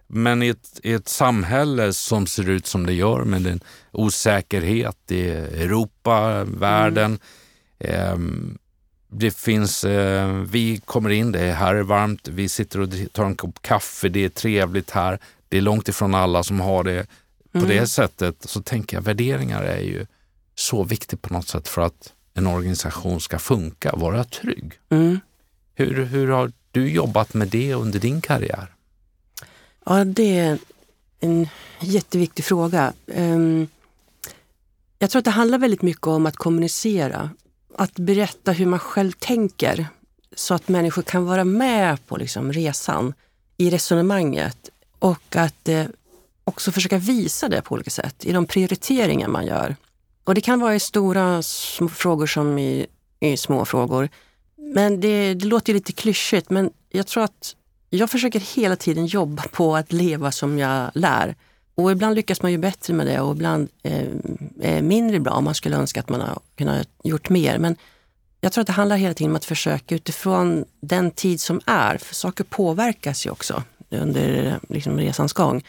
Men 0.07 0.43
i 0.43 0.47
ett, 0.47 0.79
i 0.83 0.93
ett 0.93 1.07
samhälle 1.09 1.93
som 1.93 2.27
ser 2.27 2.49
ut 2.49 2.67
som 2.67 2.85
det 2.85 2.93
gör 2.93 3.23
med 3.23 3.47
en 3.47 3.59
osäkerhet 3.91 5.11
i 5.11 5.29
Europa, 5.29 6.43
världen. 6.43 7.19
ehm, 7.79 8.57
det 9.11 9.35
finns, 9.35 9.83
eh, 9.83 10.29
vi 10.33 10.77
kommer 10.85 11.09
in, 11.09 11.31
det 11.31 11.39
är 11.39 11.53
här 11.53 11.75
är 11.75 11.83
varmt, 11.83 12.27
vi 12.27 12.49
sitter 12.49 12.79
och 12.79 12.89
tar 13.11 13.25
en 13.25 13.35
kopp 13.35 13.61
kaffe, 13.61 14.09
det 14.09 14.25
är 14.25 14.29
trevligt 14.29 14.91
här. 14.91 15.19
Det 15.49 15.57
är 15.57 15.61
långt 15.61 15.87
ifrån 15.89 16.15
alla 16.15 16.43
som 16.43 16.59
har 16.59 16.83
det 16.83 17.05
på 17.53 17.57
Mm. 17.59 17.69
det 17.69 17.87
sättet. 17.87 18.35
Så 18.49 18.61
tänker 18.61 18.97
jag, 18.97 19.01
värderingar 19.01 19.61
är 19.63 19.79
ju 19.81 20.05
så 20.55 20.83
viktigt 20.83 21.21
på 21.21 21.33
något 21.33 21.47
sätt 21.47 21.67
för 21.67 21.81
att 21.81 22.13
en 22.33 22.47
organisation 22.47 23.21
ska 23.21 23.39
funka, 23.39 23.91
vara 23.95 24.23
trygg. 24.23 24.73
Mm. 24.89 25.19
Hur, 25.75 26.03
hur 26.05 26.27
har 26.27 26.51
du 26.71 26.89
jobbat 26.91 27.33
med 27.33 27.47
det 27.47 27.73
under 27.73 27.99
din 27.99 28.21
karriär? 28.21 28.73
Ja, 29.85 30.03
det 30.03 30.39
är 30.39 30.57
en 31.19 31.47
jätteviktig 31.79 32.45
fråga. 32.45 32.93
Ehm, 33.13 33.67
Jag 34.99 35.09
tror 35.09 35.19
att 35.19 35.25
det 35.25 35.31
handlar 35.31 35.57
väldigt 35.57 35.81
mycket 35.81 36.07
om 36.07 36.25
att 36.25 36.35
kommunicera. 36.35 37.29
Att 37.77 37.93
berätta 37.99 38.51
hur 38.51 38.65
man 38.65 38.79
själv 38.79 39.11
tänker 39.11 39.87
så 40.35 40.53
att 40.53 40.67
människor 40.67 41.01
kan 41.01 41.25
vara 41.25 41.43
med 41.43 42.07
på 42.07 42.17
liksom 42.17 42.53
resan 42.53 43.13
i 43.57 43.69
resonemanget 43.69 44.69
och 44.99 45.35
att 45.35 45.67
eh, 45.69 45.85
också 46.43 46.71
försöka 46.71 46.97
visa 46.97 47.49
det 47.49 47.61
på 47.61 47.73
olika 47.73 47.89
sätt 47.89 48.25
i 48.25 48.31
de 48.31 48.45
prioriteringar 48.45 49.27
man 49.27 49.45
gör. 49.45 49.75
Och 50.23 50.35
det 50.35 50.41
kan 50.41 50.59
vara 50.59 50.75
i 50.75 50.79
stora 50.79 51.41
frågor 51.93 52.27
som 52.27 52.57
i, 52.57 52.85
i 53.19 53.37
små 53.37 53.65
frågor. 53.65 54.09
Men 54.55 54.99
det, 54.99 55.33
det 55.33 55.45
låter 55.45 55.73
ju 55.73 55.73
lite 55.73 55.91
klyschigt, 55.91 56.49
men 56.49 56.71
jag 56.89 57.07
tror 57.07 57.23
att 57.23 57.55
jag 57.89 58.09
försöker 58.09 58.39
hela 58.39 58.75
tiden 58.75 59.05
jobba 59.05 59.43
på 59.43 59.75
att 59.75 59.91
leva 59.91 60.31
som 60.31 60.59
jag 60.59 60.91
lär. 60.93 61.35
Och 61.75 61.91
ibland 61.91 62.15
lyckas 62.15 62.41
man 62.41 62.51
ju 62.51 62.57
bättre 62.57 62.93
med 62.93 63.07
det 63.07 63.19
och 63.19 63.35
ibland 63.35 63.69
eh, 63.83 64.05
eh, 64.61 64.81
mindre 64.81 65.19
bra 65.19 65.33
om 65.33 65.43
man 65.43 65.55
skulle 65.55 65.75
önska 65.75 65.99
att 65.99 66.09
man 66.09 66.21
har 66.21 66.39
kunnat 66.55 66.87
gjort 67.03 67.29
mer. 67.29 67.57
Men 67.57 67.75
jag 68.41 68.51
tror 68.51 68.61
att 68.61 68.67
det 68.67 68.73
handlar 68.73 68.97
hela 68.97 69.13
tiden 69.13 69.31
om 69.31 69.35
att 69.35 69.45
försöka 69.45 69.95
utifrån 69.95 70.65
den 70.81 71.11
tid 71.11 71.41
som 71.41 71.61
är, 71.65 71.97
för 71.97 72.15
saker 72.15 72.43
påverkas 72.43 73.25
ju 73.25 73.29
också 73.29 73.63
under 73.89 74.59
liksom, 74.69 74.99
resans 74.99 75.33
gång. 75.33 75.63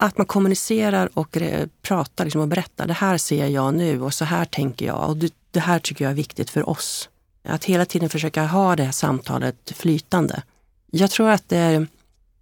Att 0.00 0.18
man 0.18 0.26
kommunicerar 0.26 1.10
och 1.14 1.36
eh, 1.36 1.68
pratar 1.82 2.24
liksom, 2.24 2.40
och 2.40 2.48
berättar, 2.48 2.86
det 2.86 2.92
här 2.92 3.18
ser 3.18 3.46
jag 3.46 3.74
nu 3.74 4.02
och 4.02 4.14
så 4.14 4.24
här 4.24 4.44
tänker 4.44 4.86
jag 4.86 5.08
och 5.08 5.16
det, 5.50 5.60
här 5.60 5.78
tycker 5.78 6.04
jag 6.04 6.10
är 6.10 6.14
viktigt 6.14 6.50
för 6.50 6.68
oss. 6.68 7.08
Att 7.44 7.64
hela 7.64 7.84
tiden 7.84 8.08
försöka 8.08 8.46
ha 8.46 8.76
det 8.76 8.84
här 8.84 8.92
samtalet 8.92 9.72
flytande. 9.76 10.42
Jag 10.90 11.10
tror 11.10 11.30
att 11.30 11.48
det 11.48 11.56
är, 11.56 11.86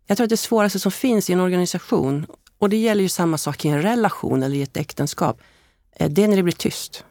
jag 0.06 0.16
tror 0.16 0.24
att 0.24 0.30
det 0.30 0.36
svåraste 0.36 0.78
som 0.78 0.92
finns 0.92 1.30
i 1.30 1.32
en 1.32 1.40
organisation, 1.40 2.26
och 2.58 2.70
det 2.70 2.76
gäller 2.76 3.02
ju 3.02 3.08
samma 3.08 3.38
sak 3.38 3.64
i 3.64 3.68
en 3.68 3.82
relation 3.82 4.42
eller 4.42 4.56
i 4.56 4.62
ett 4.62 4.76
äktenskap, 4.76 5.40
eh, 5.92 6.10
det 6.10 6.24
är 6.24 6.28
när 6.28 6.36
det 6.36 6.42
blir 6.42 6.52
tyst. 6.52 7.04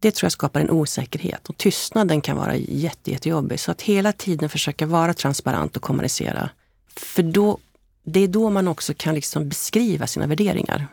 Det 0.00 0.10
tror 0.10 0.26
jag 0.26 0.32
skapar 0.32 0.60
en 0.60 0.70
osäkerhet 0.70 1.48
och 1.48 1.56
tystnaden 1.56 2.20
kan 2.20 2.36
vara 2.36 2.56
jätte, 2.56 3.10
jättejobbig. 3.10 3.60
Så 3.60 3.70
att 3.70 3.82
hela 3.82 4.12
tiden 4.12 4.48
försöka 4.48 4.86
vara 4.86 5.14
transparent 5.14 5.76
och 5.76 5.82
kommunicera. 5.82 6.50
För 6.96 7.22
då, 7.22 7.58
det 8.08 8.20
är 8.20 8.28
då 8.28 8.50
man 8.50 8.68
också 8.68 8.94
kan 8.96 9.14
liksom 9.14 9.48
beskriva 9.48 10.06
sina 10.06 10.26
värderingar. 10.26 10.86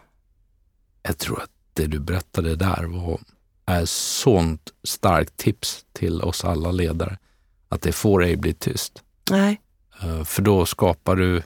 Jag 1.03 1.17
tror 1.17 1.41
att 1.41 1.49
det 1.73 1.85
du 1.87 1.99
berättade 1.99 2.55
där 2.55 2.83
var 2.83 3.19
är 3.65 3.85
sånt 3.85 4.73
starkt 4.83 5.37
tips 5.37 5.85
till 5.93 6.21
oss 6.21 6.45
alla 6.45 6.71
ledare. 6.71 7.17
Att 7.69 7.81
det 7.81 7.91
får 7.91 8.23
ej 8.23 8.35
bli 8.35 8.53
tyst. 8.53 9.01
Nej, 9.31 9.61
Eh, 10.03 10.23
För 10.23 10.41
då 10.41 10.65
skapar 10.65 11.15
du, 11.15 11.37
eh, 11.37 11.43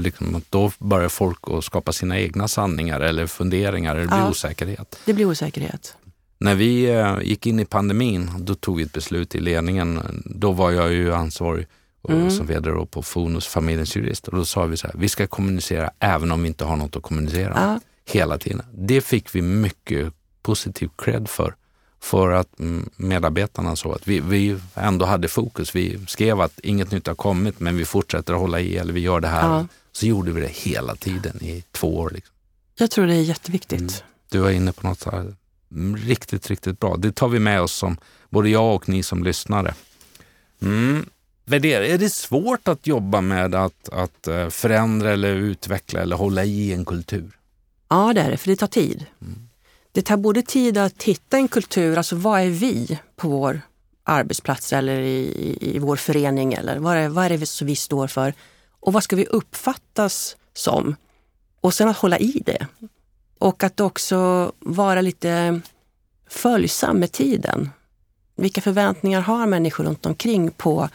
liksom, 0.00 0.42
då 0.50 0.70
börjar 0.78 1.08
folk 1.08 1.38
att 1.42 1.64
skapa 1.64 1.92
sina 1.92 2.18
egna 2.18 2.48
sanningar 2.48 3.00
eller 3.00 3.26
funderingar, 3.26 3.90
eller 3.96 4.02
det 4.02 4.08
blir 4.08 4.18
Ja. 4.18 4.30
osäkerhet. 4.30 4.98
det 5.04 5.12
blir 5.12 5.24
osäkerhet. 5.26 5.96
När 6.38 6.54
vi 6.54 6.84
eh, 6.90 7.18
gick 7.22 7.46
in 7.46 7.60
i 7.60 7.64
pandemin, 7.64 8.30
då 8.38 8.54
tog 8.54 8.76
vi 8.76 8.82
ett 8.82 8.92
beslut 8.92 9.34
i 9.34 9.40
ledningen. 9.40 10.22
Då 10.24 10.52
var 10.52 10.70
jag 10.70 10.92
ju 10.92 11.14
ansvarig 11.14 11.66
och 12.02 12.10
Mm. 12.10 12.30
som 12.30 12.46
vd 12.46 12.70
då 12.70 12.86
på 12.86 13.02
Fonus, 13.02 13.46
familjens 13.46 13.96
jurist. 13.96 14.28
Och 14.28 14.36
då 14.36 14.44
sa 14.44 14.64
vi 14.66 14.76
så 14.76 14.86
här, 14.86 14.94
vi 14.98 15.08
ska 15.08 15.26
kommunicera 15.26 15.90
även 15.98 16.32
om 16.32 16.42
vi 16.42 16.48
inte 16.48 16.64
har 16.64 16.76
något 16.76 16.96
att 16.96 17.02
kommunicera. 17.02 17.52
Ja, 17.56 17.80
Hela 18.12 18.38
tiden. 18.38 18.62
Det 18.72 19.00
fick 19.00 19.34
vi 19.34 19.42
mycket 19.42 20.12
positiv 20.42 20.90
cred 20.98 21.28
för. 21.28 21.54
För 22.00 22.30
att 22.30 22.48
medarbetarna 22.96 23.76
såg 23.76 23.94
att 23.94 24.08
vi, 24.08 24.20
vi 24.20 24.58
ändå 24.74 25.06
hade 25.06 25.28
fokus. 25.28 25.74
Vi 25.76 26.06
skrev 26.06 26.40
att 26.40 26.60
inget 26.60 26.90
nytt 26.90 27.06
har 27.06 27.14
kommit 27.14 27.60
men 27.60 27.76
vi 27.76 27.84
fortsätter 27.84 28.34
att 28.34 28.40
hålla 28.40 28.60
i 28.60 28.76
eller 28.76 28.92
vi 28.92 29.00
gör 29.00 29.20
det 29.20 29.28
här. 29.28 29.48
Ja. 29.48 29.66
Så 29.92 30.06
gjorde 30.06 30.32
vi 30.32 30.40
det 30.40 30.48
hela 30.52 30.96
tiden 30.96 31.42
i 31.42 31.64
två 31.72 31.96
år. 31.98 32.10
Liksom. 32.14 32.34
jag 32.78 32.90
tror 32.90 33.06
det 33.06 33.14
är 33.14 33.20
jätteviktigt. 33.22 33.80
Mm. 33.80 33.92
Du 34.30 34.38
var 34.38 34.50
inne 34.50 34.72
på 34.72 34.86
något 34.86 35.00
så 35.00 35.10
här, 35.10 35.34
mm, 35.72 35.96
riktigt, 35.96 36.50
riktigt 36.50 36.80
bra. 36.80 36.96
Det 36.96 37.12
tar 37.12 37.28
vi 37.28 37.38
med 37.38 37.60
oss 37.60 37.72
som 37.72 37.96
både 38.30 38.48
jag 38.50 38.74
och 38.74 38.88
ni 38.88 39.02
som 39.02 39.24
lyssnare. 39.24 39.74
Mm. 40.62 41.06
Värdera. 41.48 41.86
Är 41.86 41.98
det 41.98 42.10
svårt 42.10 42.68
att 42.68 42.86
jobba 42.86 43.20
med 43.20 43.54
att, 43.54 43.88
att 43.88 44.28
eh, 44.28 44.48
förändra 44.48 45.12
eller 45.12 45.34
utveckla 45.34 46.00
eller 46.00 46.16
hålla 46.16 46.44
i 46.44 46.72
en 46.72 46.84
kultur? 46.84 47.38
Ja, 47.88 48.12
det 48.14 48.20
är 48.20 48.30
det, 48.30 48.36
för 48.36 48.50
det 48.50 48.56
tar 48.56 48.66
tid. 48.66 49.06
Det 49.92 50.02
tar 50.02 50.16
både 50.16 50.42
tid 50.42 50.78
att 50.78 51.02
hitta 51.02 51.36
en 51.36 51.48
kultur, 51.48 51.96
alltså 51.96 52.16
vad 52.16 52.40
är 52.40 52.48
vi 52.48 52.98
på 53.16 53.28
vår 53.28 53.60
arbetsplats 54.04 54.72
eller 54.72 55.00
i, 55.00 55.58
i, 55.60 55.78
vår 55.78 55.96
förening 55.96 56.54
eller 56.54 56.78
vad 56.78 56.96
är, 56.96 57.08
vad 57.08 57.24
är 57.24 57.38
det 57.38 57.46
som 57.46 57.66
vi 57.66 57.76
står 57.76 58.06
för? 58.06 58.34
Och 58.80 58.92
vad 58.92 59.02
ska 59.02 59.16
vi 59.16 59.26
uppfattas 59.26 60.36
som? 60.54 60.96
Och 61.60 61.74
sen 61.74 61.88
att 61.88 61.96
hålla 61.96 62.18
i 62.18 62.42
det. 62.46 62.66
Och 63.38 63.64
att 63.64 63.80
också 63.80 64.52
vara 64.58 65.00
lite 65.00 65.60
följsam 66.28 66.98
med 66.98 67.12
tiden. 67.12 67.70
Vilka 68.36 68.60
förväntningar 68.60 69.20
har 69.20 69.46
människor 69.46 69.84
runt 69.84 70.06
omkring 70.06 70.50
på 70.50 70.88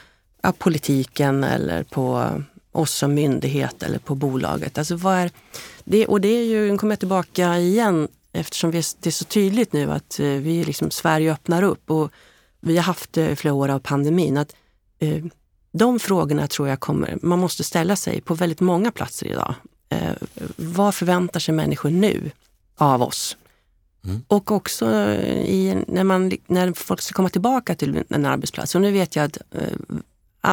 politiken 0.51 1.43
eller 1.43 1.83
på 1.83 2.29
oss 2.71 2.93
som 2.93 3.13
myndighet 3.13 3.83
eller 3.83 3.99
på 3.99 4.15
bolaget? 4.15 4.77
Alltså 4.77 4.95
vad 4.95 5.15
är, 5.15 5.31
det, 5.83 6.05
och 6.05 6.21
det 6.21 6.27
är 6.27 6.43
ju, 6.43 6.71
nu 6.71 6.77
kommer 6.77 6.91
jag 6.91 6.99
tillbaka 6.99 7.57
igen 7.57 8.07
eftersom 8.31 8.71
vi, 8.71 8.83
det 8.99 9.09
är 9.09 9.11
så 9.11 9.25
tydligt 9.25 9.73
nu 9.73 9.91
att 9.91 10.19
eh, 10.19 10.25
vi 10.25 10.63
liksom, 10.63 10.91
Sverige 10.91 11.33
öppnar 11.33 11.63
upp 11.63 11.91
och 11.91 12.11
vi 12.59 12.77
har 12.77 12.83
haft 12.83 13.17
eh, 13.17 13.35
flera 13.35 13.53
år 13.53 13.69
av 13.69 13.79
pandemin. 13.79 14.37
Att, 14.37 14.55
eh, 14.99 15.25
De 15.71 15.99
frågorna 15.99 16.47
tror 16.47 16.67
jag 16.67 16.79
kommer, 16.79 17.17
man 17.21 17.39
måste 17.39 17.63
ställa 17.63 17.95
sig 17.95 18.21
på 18.21 18.33
väldigt 18.33 18.59
många 18.59 18.91
platser 18.91 19.27
idag. 19.27 19.55
Eh, 19.89 20.11
vad 20.55 20.95
förväntar 20.95 21.39
sig 21.39 21.53
människor 21.53 21.89
nu 21.89 22.31
av 22.75 23.01
oss? 23.01 23.37
Mm. 24.05 24.21
Och 24.27 24.51
också 24.51 24.85
i, 25.45 25.83
när, 25.87 26.03
man, 26.03 26.31
när 26.47 26.73
folk 26.73 27.01
ska 27.01 27.13
komma 27.13 27.29
tillbaka 27.29 27.75
till 27.75 28.03
en 28.09 28.25
arbetsplats. 28.25 28.75
Och 28.75 28.81
nu 28.81 28.91
vet 28.91 29.15
jag 29.15 29.25
att 29.25 29.37
eh, 29.51 29.97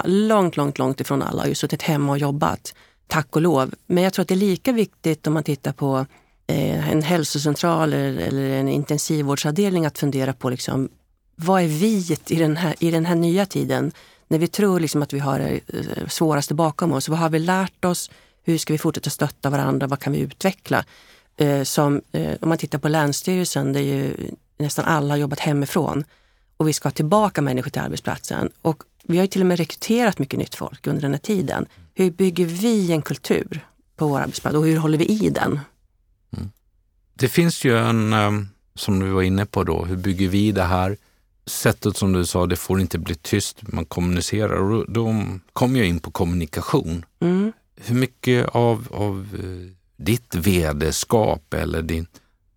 långt, 0.05 0.57
långt, 0.57 0.79
långt 0.79 1.01
ifrån 1.01 1.23
alla 1.23 1.43
har 1.43 1.49
ju 1.49 1.55
suttit 1.55 1.83
hemma 1.83 2.13
och 2.13 2.19
jobbat. 2.19 2.75
Tack 3.07 3.37
och 3.37 3.43
lov. 3.43 3.75
Men 3.87 4.05
jag 4.05 4.13
tror 4.13 4.23
att 4.23 4.29
det 4.29 4.35
är 4.35 4.37
lika 4.37 4.73
viktigt 4.73 5.27
om 5.27 5.33
man 5.33 5.45
tittar 5.45 5.73
på 5.73 6.07
eh, 6.47 6.91
en 6.91 7.03
hälsocentral 7.03 7.93
eller, 7.93 8.41
en 8.51 8.69
intensivvårdsavdelning 8.69 9.87
att 9.87 9.99
fundera 9.99 10.33
på 10.33 10.51
liksom, 10.51 10.89
vad 11.37 11.63
är 11.63 11.67
vi 11.67 12.17
i 12.29 12.39
den 12.39 12.57
här, 12.57 12.75
i 12.79 12.91
den 12.91 13.07
här 13.07 13.15
nya 13.15 13.47
tiden? 13.47 13.93
När 14.29 14.39
vi 14.39 14.49
tror 14.49 14.81
liksom 14.81 15.03
att 15.03 15.13
vi 15.13 15.19
har 15.19 15.39
det 15.39 15.61
eh, 15.69 16.09
svåraste 16.09 16.55
bakom 16.55 16.93
oss. 16.93 17.09
Vad 17.09 17.19
har 17.19 17.31
vi 17.31 17.39
lärt 17.39 17.85
oss? 17.85 18.11
Hur 18.43 18.59
ska 18.59 18.73
vi 18.73 18.79
fortsätta 18.79 19.11
stötta 19.11 19.51
varandra? 19.51 19.87
Vad 19.87 20.01
kan 20.01 20.13
vi 20.13 20.19
utveckla? 20.19 20.85
Eh, 21.37 21.63
som, 21.63 22.01
om 22.41 22.49
man 22.49 22.59
tittar 22.59 22.79
på 22.79 22.89
Länsstyrelsen, 22.89 23.73
där 23.73 23.81
ju 23.81 24.17
nästan 24.59 24.85
alla 24.85 25.15
har 25.15 25.19
jobbat 25.19 25.41
hemifrån 25.41 26.05
och 26.61 26.69
vi 26.69 26.73
ska 26.73 26.87
ha 26.87 26.93
tillbaka 26.93 27.43
människor 27.43 27.71
till 27.71 27.83
arbetsplatsen. 27.83 28.51
Och 28.63 28.83
vi 29.03 29.19
har 29.19 29.27
till 29.27 29.41
och 29.41 29.47
med 29.47 29.59
rekryterat 29.59 30.19
mycket 30.19 30.39
nytt 30.39 30.55
folk 30.55 30.87
under 30.87 31.03
den 31.03 31.11
här 31.11 31.19
tiden. 31.19 31.67
Hur 31.95 32.11
bygger 32.11 32.47
vi 32.47 32.93
en 32.93 33.03
kultur 33.03 33.67
på 33.97 34.07
vår 34.09 34.21
arbetsplats 34.21 34.57
och 34.57 34.67
hur 34.67 34.77
håller 34.77 34.99
vi 34.99 35.05
i 35.05 35.31
den? 35.31 35.61
Mm. 36.37 36.51
Det 37.15 37.29
finns 37.29 37.65
ju 37.65 37.79
en, 37.79 38.13
ehm, 38.13 38.49
som 38.75 39.01
du 39.01 39.09
var 39.09 39.23
inne 39.23 39.47
på 39.47 39.65
då, 39.65 39.85
hur 39.85 39.97
bygger 39.97 40.29
vi 40.29 40.53
det 40.53 40.63
här? 40.63 40.97
Sättet 41.47 41.97
som 41.97 42.13
du 42.13 42.27
sa, 42.27 42.47
det 42.47 42.57
får 42.57 42.81
inte 42.81 42.99
bli 42.99 43.15
tyst, 43.15 43.59
man 43.63 43.85
kommunicerar. 43.85 44.57
Och 44.57 44.93
då 44.93 45.25
kommer 45.53 45.79
jag 45.79 45.89
in 45.89 46.01
på 46.01 46.11
kommunikation. 46.11 47.05
Mm. 47.21 47.53
Hur 47.77 47.95
mycket 47.95 48.49
av, 48.49 48.89
av 48.91 49.29
eh, 49.39 49.73
ditt 49.97 50.35
vd-skap 50.35 51.55
eller 51.55 51.83
din 51.83 52.07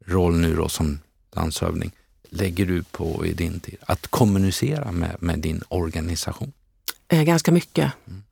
roll 0.06 0.36
nu 0.36 0.56
då 0.56 0.70
som 0.70 1.00
landshövding 1.36 1.92
lägger 2.34 2.66
du 2.66 2.84
på 2.84 3.26
i 3.26 3.34
din 3.34 3.60
tid? 3.60 3.78
Att 3.82 4.08
kommunicera 4.08 4.92
med, 4.92 5.16
med 5.20 5.40
din 5.40 5.62
organisation? 5.70 6.52
Eh, 7.08 7.24
ganska 7.24 7.52
mycket. 7.52 7.92
Mm. 8.08 8.24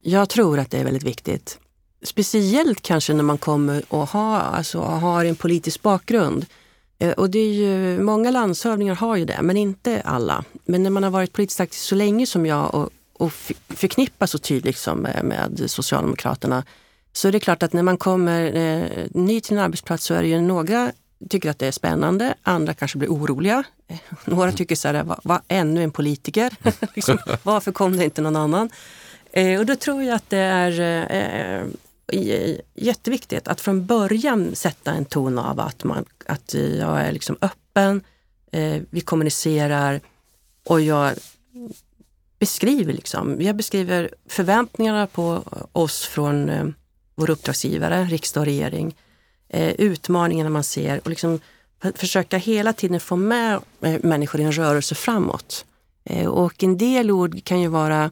Jag 0.00 0.28
tror 0.28 0.58
att 0.58 0.70
det 0.70 0.78
är 0.78 0.84
väldigt 0.84 1.02
viktigt. 1.02 1.58
Speciellt 2.02 2.82
kanske 2.82 3.14
när 3.14 3.22
man 3.22 3.38
kommer 3.38 3.82
och 3.88 4.08
har, 4.08 4.38
alltså, 4.38 4.80
har 4.80 5.24
en 5.24 5.36
politisk 5.36 5.82
bakgrund. 5.82 6.46
Eh, 6.98 7.10
och 7.10 7.30
det 7.30 7.38
är 7.38 7.52
ju, 7.52 8.02
många 8.02 8.30
landshövdingar 8.30 8.94
har 8.94 9.16
ju 9.16 9.24
det, 9.24 9.38
men 9.42 9.56
inte 9.56 10.00
alla. 10.00 10.44
Men 10.64 10.82
när 10.82 10.90
man 10.90 11.02
har 11.02 11.10
varit 11.10 11.32
politiskt 11.32 11.60
aktiv 11.60 11.78
så 11.78 11.94
länge 11.94 12.26
som 12.26 12.46
jag 12.46 12.74
och, 12.74 12.90
och 13.12 13.32
förknippas 13.68 14.30
så 14.30 14.38
tydligt 14.38 14.78
som 14.78 14.98
med, 14.98 15.24
med 15.24 15.70
Socialdemokraterna 15.70 16.64
så 17.12 17.28
är 17.28 17.32
det 17.32 17.40
klart 17.40 17.62
att 17.62 17.72
när 17.72 17.82
man 17.82 17.98
kommer 17.98 18.56
eh, 18.56 19.06
ny 19.10 19.40
till 19.40 19.56
en 19.56 19.62
arbetsplats 19.62 20.04
så 20.04 20.14
är 20.14 20.22
det 20.22 20.28
ju 20.28 20.40
några 20.40 20.92
tycker 21.28 21.50
att 21.50 21.58
det 21.58 21.66
är 21.66 21.72
spännande, 21.72 22.34
andra 22.42 22.74
kanske 22.74 22.98
blir 22.98 23.08
oroliga. 23.08 23.64
Några 24.24 24.52
tycker 24.52 24.76
så 24.76 24.88
här, 24.88 25.16
vad, 25.24 25.40
ännu 25.48 25.82
en 25.82 25.90
politiker? 25.90 26.52
liksom, 26.94 27.18
varför 27.42 27.72
kom 27.72 27.96
det 27.96 28.04
inte 28.04 28.22
någon 28.22 28.36
annan? 28.36 28.70
Eh, 29.32 29.60
och 29.60 29.66
då 29.66 29.76
tror 29.76 30.02
jag 30.02 30.14
att 30.14 30.30
det 30.30 30.38
är 30.38 30.80
eh, 30.80 31.62
eh, 32.12 32.56
jätteviktigt 32.74 33.48
att 33.48 33.60
från 33.60 33.86
början 33.86 34.54
sätta 34.54 34.92
en 34.92 35.04
ton 35.04 35.38
av 35.38 35.60
att, 35.60 35.84
man, 35.84 36.04
att 36.26 36.54
jag 36.54 37.00
är 37.00 37.12
liksom 37.12 37.36
öppen, 37.40 38.02
eh, 38.52 38.82
vi 38.90 39.00
kommunicerar 39.00 40.00
och 40.64 40.80
jag 40.80 41.14
beskriver 42.38 42.92
liksom, 42.92 43.42
jag 43.42 43.56
beskriver 43.56 44.14
förväntningarna 44.28 45.06
på 45.06 45.42
oss 45.72 46.06
från 46.06 46.48
eh, 46.48 46.66
vår 47.14 47.30
uppdragsgivare, 47.30 48.04
riksdag 48.04 48.40
och 48.40 48.46
regering, 48.46 48.94
eh, 49.48 49.70
utmaningarna 49.70 50.50
man 50.50 50.64
ser 50.64 51.00
och 51.04 51.10
liksom 51.10 51.40
försöka 51.94 52.38
hela 52.38 52.72
tiden 52.72 53.00
få 53.00 53.16
med 53.16 53.60
eh, 53.80 54.00
människor 54.02 54.40
i 54.40 54.44
en 54.44 54.52
rörelse 54.52 54.94
framåt. 54.94 55.64
Eh, 56.04 56.26
och 56.26 56.62
en 56.62 56.78
del 56.78 57.10
ord 57.10 57.44
kan 57.44 57.60
ju 57.60 57.68
vara 57.68 58.10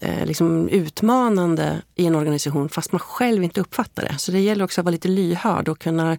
eh, 0.00 0.26
liksom 0.26 0.68
utmanande 0.68 1.82
i 1.94 2.06
en 2.06 2.14
organisation 2.14 2.68
fast 2.68 2.92
man 2.92 2.98
själv 2.98 3.42
inte 3.42 3.60
uppfattar 3.60 4.02
det. 4.02 4.18
Så 4.18 4.32
det 4.32 4.40
gäller 4.40 4.64
också 4.64 4.80
att 4.80 4.84
vara 4.84 4.92
lite 4.92 5.08
lyhörd 5.08 5.68
och 5.68 5.78
kunna 5.78 6.18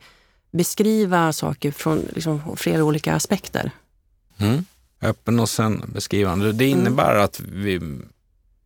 beskriva 0.51 1.33
saker 1.33 1.71
från 1.71 2.05
liksom, 2.13 2.55
flera 2.55 2.83
olika 2.83 3.15
aspekter. 3.15 3.71
Mm. 4.37 4.65
Öppen 5.01 5.39
och 5.39 5.49
sen 5.49 5.91
beskrivande. 5.93 6.51
Det 6.51 6.65
innebär 6.65 7.11
mm. 7.11 7.23
att 7.23 7.39
vi 7.39 7.81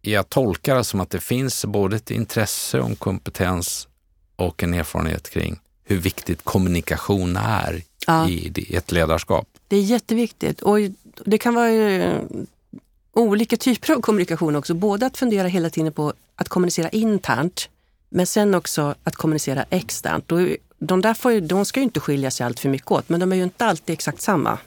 jag 0.01 0.29
tolkar 0.29 0.75
det 0.75 0.83
som 0.83 0.99
att 0.99 1.09
det 1.09 1.19
finns 1.19 1.65
både 1.65 1.95
ett 1.95 2.11
intresse 2.11 2.79
en 2.79 2.95
kompetens 2.95 3.87
och 4.35 4.63
en 4.63 4.73
erfarenhet 4.73 5.29
kring 5.29 5.59
hur 5.85 5.97
viktigt 5.97 6.43
kommunikation 6.43 7.37
är 7.37 7.83
ja. 8.07 8.29
i 8.29 8.75
ett 8.75 8.91
ledarskap. 8.91 9.47
Det 9.67 9.77
är 9.77 9.81
jätteviktigt 9.81 10.61
och 10.61 10.77
det 11.25 11.37
kan 11.37 11.55
vara 11.55 11.69
eh, 11.69 12.21
olika 13.13 13.57
typer 13.57 13.93
av 13.93 14.01
kommunikation 14.01 14.55
också. 14.55 14.73
Både 14.73 15.05
att 15.05 15.17
fundera 15.17 15.47
hela 15.47 15.69
tiden 15.69 15.93
på 15.93 16.13
att 16.35 16.49
kommunicera 16.49 16.89
internt 16.89 17.69
men 18.09 18.27
sen 18.27 18.55
också 18.55 18.95
att 19.03 19.15
kommunicera 19.15 19.65
externt. 19.69 20.27
de, 20.79 21.01
där 21.01 21.13
får, 21.13 21.41
de 21.41 21.65
ska 21.65 21.79
ju 21.79 21.83
inte 21.83 21.99
skilja 21.99 22.31
sig 22.31 22.45
allt 22.45 22.59
för 22.59 22.69
mycket 22.69 22.91
åt 22.91 23.09
men 23.09 23.19
de 23.19 23.31
är 23.31 23.35
ju 23.35 23.43
inte 23.43 23.65
alltid 23.65 23.93
exakt 23.93 24.21
samma. 24.21 24.57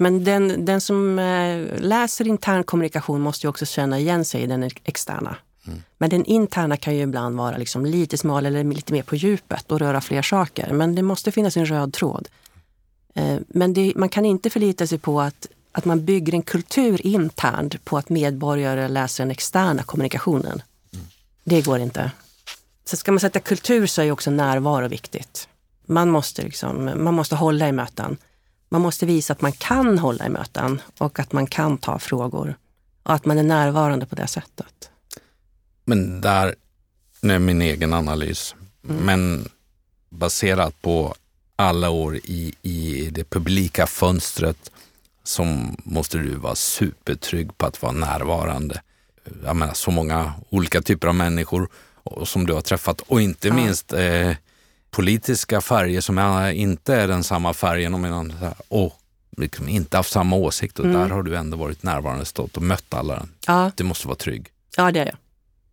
Men 0.00 0.24
den, 0.24 0.64
den 0.64 0.80
som 0.80 1.18
eh, 1.18 1.80
läser 1.80 2.28
intern 2.28 2.64
kommunikation 2.64 3.20
måste 3.20 3.46
ju 3.46 3.50
också 3.50 3.66
känna 3.66 3.98
igen 3.98 4.24
sig 4.24 4.42
i 4.42 4.46
den 4.46 4.70
externa. 4.84 5.36
Mm. 5.66 5.82
Men 5.98 6.10
den 6.10 6.24
interna 6.24 6.76
kan 6.76 6.96
ju 6.96 7.02
ibland 7.02 7.36
vara 7.36 7.56
liksom 7.56 7.86
lite 7.86 8.18
smal 8.18 8.46
eller 8.46 8.64
lite 8.64 8.92
mer 8.92 9.02
på 9.02 9.16
djupet 9.16 9.72
och 9.72 9.78
röra 9.78 10.00
fler 10.00 10.22
saker. 10.22 10.72
Men 10.72 10.94
det 10.94 11.02
måste 11.02 11.32
finnas 11.32 11.56
en 11.56 11.66
röd 11.66 11.92
tråd. 11.92 12.28
Eh, 13.14 13.38
men 13.48 13.74
det, 13.74 13.92
man 13.96 14.08
kan 14.08 14.24
inte 14.24 14.50
förlita 14.50 14.86
sig 14.86 14.98
på 14.98 15.20
att, 15.20 15.46
att 15.72 15.84
man 15.84 16.04
bygger 16.04 16.34
en 16.34 16.42
kultur 16.42 17.06
internt 17.06 17.84
på 17.84 17.98
att 17.98 18.08
medborgare 18.08 18.88
läser 18.88 19.24
den 19.24 19.30
externa 19.30 19.82
kommunikationen. 19.82 20.62
Mm. 20.92 21.06
Det 21.44 21.62
går 21.62 21.78
inte. 21.78 22.10
Så 22.84 22.96
ska 22.96 23.12
man 23.12 23.20
sätta 23.20 23.40
kultur 23.40 23.86
så 23.86 24.02
är 24.02 24.10
också 24.10 24.30
närvaro 24.30 24.88
viktigt. 24.88 25.48
Man 25.86 26.10
måste, 26.10 26.42
liksom, 26.42 26.84
man 26.96 27.14
måste 27.14 27.36
hålla 27.36 27.68
i 27.68 27.72
möten. 27.72 28.16
Man 28.68 28.80
måste 28.80 29.06
visa 29.06 29.32
att 29.32 29.40
man 29.40 29.52
kan 29.52 29.98
hålla 29.98 30.26
i 30.26 30.28
möten 30.28 30.80
och 30.98 31.18
att 31.18 31.32
man 31.32 31.46
kan 31.46 31.78
ta 31.78 31.98
frågor 31.98 32.56
och 33.02 33.14
att 33.14 33.24
man 33.24 33.38
är 33.38 33.42
närvarande 33.42 34.06
på 34.06 34.14
det 34.14 34.26
sättet. 34.26 34.90
Men 35.84 36.20
där, 36.20 36.54
nu 37.20 37.34
är 37.34 37.38
min 37.38 37.62
egen 37.62 37.92
analys, 37.92 38.54
mm. 38.88 38.96
men 38.96 39.48
baserat 40.08 40.82
på 40.82 41.14
alla 41.56 41.90
år 41.90 42.16
i, 42.16 42.54
i 42.62 43.10
det 43.12 43.24
publika 43.24 43.86
fönstret 43.86 44.70
så 45.24 45.44
måste 45.84 46.18
du 46.18 46.34
vara 46.34 46.54
supertrygg 46.54 47.58
på 47.58 47.66
att 47.66 47.82
vara 47.82 47.92
närvarande. 47.92 48.82
Jag 49.44 49.56
menar 49.56 49.74
så 49.74 49.90
många 49.90 50.32
olika 50.50 50.82
typer 50.82 51.08
av 51.08 51.14
människor 51.14 51.68
som 52.24 52.46
du 52.46 52.52
har 52.52 52.60
träffat 52.60 53.00
och 53.00 53.20
inte 53.20 53.48
ja. 53.48 53.54
minst 53.54 53.92
eh, 53.92 54.32
politiska 54.90 55.60
färger 55.60 56.00
som 56.00 56.18
inte 56.54 56.94
är 56.94 57.08
den 57.08 57.24
samma 57.24 57.54
färgen 57.54 57.94
och, 57.94 58.24
och 58.68 58.92
liksom 59.36 59.68
inte 59.68 59.96
haft 59.96 60.12
samma 60.12 60.36
åsikt 60.36 60.78
och 60.78 60.84
mm. 60.84 61.00
där 61.00 61.08
har 61.08 61.22
du 61.22 61.36
ändå 61.36 61.56
varit 61.56 61.82
närvarande, 61.82 62.24
stått 62.24 62.56
och 62.56 62.62
mött 62.62 62.94
alla. 62.94 63.26
Ja. 63.46 63.70
Du 63.76 63.84
måste 63.84 64.08
vara 64.08 64.16
trygg. 64.16 64.48
Ja, 64.76 64.90
det 64.90 65.00
är 65.00 65.06
jag. 65.06 65.16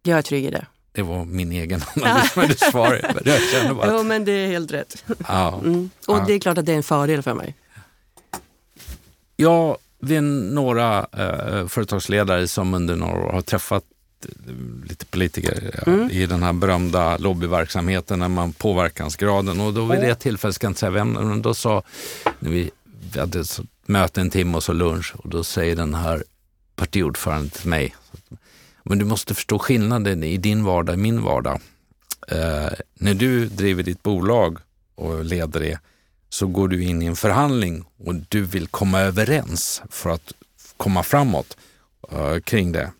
Jag 0.04 0.18
är 0.18 0.22
trygg 0.22 0.46
i 0.46 0.50
det. 0.50 0.66
Det 0.92 1.02
var 1.02 1.26
min 1.26 1.52
egen 1.52 1.82
analys, 1.96 2.36
men 2.36 2.48
du 2.48 2.54
svarade. 2.54 3.40
Jag 3.54 3.76
bara 3.76 3.88
att... 3.88 3.94
Jo, 3.94 4.04
men 4.04 4.26
det 4.26 4.32
är 4.32 4.48
helt 4.48 4.72
rätt. 4.72 5.04
Ja. 5.28 5.60
Mm. 5.64 5.90
Och 6.08 6.18
ja. 6.18 6.24
det 6.28 6.34
är 6.34 6.40
klart 6.40 6.58
att 6.58 6.66
det 6.66 6.72
är 6.72 6.78
en 6.78 6.84
fördel 6.84 7.22
för 7.22 7.34
mig. 7.34 7.56
Ja, 9.36 9.78
vi 10.00 10.16
är 10.16 10.22
några 10.22 11.00
eh, 11.00 11.68
företagsledare 11.68 12.48
som 12.48 12.74
under 12.74 12.96
några 12.96 13.26
år 13.26 13.32
har 13.32 13.42
träffat 13.42 13.84
lite 14.90 15.06
politiker 15.06 15.84
mm. 15.88 16.10
i 16.12 16.26
den 16.26 16.44
här 16.44 16.54
berömda 16.54 17.18
lobbyverksamheten, 17.18 18.20
när 18.20 18.28
man 18.28 18.54
påverkansgraden. 18.54 19.62
Och 19.62 19.74
då 19.74 19.86
vid 19.86 20.02
det 20.02 20.16
tillfället, 20.16 20.56
ska 20.56 20.66
jag 20.66 20.70
inte 20.70 20.80
säga 20.80 20.90
vem, 20.90 21.12
men 21.12 21.42
då 21.42 21.54
sa, 21.54 21.84
när 22.40 22.52
vi, 22.52 22.72
vi 23.14 23.20
hade 23.20 23.40
ett 23.40 23.60
möte 23.86 24.22
en 24.22 24.30
timme 24.30 24.58
och 24.58 24.64
så 24.64 24.74
lunch 24.74 25.14
och 25.18 25.30
då 25.30 25.44
säger 25.44 25.76
den 25.76 25.94
här 25.94 26.24
partiordföranden 26.76 27.50
till 27.50 27.70
mig, 27.70 27.96
men 28.90 29.00
du 29.00 29.06
måste 29.06 29.36
förstå 29.36 29.60
skillnaden 29.60 30.24
i 30.24 30.38
din 30.38 30.64
vardag 30.64 30.94
och 30.94 31.00
min 31.00 31.22
vardag. 31.22 31.62
Eh, 32.28 32.72
när 32.94 33.14
du 33.14 33.46
driver 33.46 33.84
ditt 33.84 34.04
bolag 34.04 34.58
och 34.96 35.26
leder 35.26 35.60
det 35.60 35.80
så 36.30 36.48
går 36.48 36.68
du 36.68 36.84
in 36.84 37.02
i 37.02 37.06
en 37.06 37.16
förhandling 37.16 37.86
och 37.98 38.16
du 38.16 38.42
vill 38.42 38.68
komma 38.68 39.00
överens 39.00 39.82
för 39.90 40.10
att 40.10 40.34
komma 40.78 41.04
framåt 41.04 41.58
eh, 42.12 42.40
kring 42.40 42.72
det 42.72 42.92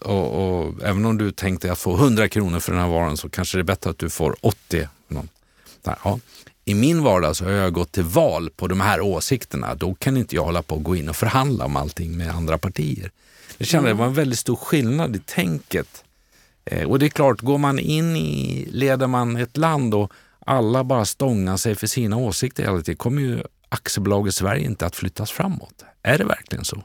och, 0.00 0.64
och, 0.64 0.82
även 0.82 1.04
om 1.04 1.18
du 1.18 1.30
tänkte 1.30 1.72
att 1.72 1.78
få 1.78 1.96
100 1.96 2.28
kronor 2.28 2.60
för 2.60 2.72
den 2.72 2.80
här 2.80 2.88
varan 2.88 3.16
så 3.16 3.28
kanske 3.28 3.58
det 3.58 3.62
är 3.62 3.64
bättre 3.64 3.90
att 3.90 3.98
du 3.98 4.10
får 4.10 4.36
80. 4.40 4.88
Ja. 6.04 6.18
i 6.64 6.74
min 6.74 7.02
vardag 7.02 7.36
så 7.36 7.44
har 7.44 7.52
jag 7.52 7.72
gått 7.72 7.92
till 7.92 8.02
val 8.02 8.50
på 8.50 8.66
de 8.66 8.80
här 8.80 9.00
åsikterna. 9.00 9.74
Då 9.74 9.94
kan 9.94 10.16
inte 10.16 10.36
jag 10.36 10.44
hålla 10.44 10.62
på 10.62 10.74
och 10.74 10.82
gå 10.82 10.96
in 10.96 11.08
och 11.08 11.16
förhandla 11.16 11.64
om 11.64 11.76
allting 11.76 12.16
med 12.16 12.30
andra 12.30 12.58
partier. 12.58 13.10
Jag 13.58 13.68
kände 13.68 13.90
mm. 13.90 13.96
det 13.96 14.00
var 14.00 14.08
en 14.08 14.14
väldigt 14.14 14.38
stor 14.38 14.56
skillnad 14.56 15.16
i 15.16 15.18
tänket. 15.18 16.04
Eh, 16.64 16.88
och 16.88 16.98
det 16.98 17.06
är 17.06 17.10
klart, 17.10 17.40
går 17.40 17.58
man 17.58 17.78
in 17.78 18.16
i, 18.16 18.68
leder 18.72 19.06
man 19.06 19.36
ett 19.36 19.56
land 19.56 19.94
och 19.94 20.12
alla 20.46 20.84
bara 20.84 21.04
stångar 21.04 21.56
sig 21.56 21.74
för 21.74 21.86
sina 21.86 22.16
åsikter 22.16 22.62
hela 22.62 22.78
tiden, 22.78 22.96
kommer 22.96 23.22
ju 23.22 23.42
aktiebolaget 23.68 24.34
Sverige 24.34 24.64
inte 24.64 24.86
att 24.86 24.96
flyttas 24.96 25.30
framåt. 25.30 25.84
Är 26.02 26.18
det 26.18 26.24
verkligen 26.24 26.64
så? 26.64 26.82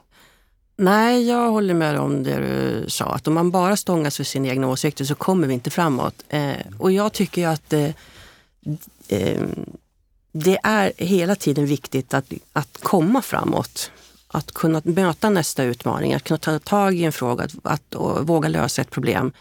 Nej, 0.76 1.28
jag 1.28 1.52
håller 1.52 1.74
med 1.74 2.00
om 2.00 2.24
det 2.24 2.38
du 2.38 2.90
sa. 2.90 3.06
Att 3.06 3.28
om 3.28 3.34
man 3.34 3.52
bara 3.52 3.78
stångas 3.78 4.18
för 4.18 4.24
sina 4.24 4.48
egna 4.48 4.68
åsikter 4.68 5.06
så 5.06 5.16
kommer 5.16 5.48
vi 5.48 5.54
inte 5.54 5.70
framåt. 5.70 6.24
Eh, 6.30 6.54
och 6.78 6.92
jag 6.92 7.14
tycker 7.14 7.48
att 7.48 7.74
eh, 7.74 7.90
eh, 9.08 9.42
det 10.32 10.60
är 10.64 10.94
hela 10.98 11.36
tiden 11.36 11.66
viktigt 11.66 12.14
att, 12.14 12.34
att 12.54 12.78
komma 12.82 13.22
framåt. 13.22 13.92
Att 14.36 14.52
kunna 14.52 14.82
möta 14.84 15.30
nästa 15.30 15.64
utmaning, 15.64 16.14
att 16.14 16.24
kunna 16.24 16.38
ta 16.38 16.60
tag 16.60 16.96
i 16.96 17.04
en 17.04 17.12
fråga, 17.12 17.44
att, 17.44 17.56
att 17.64 17.96
våga 18.22 18.50
lösa 18.50 18.82
ett 18.82 18.92
problem. 18.92 19.34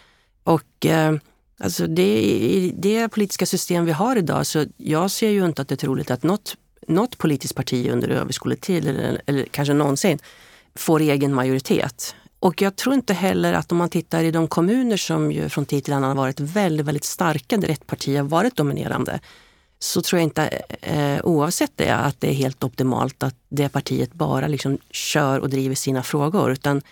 Och 0.44 0.86
eh, 0.86 1.14
alltså 1.58 1.86
det, 1.86 2.22
i 2.22 2.74
det 2.76 3.08
politiska 3.08 3.46
system 3.46 3.84
vi 3.84 3.92
har 3.92 4.16
idag 4.16 4.46
så 4.46 4.64
jag 4.76 5.10
ser 5.10 5.30
ju 5.30 5.46
inte 5.46 5.62
att 5.62 5.68
det 5.68 5.74
är 5.74 5.76
troligt 5.76 6.10
att 6.10 6.22
något, 6.22 6.56
något 6.88 7.18
politiskt 7.18 7.54
parti 7.54 7.88
under 7.90 8.08
överskådlig 8.08 8.60
tid 8.60 8.88
eller, 8.88 9.22
eller 9.26 9.44
kanske 9.44 9.74
någonsin 9.74 10.18
får 10.74 11.00
egen 11.00 11.34
majoritet. 11.34 12.14
Och 12.38 12.62
jag 12.62 12.76
tror 12.76 12.94
inte 12.94 13.14
heller 13.14 13.52
att 13.52 13.72
om 13.72 13.78
man 13.78 13.88
tittar 13.88 14.22
i 14.22 14.30
de 14.30 14.48
kommuner 14.48 14.96
som 14.96 15.32
ju 15.32 15.48
från 15.48 15.66
tid 15.66 15.84
till 15.84 15.92
annan 15.92 16.08
har 16.08 16.24
varit 16.24 16.40
väldigt, 16.40 16.86
väldigt 16.86 17.04
starka, 17.04 17.56
där 17.56 17.68
ett 17.68 17.86
parti 17.86 18.16
har 18.16 18.24
varit 18.24 18.56
dominerande, 18.56 19.20
så 19.82 20.02
tror 20.02 20.20
jag 20.20 20.26
inte, 20.26 20.48
eh, 20.80 21.20
oavsett 21.24 21.72
det, 21.76 21.94
att 21.94 22.20
det 22.20 22.30
är 22.30 22.34
helt 22.34 22.64
optimalt 22.64 23.22
att 23.22 23.34
det 23.48 23.68
partiet 23.68 24.12
bara 24.12 24.46
liksom 24.46 24.78
kör 24.90 25.38
och 25.38 25.50
driver 25.50 25.74
sina 25.74 26.02
frågor. 26.02 26.52
Utan 26.52 26.82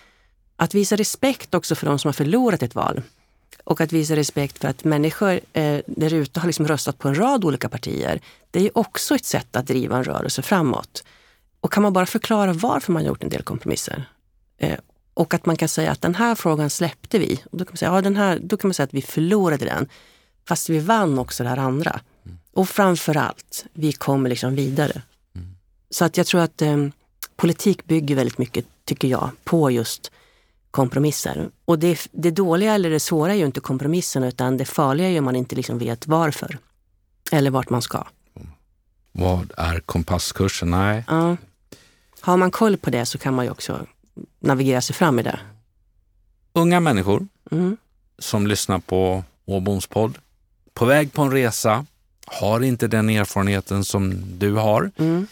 att 0.55 0.73
visa 0.73 0.95
respekt 0.95 1.53
också 1.53 1.75
för 1.75 1.85
de 1.85 1.99
som 1.99 2.07
har 2.07 2.13
förlorat 2.13 2.63
ett 2.63 2.75
val. 2.75 3.01
Och 3.63 3.81
att 3.81 3.91
visa 3.91 4.15
respekt 4.15 4.57
för 4.57 4.67
att 4.67 4.83
människor 4.83 5.39
eh, 5.53 5.79
där 5.87 6.13
ute 6.13 6.39
har 6.39 6.47
liksom 6.47 6.67
röstat 6.67 6.97
på 6.97 7.07
en 7.07 7.15
rad 7.15 7.45
olika 7.45 7.69
partier. 7.69 8.21
Det 8.51 8.59
är 8.59 8.77
också 8.77 9.15
ett 9.15 9.25
sätt 9.25 9.55
att 9.55 9.67
driva 9.67 9.97
en 9.97 10.03
rörelse 10.03 10.41
framåt. 10.41 11.03
Och 11.61 11.71
kan 11.71 11.83
man 11.83 11.93
bara 11.93 12.05
förklara 12.05 12.53
varför 12.53 12.91
man 12.91 13.05
gjort 13.05 13.23
en 13.23 13.29
del 13.29 13.43
kompromisser 13.43 14.09
eh, 14.57 14.79
och 15.13 15.33
att 15.33 15.45
man 15.45 15.57
kan 15.57 15.69
säga 15.69 15.91
att 15.91 16.01
den 16.01 16.15
här 16.15 16.35
frågan 16.35 16.69
släppte 16.69 17.19
vi. 17.19 17.43
Och 17.51 17.57
då, 17.57 17.65
kan 17.65 17.71
man 17.71 17.77
säga, 17.77 17.91
ja, 17.91 18.01
den 18.01 18.15
här, 18.15 18.39
då 18.41 18.57
kan 18.57 18.67
man 18.67 18.73
säga 18.73 18.85
att 18.85 18.93
vi 18.93 19.01
förlorade 19.01 19.65
den, 19.65 19.89
fast 20.47 20.69
vi 20.69 20.79
vann 20.79 21.19
också 21.19 21.43
det 21.43 21.49
här 21.49 21.57
andra. 21.57 22.01
Och 22.53 22.69
framför 22.69 23.17
allt, 23.17 23.65
vi 23.73 23.91
kommer 23.91 24.29
liksom 24.29 24.55
vidare. 24.55 25.01
Mm. 25.35 25.55
Så 25.89 26.05
att 26.05 26.17
jag 26.17 26.27
tror 26.27 26.41
att 26.41 26.61
eh, 26.61 26.77
politik 27.35 27.85
bygger 27.85 28.15
väldigt 28.15 28.37
mycket, 28.37 28.65
tycker 28.85 29.07
jag, 29.07 29.29
på 29.43 29.71
just 29.71 30.11
kompromisser. 30.71 31.49
Och 31.65 31.79
det, 31.79 32.07
det 32.11 32.31
dåliga 32.31 32.73
eller 32.73 32.89
det 32.89 32.99
svåra 32.99 33.33
är 33.33 33.37
ju 33.37 33.45
inte 33.45 33.59
kompromissen 33.59 34.23
utan 34.23 34.57
det 34.57 34.65
farliga 34.65 35.07
är 35.07 35.11
ju 35.11 35.19
om 35.19 35.25
man 35.25 35.35
inte 35.35 35.55
liksom 35.55 35.77
vet 35.77 36.07
varför. 36.07 36.57
Eller 37.31 37.51
vart 37.51 37.69
man 37.69 37.81
ska. 37.81 38.07
Vad 39.11 39.51
är 39.57 39.79
kompasskursen? 39.79 40.71
Nej. 40.71 41.03
Ja. 41.07 41.37
Har 42.19 42.37
man 42.37 42.51
koll 42.51 42.77
på 42.77 42.89
det 42.89 43.05
så 43.05 43.17
kan 43.17 43.33
man 43.33 43.45
ju 43.45 43.51
också 43.51 43.85
navigera 44.39 44.81
sig 44.81 44.95
fram 44.95 45.19
i 45.19 45.23
det. 45.23 45.39
Unga 46.53 46.79
människor 46.79 47.27
mm. 47.51 47.77
som 48.19 48.47
lyssnar 48.47 48.79
på 48.79 49.23
Åboms 49.45 49.87
podd, 49.87 50.17
på 50.73 50.85
väg 50.85 51.13
på 51.13 51.21
en 51.21 51.31
resa, 51.31 51.85
har 52.31 52.61
inte 52.61 52.87
den 52.87 53.09
erfarenheten 53.09 53.85
som 53.85 54.23
du 54.37 54.53
har, 54.53 54.91
mm. 54.97 55.27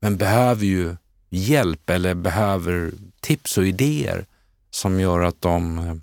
men 0.00 0.16
behöver 0.16 0.64
ju 0.64 0.96
hjälp 1.30 1.90
eller 1.90 2.14
behöver 2.14 2.92
tips 3.20 3.58
och 3.58 3.66
idéer 3.66 4.26
som 4.70 5.00
gör 5.00 5.20
att 5.20 5.42
de 5.42 5.78
eh, 5.78 5.94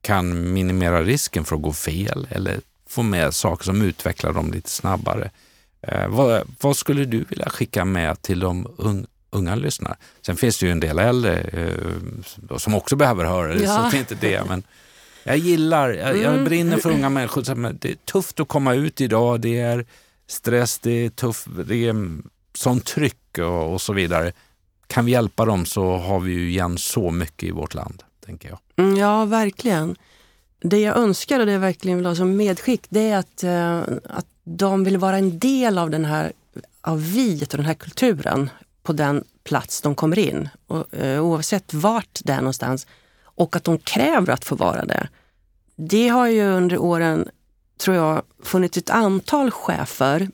kan 0.00 0.52
minimera 0.52 1.02
risken 1.02 1.44
för 1.44 1.56
att 1.56 1.62
gå 1.62 1.72
fel 1.72 2.26
eller 2.30 2.60
få 2.88 3.02
med 3.02 3.34
saker 3.34 3.64
som 3.64 3.82
utvecklar 3.82 4.32
dem 4.32 4.52
lite 4.52 4.70
snabbare. 4.70 5.30
Eh, 5.82 6.08
vad, 6.08 6.42
vad, 6.60 6.76
skulle 6.76 7.04
du 7.04 7.24
vilja 7.28 7.50
skicka 7.50 7.84
med 7.84 8.22
till 8.22 8.40
de 8.40 8.66
un, 8.78 9.06
unga 9.30 9.54
lyssnarna? 9.54 9.96
Sen 10.26 10.36
finns 10.36 10.58
det 10.58 10.66
ju 10.66 10.72
en 10.72 10.80
del 10.80 10.98
äldre 10.98 11.40
eh, 11.40 12.56
som 12.58 12.74
också 12.74 12.96
behöver 12.96 13.24
höra 13.24 13.54
det, 13.54 13.64
ja. 13.64 13.90
så 13.90 13.96
inte 13.96 14.14
det. 14.14 14.42
Men 14.48 14.62
jag 15.24 15.36
gillar, 15.36 15.88
jag, 15.90 16.16
jag 16.16 16.32
mm. 16.32 16.44
brinner 16.44 16.76
för 16.76 16.90
unga 16.90 17.08
människor. 17.08 17.72
Det 17.72 17.90
är 17.90 17.94
tufft 17.94 18.40
att 18.40 18.48
komma 18.48 18.74
ut 18.74 19.00
idag. 19.00 19.40
Det 19.40 19.60
är 19.60 19.86
stress, 20.26 20.78
det 20.78 20.90
är 20.90 21.10
tufft, 21.10 21.46
det 21.66 21.88
är 21.88 21.94
sånt 22.54 22.84
tryck 22.84 23.38
och, 23.38 23.72
och 23.72 23.80
så 23.80 23.92
vidare. 23.92 24.32
Kan 24.86 25.04
vi 25.04 25.12
hjälpa 25.12 25.44
dem 25.44 25.66
så 25.66 25.96
har 25.96 26.20
vi 26.20 26.32
ju 26.32 26.48
igen 26.48 26.78
så 26.78 27.10
mycket 27.10 27.48
i 27.48 27.50
vårt 27.50 27.74
land, 27.74 28.02
tänker 28.24 28.48
jag. 28.48 28.58
Mm, 28.76 28.96
ja, 28.96 29.24
verkligen. 29.24 29.96
Det 30.60 30.80
jag 30.80 30.96
önskar 30.96 31.40
och 31.40 31.46
det 31.46 31.52
jag 31.52 31.60
verkligen 31.60 31.98
vill 31.98 32.06
ha 32.06 32.14
som 32.14 32.36
medskick, 32.36 32.86
det 32.88 33.08
är 33.10 33.16
att, 33.18 33.44
uh, 33.44 33.98
att 34.10 34.26
de 34.44 34.84
vill 34.84 34.98
vara 34.98 35.18
en 35.18 35.38
del 35.38 35.78
av 35.78 35.90
den 35.90 36.04
här 36.04 36.32
av 36.80 37.12
viet 37.12 37.52
och 37.52 37.56
den 37.56 37.66
här 37.66 37.74
kulturen 37.74 38.50
på 38.82 38.92
den 38.92 39.24
plats 39.44 39.80
de 39.80 39.94
kommer 39.94 40.18
in. 40.18 40.48
Och, 40.66 40.86
uh, 41.02 41.20
oavsett 41.20 41.74
vart 41.74 42.20
det 42.24 42.32
är 42.32 42.38
någonstans. 42.38 42.86
Och 43.34 43.56
att 43.56 43.64
de 43.64 43.78
kräver 43.78 44.32
att 44.32 44.44
få 44.44 44.54
vara 44.54 44.84
det. 44.84 45.08
Det 45.76 46.08
har 46.08 46.26
ju 46.26 46.42
under 46.42 46.78
åren, 46.78 47.28
tror 47.78 47.96
jag, 47.96 48.22
funnits 48.42 48.78
ett 48.78 48.90
antal 48.90 49.50
chefer 49.50 50.28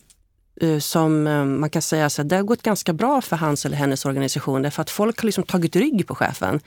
uh, 0.62 0.78
som 0.78 1.22
man 1.60 1.70
kan 1.70 1.82
säga 1.82 2.06
att 2.06 2.28
det 2.28 2.36
har 2.36 2.42
gått 2.42 2.62
ganska 2.62 2.92
bra 2.92 3.20
för 3.20 3.36
hans 3.36 3.66
eller 3.66 3.76
hennes 3.76 4.04
organisation 4.04 4.62
därför 4.62 4.82
att 4.82 4.90
folk 4.90 5.20
har 5.20 5.26
liksom 5.26 5.44
tagit 5.44 5.76
rygg 5.76 6.06
på 6.06 6.14
chefen. 6.14 6.60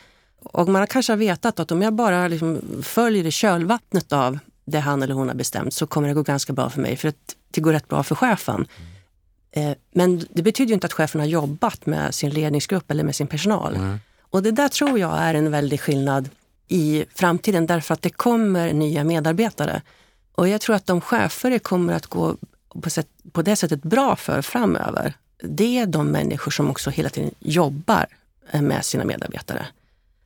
Och 0.43 0.69
man 0.69 0.79
har 0.79 0.87
kanske 0.87 1.15
vetat 1.15 1.59
att 1.59 1.71
om 1.71 1.81
jag 1.81 1.93
bara 1.93 2.27
liksom 2.27 2.61
följer 2.83 3.25
i 3.25 3.31
kölvattnet 3.31 4.13
av 4.13 4.39
det 4.65 4.79
han 4.79 5.03
eller 5.03 5.13
hon 5.13 5.27
har 5.27 5.35
bestämt 5.35 5.73
så 5.73 5.87
kommer 5.87 6.07
det 6.07 6.13
gå 6.13 6.21
ganska 6.21 6.53
bra 6.53 6.69
för 6.69 6.81
mig 6.81 6.97
för 6.97 7.07
att 7.07 7.35
det 7.51 7.61
går 7.61 7.73
rätt 7.73 7.87
bra 7.87 8.03
för 8.03 8.15
chefen. 8.15 8.55
Mm. 8.55 9.75
Men 9.91 10.25
det 10.29 10.41
betyder 10.41 10.73
inte 10.73 10.87
att 10.87 10.93
chefen 10.93 11.21
har 11.21 11.27
jobbat 11.27 11.85
med 11.85 12.15
sin 12.15 12.29
ledningsgrupp 12.29 12.91
eller 12.91 13.03
med 13.03 13.15
sin 13.15 13.27
personal. 13.27 13.75
Mm. 13.75 13.99
Och 14.33 14.43
det 14.43 14.51
där 14.51 14.69
tror 14.69 14.99
jag 14.99 15.17
är 15.17 15.33
en 15.33 15.51
väldig 15.51 15.81
skillnad 15.81 16.29
i 16.67 17.05
framtiden 17.15 17.67
därför 17.67 17.93
att 17.93 18.01
det 18.01 18.09
kommer 18.09 18.73
nya 18.73 19.03
medarbetare. 19.03 19.81
Och 20.31 20.47
jag 20.47 20.61
tror 20.61 20.75
att 20.75 20.85
de 20.85 21.01
chefer 21.01 21.49
det 21.49 21.59
kommer 21.59 21.93
att 21.93 22.05
gå 22.05 22.35
på, 22.81 22.89
sätt, 22.89 23.07
på 23.31 23.41
det 23.41 23.55
sättet 23.55 23.83
bra 23.83 24.15
för 24.15 24.41
framöver, 24.41 25.13
det 25.43 25.77
är 25.77 25.85
de 25.85 26.07
människor 26.07 26.51
som 26.51 26.69
också 26.69 26.89
hela 26.89 27.09
tiden 27.09 27.31
jobbar 27.39 28.05
med 28.53 28.85
sina 28.85 29.05
medarbetare. 29.05 29.67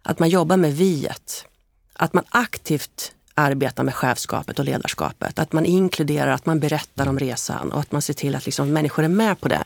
Att 0.04 0.20
man 0.20 0.30
jobbar 0.30 0.58
med 0.58 0.76
viet. 0.76 1.46
Att 1.94 2.14
man 2.14 2.24
aktivt 2.30 3.12
arbetar 3.34 3.84
med 3.84 3.96
chefskapet 3.96 4.60
och 4.60 4.66
ledarskapet. 4.66 5.40
Att 5.40 5.54
man 5.54 5.66
inkluderar, 5.66 6.32
att 6.32 6.46
man 6.46 6.60
berättar 6.60 7.08
om 7.08 7.20
resan 7.20 7.72
och 7.72 7.80
att 7.80 7.92
man 7.92 8.02
ser 8.02 8.14
till 8.14 8.36
att 8.36 8.46
liksom 8.46 8.74
människor 8.74 9.04
är 9.04 9.08
med 9.08 9.40
på 9.42 9.48
det. 9.48 9.64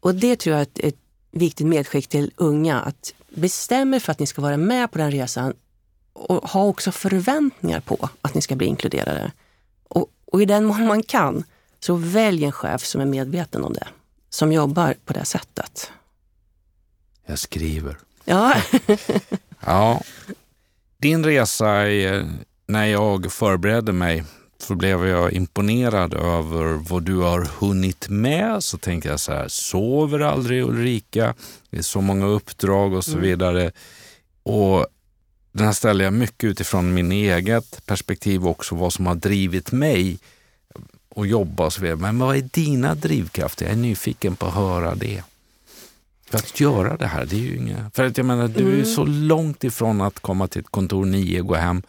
Och 0.00 0.14
det 0.14 0.36
tror 0.36 0.52
jag 0.52 0.60
är 0.60 0.62
ett, 0.62 0.78
ett 0.78 0.98
viktigt 1.30 1.66
medskick 1.66 2.08
till 2.08 2.30
unga. 2.36 2.80
Att 2.80 3.14
bestämma 3.30 3.96
er 3.96 4.00
för 4.00 4.12
att 4.12 4.18
ni 4.18 4.26
ska 4.26 4.42
vara 4.42 4.56
med 4.56 4.90
på 4.90 4.98
den 4.98 5.10
resan 5.10 5.54
och 6.12 6.48
ha 6.48 6.64
också 6.64 6.92
förväntningar 6.92 7.80
på 7.80 8.08
att 8.22 8.34
ni 8.34 8.42
ska 8.42 8.56
bli 8.56 8.66
inkluderade. 8.66 9.32
Och, 9.88 10.06
och 10.24 10.42
i 10.42 10.44
den 10.44 10.64
mån 10.64 10.86
man 10.86 11.02
kan, 11.02 11.44
så 11.80 11.94
välj 11.94 12.44
en 12.44 12.52
chef 12.52 12.84
som 12.84 13.00
är 13.00 13.04
medveten 13.04 13.64
om 13.64 13.72
det. 13.72 13.88
Som 14.30 14.52
jobbar 14.52 14.94
på 15.04 15.12
det 15.12 15.24
sättet. 15.24 15.90
Jag 17.26 17.38
skriver. 17.38 17.98
Ja. 18.24 18.54
Ja, 19.66 20.02
din 20.96 21.24
resa, 21.24 21.84
när 22.66 22.84
jag 22.84 23.32
förberedde 23.32 23.92
mig 23.92 24.24
så 24.62 24.74
blev 24.74 25.06
jag 25.06 25.32
imponerad 25.32 26.14
över 26.14 26.64
vad 26.64 27.02
du 27.02 27.16
har 27.16 27.48
hunnit 27.58 28.08
med. 28.08 28.64
Så 28.64 28.78
tänkte 28.78 29.08
jag 29.08 29.20
så 29.20 29.32
här, 29.32 29.48
sover 29.48 30.20
aldrig 30.20 30.64
Ulrika? 30.64 31.34
Det 31.70 31.78
är 31.78 31.82
så 31.82 32.00
många 32.00 32.26
uppdrag 32.26 32.92
och 32.92 33.04
så 33.04 33.12
mm. 33.12 33.22
vidare. 33.22 33.72
Och 34.42 34.86
den 35.52 35.66
här 35.66 35.72
ställer 35.72 36.04
jag 36.04 36.12
mycket 36.12 36.44
utifrån 36.44 36.94
min 36.94 37.12
eget 37.12 37.86
perspektiv 37.86 38.46
också, 38.46 38.74
vad 38.74 38.92
som 38.92 39.06
har 39.06 39.14
drivit 39.14 39.72
mig 39.72 40.18
att 41.16 41.28
jobba 41.28 41.66
och 41.66 41.72
så 41.72 41.80
vidare. 41.80 41.96
Men 41.96 42.18
vad 42.18 42.36
är 42.36 42.48
dina 42.52 42.94
drivkrafter? 42.94 43.64
Jag 43.64 43.72
är 43.72 43.78
nyfiken 43.78 44.36
på 44.36 44.46
att 44.46 44.54
höra 44.54 44.94
det. 44.94 45.22
För 46.30 46.38
att 46.38 46.60
göra 46.60 46.96
det 46.96 47.06
här, 47.06 47.26
det 47.26 47.36
är 47.36 47.40
ju 47.40 47.56
inga... 47.56 47.90
För 47.94 48.04
att 48.04 48.16
jag 48.16 48.26
menar, 48.26 48.48
du 48.48 48.68
är 48.68 48.74
mm. 48.74 48.86
så 48.86 49.04
långt 49.04 49.64
ifrån 49.64 50.00
att 50.00 50.20
komma 50.20 50.48
till 50.48 50.60
ett 50.60 50.70
kontor 50.70 51.04
nio, 51.04 51.40
gå 51.40 51.54
hem 51.54 51.82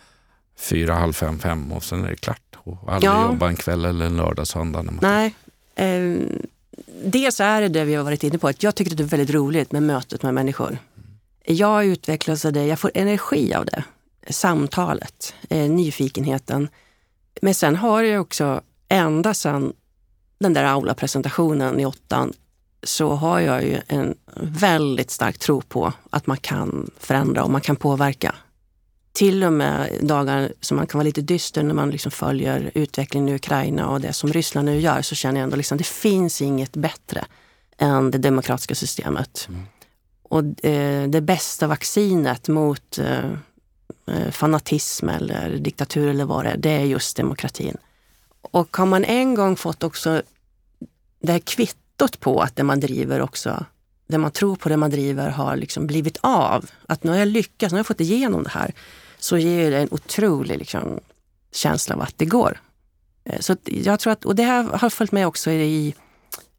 fyra, 0.59 0.93
halv 0.93 1.13
fem, 1.13 1.39
fem 1.39 1.71
och 1.71 1.83
sen 1.83 2.05
är 2.05 2.09
det 2.09 2.15
klart. 2.15 2.55
Och 2.57 2.93
aldrig 2.93 3.11
ja. 3.11 3.31
jobba 3.31 3.47
en 3.47 3.55
kväll 3.55 3.85
eller 3.85 4.05
en 4.05 4.17
lördag, 4.17 4.47
söndag. 4.47 4.85
Nej. 5.01 5.35
Eh, 5.75 6.17
dels 7.03 7.39
är 7.39 7.61
det 7.61 7.67
det 7.67 7.85
vi 7.85 7.95
har 7.95 8.03
varit 8.03 8.23
inne 8.23 8.37
på, 8.37 8.47
att 8.47 8.63
jag 8.63 8.75
tycker 8.75 8.91
att 8.91 8.97
det 8.97 9.03
är 9.03 9.07
väldigt 9.07 9.35
roligt 9.35 9.71
med 9.71 9.83
mötet 9.83 10.23
med 10.23 10.33
människor. 10.33 10.77
Jag 11.45 11.85
utvecklas 11.85 12.45
av 12.45 12.53
det, 12.53 12.65
jag 12.65 12.79
får 12.79 12.91
energi 12.93 13.53
av 13.53 13.65
det. 13.65 13.83
Samtalet, 14.29 15.33
eh, 15.49 15.69
nyfikenheten. 15.69 16.69
Men 17.41 17.55
sen 17.55 17.75
har 17.75 18.03
jag 18.03 18.21
också 18.21 18.61
ända 18.87 19.33
sedan 19.33 19.73
den 20.39 20.53
där 20.53 20.63
aula-presentationen 20.63 21.79
i 21.79 21.85
åttan 21.85 22.33
så 22.83 23.13
har 23.13 23.39
jag 23.39 23.63
ju 23.63 23.81
en 23.87 24.15
väldigt 24.35 25.11
stark 25.11 25.37
tro 25.37 25.61
på 25.61 25.93
att 26.09 26.27
man 26.27 26.37
kan 26.37 26.91
förändra 26.97 27.43
och 27.43 27.51
man 27.51 27.61
kan 27.61 27.75
påverka. 27.75 28.35
Till 29.13 29.43
och 29.43 29.53
med 29.53 29.97
dagar 30.01 30.53
som 30.61 30.77
man 30.77 30.87
kan 30.87 30.97
vara 30.97 31.05
lite 31.05 31.21
dyster 31.21 31.63
när 31.63 31.73
man 31.73 31.89
liksom 31.89 32.11
följer 32.11 32.71
utvecklingen 32.73 33.29
i 33.29 33.35
Ukraina 33.35 33.89
och 33.89 34.01
det 34.01 34.13
som 34.13 34.33
Ryssland 34.33 34.65
nu 34.65 34.79
gör 34.79 35.01
så 35.01 35.15
känner 35.15 35.39
jag 35.39 35.43
ändå 35.43 35.55
liksom 35.55 35.77
det 35.77 35.83
finns 35.83 36.41
inget 36.41 36.75
bättre 36.75 37.25
än 37.77 38.11
det 38.11 38.17
demokratiska 38.17 38.75
systemet. 38.75 39.47
Mm. 39.49 39.61
Och 40.23 40.65
eh, 40.65 41.09
det 41.09 41.21
bästa 41.21 41.67
vaccinet 41.67 42.47
mot 42.47 42.97
eh, 42.97 43.31
eh, 44.07 44.31
fanatism 44.31 45.09
eller 45.09 45.57
diktatur 45.57 46.07
eller 46.07 46.25
vad 46.25 46.45
det 46.45 46.49
är, 46.49 46.57
det 46.57 46.69
är 46.69 46.85
just 46.85 47.17
demokratin. 47.17 47.77
Och 48.41 48.77
har 48.77 48.85
man 48.85 49.05
en 49.05 49.35
gång 49.35 49.55
fått 49.55 49.83
också 49.83 50.21
det 51.21 51.31
här 51.31 51.39
kvittot 51.39 52.19
på 52.19 52.39
att 52.39 52.55
det 52.55 52.63
man 52.63 52.79
driver 52.79 53.21
också, 53.21 53.65
det 54.07 54.17
man 54.17 54.31
tror 54.31 54.55
på, 54.55 54.69
det 54.69 54.77
man 54.77 54.89
driver 54.89 55.29
har 55.29 55.55
liksom 55.55 55.87
blivit 55.87 56.17
av. 56.21 56.69
Att 56.87 57.03
nu 57.03 57.11
har 57.11 57.17
jag 57.17 57.27
lyckats, 57.27 57.71
nu 57.71 57.75
har 57.75 57.79
jag 57.79 57.87
fått 57.87 58.01
igenom 58.01 58.43
det 58.43 58.49
här. 58.49 58.73
Så 59.21 59.37
ger 59.37 59.71
det 59.71 59.77
en 59.77 59.87
otrolig 59.91 60.57
liksom, 60.57 60.99
känsla 61.51 61.95
av 61.95 62.01
att 62.01 62.17
det 62.17 62.25
går. 62.25 62.61
Eh, 63.23 63.39
så 63.39 63.55
jag 63.65 63.99
tror 63.99 64.13
att, 64.13 64.25
och 64.25 64.35
det 64.35 64.43
här 64.43 64.63
har 64.63 64.89
följt 64.89 65.11
med 65.11 65.27
också 65.27 65.51
i, 65.51 65.95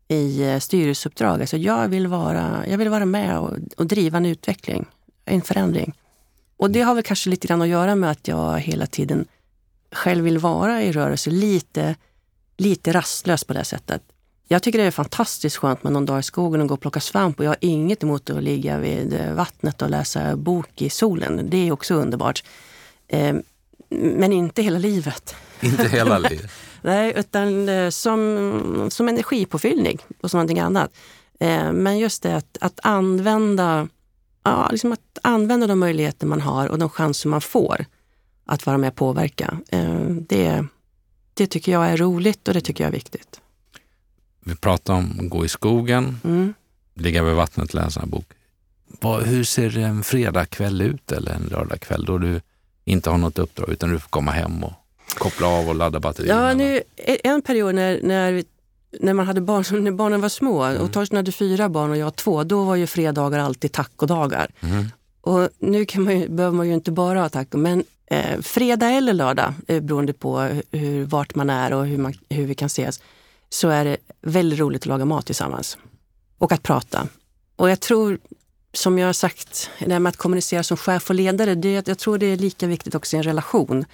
i 0.09 0.43
eh, 0.43 0.59
styrelseuppdrag. 0.59 1.41
Alltså 1.41 1.57
jag, 1.57 1.89
vill 1.89 2.07
vara, 2.07 2.65
jag 2.69 2.79
vill 2.79 2.89
vara 2.89 3.07
med 3.07 3.39
och, 3.39 3.51
och 3.77 3.87
driva 3.87 4.17
en 4.17 4.27
utveckling, 4.27 4.87
en 5.25 5.43
förändring. 5.43 5.95
Och 6.57 6.71
det 6.71 6.83
har 6.83 6.95
väl 6.95 7.05
kanske 7.05 7.31
lite 7.31 7.47
grann 7.47 7.63
att 7.63 7.69
göra 7.69 7.95
med 7.95 8.11
att 8.11 8.29
jag 8.29 8.59
hela 8.59 8.87
tiden 8.87 9.27
själv 9.93 10.25
vill 10.25 10.39
vara 10.39 10.83
i 10.83 10.93
rörelse 10.93 11.31
lite, 11.31 11.95
lite 12.57 12.93
rastlös 12.93 13.45
på 13.45 13.53
det 13.53 13.65
sättet. 13.65 14.03
Jag 14.53 14.63
tycker 14.63 14.79
det 14.79 14.85
är 14.85 14.91
fantastiskt 14.91 15.57
skönt 15.57 15.83
med 15.83 15.93
någon 15.93 16.07
dag 16.07 16.21
i 16.21 16.23
skogen 16.23 16.61
och 16.61 16.69
gå 16.69 16.75
och 16.75 16.81
plocka 16.81 17.01
svamp 17.01 17.39
och 17.39 17.45
jag 17.45 17.51
har 17.51 17.57
inget 17.61 18.03
emot 18.03 18.31
att 18.31 18.43
ligga 18.43 18.79
vid 18.79 19.21
vattnet 19.35 19.83
och 19.83 19.91
läsa 19.91 20.37
bok 20.37 20.83
i 20.83 20.91
solen. 20.91 21.51
Det 21.51 21.69
är 21.69 21.73
också 21.73 21.95
underbart. 21.95 22.45
Eh, 23.09 23.37
men 23.89 24.33
inte 24.33 24.63
hela 24.63 24.79
livet. 24.79 25.35
Inte 25.61 25.89
hela 25.89 26.19
livet? 26.29 26.51
Nej, 26.83 27.13
utan 27.17 27.69
eh, 27.69 27.91
som, 27.91 28.89
som 28.91 29.09
energipåfyllning 29.09 29.99
och 30.21 30.31
som 30.31 30.39
någonting 30.39 30.61
annat. 30.61 30.91
Eh, 31.41 31.73
men 31.73 31.99
just 31.99 32.23
det 32.23 32.37
att, 32.37 32.59
att 32.61 32.81
använda 32.83 33.89
ja, 34.43 34.69
liksom 34.71 34.93
att 34.93 35.19
använda 35.23 35.67
de 35.67 35.79
möjligheter 35.79 36.27
man 36.27 36.41
har 36.41 36.69
och 36.69 36.79
de 36.79 36.89
chanser 36.89 37.29
man 37.29 37.41
får 37.41 37.85
att 38.47 38.67
vara 38.67 38.79
med 38.79 38.89
och 38.89 38.97
påverka. 38.97 39.59
Eh, 39.69 40.05
det, 40.09 40.65
det 41.35 41.47
tycker 41.47 41.73
jag 41.73 41.89
är 41.89 41.97
roligt 41.97 42.49
och 42.49 42.55
det 42.55 42.61
tycker 42.61 42.85
jag 42.85 42.89
är 42.89 42.93
viktigt. 42.93 43.42
Vi 44.45 44.55
pratar 44.55 44.95
om 44.95 45.21
att 45.21 45.31
gå 45.31 45.45
i 45.45 45.49
skogen, 45.49 46.21
mm. 46.25 46.55
ligga 46.95 47.23
vid 47.23 47.35
vattnet, 47.35 47.75
läsa 47.75 48.01
en 48.01 48.11
bok. 48.11 48.27
hur 49.25 49.45
ser 49.45 49.79
en 49.79 50.03
fredagkväll 50.03 50.83
ut 50.83 51.13
eller 51.13 51.33
en 51.33 51.43
lördagkväll 51.43 52.05
då 52.05 52.19
du 52.19 52.41
inte 52.85 53.11
har 53.11 53.19
något 53.19 53.39
uppdrag 53.39 53.69
utan 53.69 53.91
du 53.91 53.99
får 53.99 54.09
komma 54.09 54.31
hem 54.31 54.65
och 54.65 54.73
koppla 55.19 55.47
av 55.47 55.69
och 55.69 55.75
ladda 55.75 56.01
batterierna? 56.01 56.49
Ja, 56.49 56.55
nu, 56.55 56.83
en 57.25 57.43
period 57.43 57.75
när, 57.75 58.01
när, 58.03 58.45
när 59.01 59.15
man 59.15 59.27
hade 59.27 59.41
barn, 59.41 59.85
när 59.85 59.91
barnen 59.91 60.21
var 60.21 60.29
små 60.29 60.63
mm. 60.63 60.83
och 60.83 60.93
Torsten 60.93 61.17
hade 61.17 61.33
fyra 61.33 61.69
barn 61.69 61.91
och 61.91 61.97
jag 61.97 62.17
två, 62.17 62.45
då 62.45 62.65
var 62.65 62.77
ju 62.77 62.87
fredagar 62.87 63.39
alltid 63.39 63.73
tacodagar. 63.73 64.51
Mm. 64.61 64.85
Och 65.21 65.49
nu 65.59 65.85
kan 65.85 66.03
man 66.03 66.21
ju, 66.21 66.29
behöver 66.29 66.57
man 66.57 66.69
ju 66.69 66.75
inte 66.75 66.93
bara 66.93 67.21
ha 67.21 67.29
taco, 67.29 67.59
men 67.59 67.85
eh, 68.07 68.41
fredag 68.41 68.91
eller 68.91 69.13
lördag, 69.13 69.55
eh, 69.69 69.81
beroende 69.81 70.13
på 70.13 70.41
hur, 70.71 71.05
vart 71.05 71.35
man 71.35 71.51
är 71.51 71.73
och 71.73 71.87
hur, 71.87 71.99
man, 71.99 72.15
hur 72.29 72.47
vi 72.47 72.55
kan 72.55 72.67
ses, 72.67 73.01
så 73.53 73.69
är 73.69 73.85
det 73.85 73.97
väldigt 74.21 74.59
roligt 74.59 74.83
att 74.83 74.87
laga 74.87 75.05
mat 75.05 75.27
tillsammans. 75.27 75.79
Och 76.39 76.53
att 76.53 76.63
prata. 76.63 77.09
Och 77.57 77.71
jag 77.71 77.81
tror, 77.81 78.19
som 78.73 78.99
jag 78.99 79.09
har 79.09 79.13
sagt, 79.13 79.71
det 79.79 79.93
här 79.93 79.99
med 79.99 80.11
att 80.11 80.17
kommunicera 80.17 80.63
som 80.63 80.77
chef 80.77 81.11
och 81.11 81.17
ledare, 81.17 81.55
det, 81.55 81.89
jag 81.89 81.99
tror 81.99 82.19
det 82.19 82.27
är 82.27 82.37
lika 82.37 82.67
viktigt 82.67 82.95
också 82.95 83.17
i 83.17 83.19
en 83.19 83.23
relation. 83.23 83.85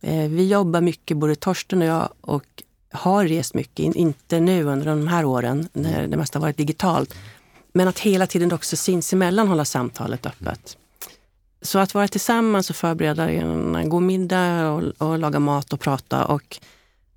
Eh, 0.00 0.28
vi 0.28 0.48
jobbar 0.48 0.80
mycket, 0.80 1.16
både 1.16 1.34
Torsten 1.34 1.82
och 1.82 1.88
jag, 1.88 2.08
och 2.20 2.62
har 2.92 3.26
rest 3.26 3.54
mycket, 3.54 3.96
inte 3.96 4.40
nu 4.40 4.64
under 4.64 4.86
de 4.86 5.08
här 5.08 5.24
åren 5.24 5.68
när 5.72 6.06
det 6.06 6.16
mesta 6.16 6.38
har 6.38 6.42
varit 6.42 6.56
digitalt. 6.56 7.14
Men 7.72 7.88
att 7.88 7.98
hela 7.98 8.26
tiden 8.26 8.52
också 8.52 8.76
sinsemellan 8.76 9.48
hålla 9.48 9.64
samtalet 9.64 10.26
öppet. 10.26 10.76
Så 11.62 11.78
att 11.78 11.94
vara 11.94 12.08
tillsammans 12.08 12.70
och 12.70 12.76
förbereda 12.76 13.30
en 13.30 13.88
god 13.88 14.02
middag 14.02 14.70
och, 14.70 14.82
och 14.98 15.18
laga 15.18 15.38
mat 15.38 15.72
och 15.72 15.80
prata 15.80 16.24
och 16.24 16.58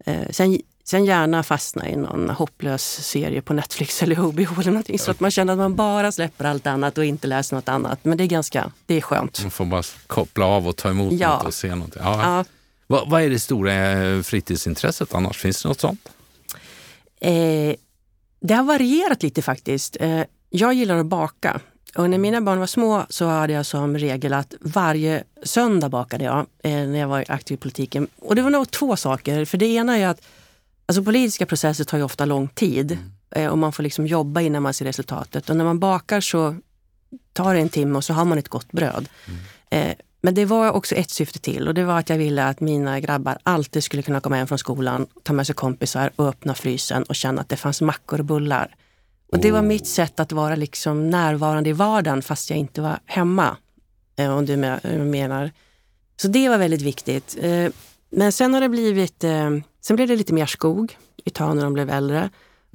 eh, 0.05 0.29
sen, 0.29 0.59
sen 0.87 1.05
gärna 1.05 1.43
fastna 1.43 1.89
i 1.89 1.95
någon 1.95 2.29
hopplös 2.29 3.07
serie 3.07 3.41
på 3.41 3.53
Netflix 3.53 4.03
eller 4.03 4.15
HBO 4.15 4.61
eller 4.61 4.71
någonting 4.71 4.99
så 4.99 5.11
att 5.11 5.19
man 5.19 5.31
känner 5.31 5.53
att 5.53 5.59
man 5.59 5.75
bara 5.75 6.11
släpper 6.11 6.45
allt 6.45 6.67
annat 6.67 6.97
och 6.97 7.05
inte 7.05 7.27
läser 7.27 7.55
något 7.55 7.69
annat. 7.69 7.99
Men 8.03 8.17
det 8.17 8.23
är 8.23 8.27
ganska, 8.27 8.71
det 8.85 8.95
är 8.95 9.01
skönt. 9.01 9.41
Man 9.41 9.51
får 9.51 9.65
bara 9.65 9.83
koppla 10.07 10.45
av 10.45 10.67
och 10.67 10.75
ta 10.75 10.89
emot 10.89 11.13
ja. 11.13 11.37
något 11.37 11.45
och 11.45 11.53
se 11.53 11.75
något. 11.75 11.95
Ja. 11.95 12.21
ja. 12.21 12.45
Vad, 12.87 13.09
vad, 13.09 13.21
är 13.21 13.29
det 13.29 13.39
stora 13.39 13.91
eh, 13.91 14.21
fritidsintresset 14.21 15.13
annars? 15.13 15.37
Finns 15.37 15.63
det 15.63 15.69
något 15.69 15.79
sånt? 15.79 16.09
Eh, 17.21 17.75
det 18.39 18.53
har 18.53 18.63
varierat 18.63 19.23
lite 19.23 19.41
faktiskt. 19.41 19.97
Eh, 19.99 20.21
jag 20.49 20.73
gillar 20.73 20.97
att 20.97 21.05
baka. 21.05 21.59
Och 21.95 22.09
när 22.09 22.17
mina 22.17 22.41
barn 22.41 22.59
var 22.59 22.67
små 22.67 23.05
så 23.09 23.25
hade 23.25 23.53
jag 23.53 23.65
som 23.65 23.97
regel 23.97 24.33
att 24.33 24.53
varje 24.61 25.23
söndag 25.43 25.89
bakade 25.89 26.23
jag 26.23 26.45
eh, 26.63 26.71
när 26.71 26.99
jag 26.99 27.07
var 27.07 27.25
aktiv 27.27 27.55
i 27.55 27.57
politiken. 27.57 28.07
Och 28.19 28.35
det 28.35 28.41
var 28.41 28.49
nog 28.49 28.71
två 28.71 28.95
saker. 28.95 29.45
För 29.45 29.57
det 29.57 29.65
ena 29.65 29.97
är 29.97 30.07
att 30.07 30.21
alltså 30.85 31.03
politiska 31.03 31.45
processer 31.45 31.83
tar 31.83 31.97
ju 31.97 32.03
ofta 32.03 32.25
lång 32.25 32.47
tid 32.47 32.91
mm. 32.91 33.11
eh, 33.31 33.51
och 33.51 33.57
man 33.57 33.71
får 33.71 33.83
liksom 33.83 34.07
jobba 34.07 34.41
innan 34.41 34.63
man 34.63 34.73
ser 34.73 34.85
resultatet. 34.85 35.49
Och 35.49 35.55
när 35.55 35.65
man 35.65 35.79
bakar 35.79 36.21
så 36.21 36.55
tar 37.33 37.53
det 37.53 37.59
en 37.59 37.69
timme 37.69 37.97
och 37.97 38.03
så 38.03 38.13
har 38.13 38.25
man 38.25 38.37
ett 38.37 38.49
gott 38.49 38.71
bröd. 38.71 39.09
Mm. 39.27 39.89
Eh, 39.89 39.95
men 40.21 40.35
det 40.35 40.45
var 40.45 40.71
också 40.71 40.95
ett 40.95 41.09
syfte 41.09 41.39
till 41.39 41.67
och 41.67 41.73
det 41.73 41.83
var 41.83 41.99
att 41.99 42.09
jag 42.09 42.17
ville 42.17 42.45
att 42.45 42.59
mina 42.59 42.99
grabbar 42.99 43.37
alltid 43.43 43.83
skulle 43.83 44.01
kunna 44.01 44.19
komma 44.19 44.35
hem 44.35 44.47
från 44.47 44.57
skolan, 44.57 45.07
ta 45.23 45.33
med 45.33 45.45
sig 45.47 45.55
kompisar 45.55 46.11
och 46.15 46.27
öppna 46.27 46.53
frysen 46.53 47.03
och 47.03 47.15
känna 47.15 47.41
att 47.41 47.49
det 47.49 47.57
fanns 47.57 47.81
mackor 47.81 48.19
och 48.19 48.25
bullar. 48.25 48.75
Och 49.31 49.39
det 49.39 49.51
var 49.51 49.59
oh. 49.59 49.65
mitt 49.65 49.87
sätt 49.87 50.19
att 50.19 50.31
vara 50.31 50.55
liksom 50.55 51.09
närvarande 51.09 51.69
i 51.69 51.73
vardagen 51.73 52.21
fast 52.21 52.49
jag 52.49 52.59
inte 52.59 52.81
var 52.81 52.99
hemma. 53.05 53.57
Eh, 54.15 54.37
om 54.37 54.45
du 54.45 54.57
menar. 54.57 55.51
Så 56.21 56.27
det 56.27 56.49
var 56.49 56.57
väldigt 56.57 56.81
viktigt. 56.81 57.37
Men 58.09 58.31
sen 58.31 58.53
har 58.53 58.61
det 58.61 58.69
blivit, 58.69 59.23
sen 59.87 59.95
blev 59.95 60.07
det 60.07 60.15
lite 60.15 60.33
mer 60.33 60.45
skog 60.45 60.97
i 61.25 61.29
tag 61.29 61.55
när 61.55 61.63
de 61.63 61.73
blev 61.73 61.89
äldre 61.89 62.29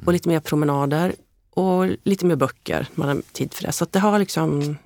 och 0.05 0.13
lite 0.13 0.29
mer 0.29 0.41
promenader 0.41 1.15
och 1.51 1.87
lite 2.05 2.27
mer 2.27 2.37
böcker. 2.37 2.87
Man 2.95 3.09
har 3.09 3.23
tid 3.33 3.55
för 3.55 3.63
det. 3.63 3.73
Så 3.73 3.87
det 3.91 3.99
har 3.99 4.19
liksom, 4.19 4.77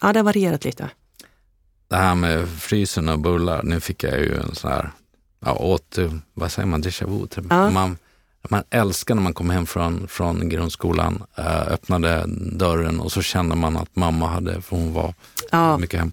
ja 0.00 0.12
det 0.12 0.18
har 0.18 0.24
varierat 0.24 0.64
lite. 0.64 0.90
Det 1.88 1.96
här 1.96 2.14
med 2.14 2.48
frysen 2.48 3.08
och 3.08 3.18
bullar, 3.18 3.62
nu 3.62 3.80
fick 3.80 4.04
jag 4.04 4.18
ju 4.18 4.36
en 4.36 4.54
sån 4.54 4.70
här, 4.70 4.90
ja, 5.40 5.54
åt, 5.54 5.98
vad 6.34 6.52
säger 6.52 6.66
man, 6.66 6.82
déjà 6.82 7.06
vu. 7.06 7.26
Typ. 7.26 7.44
Ja. 7.50 7.70
Man, 7.70 7.96
man 8.48 8.62
älskar 8.70 9.14
när 9.14 9.22
man 9.22 9.34
kom 9.34 9.50
hem 9.50 9.66
från, 9.66 10.08
från 10.08 10.48
grundskolan, 10.48 11.22
äh, 11.34 11.72
öppnade 11.72 12.24
dörren 12.52 13.00
och 13.00 13.12
så 13.12 13.22
kände 13.22 13.56
man 13.56 13.76
att 13.76 13.96
mamma 13.96 14.26
hade, 14.26 14.62
för 14.62 14.76
hon 14.76 14.92
var 14.92 15.14
ja. 15.50 15.78
mycket 15.78 16.00
hem, 16.00 16.12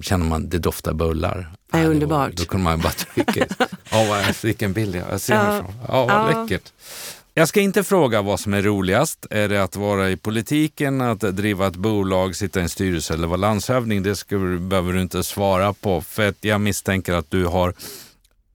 känner 0.00 0.26
man 0.26 0.48
det 0.48 0.58
doftar 0.58 0.92
bullar. 0.92 1.52
Det 1.72 1.78
är 1.78 1.86
underbart. 1.86 2.30
Då, 2.30 2.42
då 2.42 2.48
kunde 2.48 2.64
man 2.64 2.80
bara 2.80 2.92
trycka. 2.92 3.46
Oh, 3.92 4.30
vilken 4.42 4.72
bild 4.72 4.96
jag 5.10 5.20
ser 5.20 5.34
ja. 5.34 5.64
Ja, 5.88 6.06
vad 6.06 6.10
ja. 6.10 6.42
läckert. 6.42 6.72
Jag 7.34 7.48
ska 7.48 7.60
inte 7.60 7.84
fråga 7.84 8.22
vad 8.22 8.40
som 8.40 8.54
är 8.54 8.62
roligast. 8.62 9.26
Är 9.30 9.48
det 9.48 9.62
att 9.62 9.76
vara 9.76 10.10
i 10.10 10.16
politiken, 10.16 11.00
att 11.00 11.20
driva 11.20 11.66
ett 11.66 11.76
bolag, 11.76 12.36
sitta 12.36 12.60
i 12.60 12.62
en 12.62 12.68
styrelse 12.68 13.14
eller 13.14 13.26
vara 13.26 13.36
landshövding? 13.36 14.02
Det 14.02 14.16
ska, 14.16 14.38
behöver 14.60 14.92
du 14.92 15.00
inte 15.00 15.22
svara 15.22 15.72
på. 15.72 16.00
För 16.00 16.34
jag 16.40 16.60
misstänker 16.60 17.12
att 17.12 17.30
du 17.30 17.46
har 17.46 17.74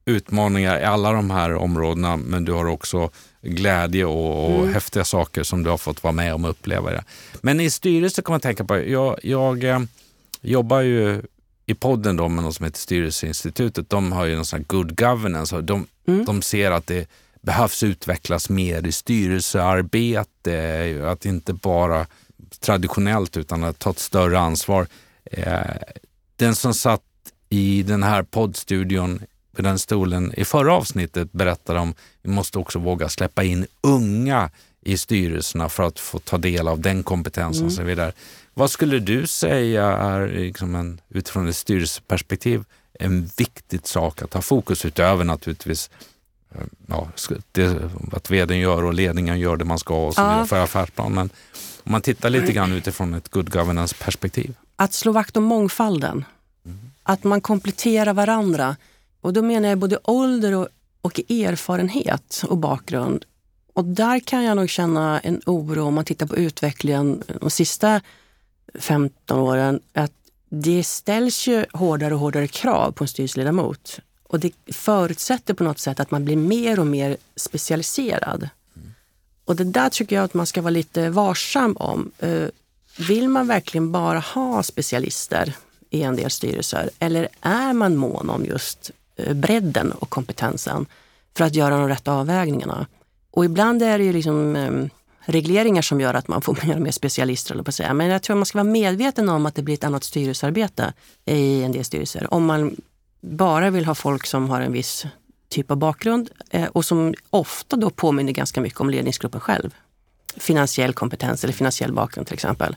utmaningar 0.06 0.80
i 0.80 0.84
alla 0.84 1.12
de 1.12 1.32
här 1.32 1.54
områdena, 1.54 2.18
men 2.18 2.46
du 2.46 2.52
har 2.52 2.66
också 2.66 3.10
glädje 3.42 4.06
och, 4.06 4.46
och 4.46 4.62
mm. 4.62 4.74
häftiga 4.74 5.04
saker 5.04 5.44
som 5.44 5.64
du 5.64 5.70
har 5.70 5.78
fått 5.78 6.04
vara 6.04 6.12
med 6.12 6.34
om 6.34 6.46
och 6.46 6.52
uppleva. 6.52 6.92
Det. 6.92 7.04
Men 7.42 7.60
i 7.60 7.70
styrelse 7.70 8.22
kan 8.22 8.34
man 8.34 8.42
tänka 8.42 8.64
på, 8.64 8.78
jag, 8.78 9.20
jag 9.24 9.64
eh, 9.64 9.80
jobbar 10.42 10.82
ju 10.82 11.22
i 11.70 11.74
podden 11.74 12.16
då 12.16 12.28
med 12.28 12.44
något 12.44 12.56
som 12.56 12.66
heter 12.66 12.80
Styrelseinstitutet. 12.80 13.90
De 13.90 14.12
har 14.12 14.26
ju 14.26 14.36
någon 14.36 14.46
sån 14.46 14.60
här 14.60 14.66
good 14.66 14.98
governance. 14.98 15.62
De, 15.62 15.88
mm. 16.08 16.26
de 16.26 16.42
ser 16.42 16.72
att 16.72 16.88
det 16.88 17.10
behövs 17.42 17.84
utvecklas 17.84 18.50
mer 18.50 18.88
i 18.88 18.92
styrelsearbete, 18.92 21.02
att 21.12 21.26
inte 21.26 21.54
bara 21.54 22.06
traditionellt 22.60 23.38
utan 23.38 23.64
att 23.64 23.80
ta 23.80 23.90
ett 23.90 24.00
större 24.00 24.40
ansvar. 24.40 24.88
Eh, 25.24 25.62
den 26.36 26.56
som 26.56 26.74
satt 26.74 27.02
i 27.50 27.84
den 27.84 28.04
här 28.04 28.24
poddstudion 28.24 29.22
på 29.56 29.62
den 29.62 29.80
stolen 29.80 30.34
i 30.38 30.46
förra 30.46 30.74
avsnittet 30.74 31.32
berättade 31.32 31.80
om 31.80 31.94
vi 32.22 32.30
måste 32.30 32.60
också 32.60 32.80
våga 32.80 33.10
släppa 33.10 33.44
in 33.44 33.68
unga 33.82 34.50
i 34.82 34.98
styrelserna 34.98 35.70
för 35.70 35.84
att 35.84 36.00
få 36.00 36.20
ta 36.20 36.38
del 36.38 36.68
av 36.68 36.80
den 36.80 37.04
kompetensen 37.04 37.62
mm. 37.62 37.68
och 37.68 37.74
så 37.74 37.84
vidare. 37.84 38.12
Vad 38.58 38.72
skulle 38.72 39.00
du 39.00 39.28
säga 39.28 39.86
är 39.86 40.28
liksom 40.28 40.76
en, 40.76 41.02
utifrån 41.10 41.48
ett 41.48 41.56
styrelseperspektiv 41.56 42.64
en 43.00 43.30
viktig 43.38 43.88
sak 43.88 44.22
att 44.22 44.34
ha 44.34 44.42
fokus 44.42 44.86
utöver 44.86 45.24
naturligtvis 45.24 45.90
ja, 46.88 47.08
det, 47.52 47.80
att 48.12 48.32
vdn 48.32 48.60
gör 48.60 48.84
och 48.84 48.94
ledningen 48.94 49.40
gör 49.40 49.58
det 49.58 49.66
man 49.66 49.80
ska 49.80 50.06
och 50.06 50.14
så 50.16 50.22
Ja. 50.22 50.30
vidare 50.30 50.46
för 50.48 50.64
affärsplan. 50.64 51.14
Men 51.14 51.30
om 51.84 51.92
man 51.92 52.02
tittar 52.02 52.30
lite 52.30 52.52
grann 52.54 52.74
utifrån 52.74 53.14
ett 53.14 53.30
good 53.30 53.52
governance-perspektiv. 53.52 54.56
Att 54.76 54.94
slå 54.94 55.12
vakt 55.12 55.38
om 55.38 55.44
mångfalden. 55.44 56.26
Att 57.04 57.24
man 57.24 57.42
kompletterar 57.42 58.14
varandra. 58.14 58.76
Och 59.22 59.34
då 59.34 59.42
menar 59.42 59.70
jag 59.70 59.78
både 59.78 60.00
ålder 60.04 60.54
och, 60.56 60.68
och 61.02 61.20
erfarenhet 61.20 62.44
och 62.48 62.58
bakgrund. 62.58 63.26
Och 63.74 63.86
där 63.86 64.20
kan 64.20 64.44
jag 64.44 64.56
nog 64.56 64.70
känna 64.70 65.20
en 65.20 65.42
oro 65.46 65.86
om 65.86 65.94
man 65.94 66.06
tittar 66.06 66.26
på 66.26 66.36
utvecklingen 66.36 67.24
de 67.42 67.50
sista 67.50 68.02
15 68.78 69.40
åren. 69.40 69.80
Att 69.94 70.12
det 70.50 70.84
ställs 70.84 71.48
ju 71.48 71.66
hårdare 71.74 72.14
och 72.14 72.20
hårdare 72.20 72.48
krav 72.48 72.92
på 72.92 73.04
en 73.04 73.08
styrelseledamot. 73.08 74.00
Och 74.24 74.40
det 74.40 74.52
förutsätter 74.72 75.54
på 75.54 75.64
något 75.64 75.80
sätt 75.80 76.00
att 76.00 76.12
man 76.12 76.26
blir 76.26 76.36
mer 76.36 76.80
och 76.80 76.88
mer 76.88 77.18
specialiserad. 77.36 78.50
Och 79.46 79.56
det 79.56 79.64
där 79.64 79.90
tycker 79.90 80.16
jag 80.16 80.26
att 80.26 80.34
man 80.34 80.46
ska 80.46 80.62
vara 80.62 80.72
lite 80.72 81.10
varsam 81.10 81.78
om. 81.78 82.12
Eh, 82.20 82.48
vill 82.98 83.30
man 83.30 83.48
verkligen 83.48 83.92
bara 83.92 84.20
ha 84.20 84.64
specialister 84.64 85.56
i 85.90 86.02
en 86.02 86.16
del 86.16 86.32
styrelser 86.32 86.90
eller 87.00 87.28
är 87.42 87.74
man 87.74 87.96
mån 87.96 88.30
om 88.30 88.46
just 88.46 88.92
eh, 89.16 89.34
bredden 89.34 89.92
och 89.92 90.10
kompetensen 90.10 90.86
för 91.38 91.46
att 91.46 91.56
göra 91.56 91.78
de 91.78 91.88
rätta 91.90 92.14
avvägningarna? 92.14 92.88
Och 93.32 93.46
ibland 93.46 93.84
är 93.84 93.98
det 93.98 94.04
ju 94.04 94.14
liksom 94.14 94.56
ehm, 94.56 94.90
regleringar 95.28 95.82
som 95.82 96.02
gör 96.02 96.14
att 96.14 96.28
man 96.28 96.42
får 96.42 96.60
mer 96.68 96.76
och 96.76 96.82
mer 96.82 96.92
specialister, 96.92 97.54
eller 97.54 97.64
på 97.64 97.72
säga. 97.72 97.94
men 97.94 98.08
jag 98.08 98.24
tror 98.24 98.36
man 98.36 98.46
ska 98.46 98.58
vara 98.58 98.64
medveten 98.72 99.30
om 99.30 99.46
att 99.46 99.56
det 99.56 99.62
blir 99.62 99.74
ett 99.76 99.84
annat 99.84 100.04
styrelsearbete 100.04 100.94
i 101.26 101.64
en 101.64 101.72
del 101.72 101.86
styrelser. 101.86 102.34
Om 102.34 102.46
man 102.46 102.76
bara 103.22 103.70
vill 103.70 103.86
ha 103.86 103.96
folk 103.96 104.26
som 104.26 104.50
har 104.50 104.62
en 104.62 104.72
viss 104.72 105.06
typ 105.50 105.72
av 105.72 105.78
bakgrund 105.78 106.30
eh, 106.50 106.66
och 106.68 106.86
som 106.86 107.14
ofta 107.30 107.76
då 107.76 107.90
påminner 107.90 108.32
ganska 108.32 108.62
mycket 108.62 108.80
om 108.80 108.90
ledningsgruppen 108.90 109.42
själv. 109.42 109.76
Finansiell 110.38 110.94
kompetens 110.94 111.44
eller 111.44 111.54
finansiell 111.54 111.94
bakgrund 111.94 112.28
till 112.28 112.34
exempel. 112.34 112.76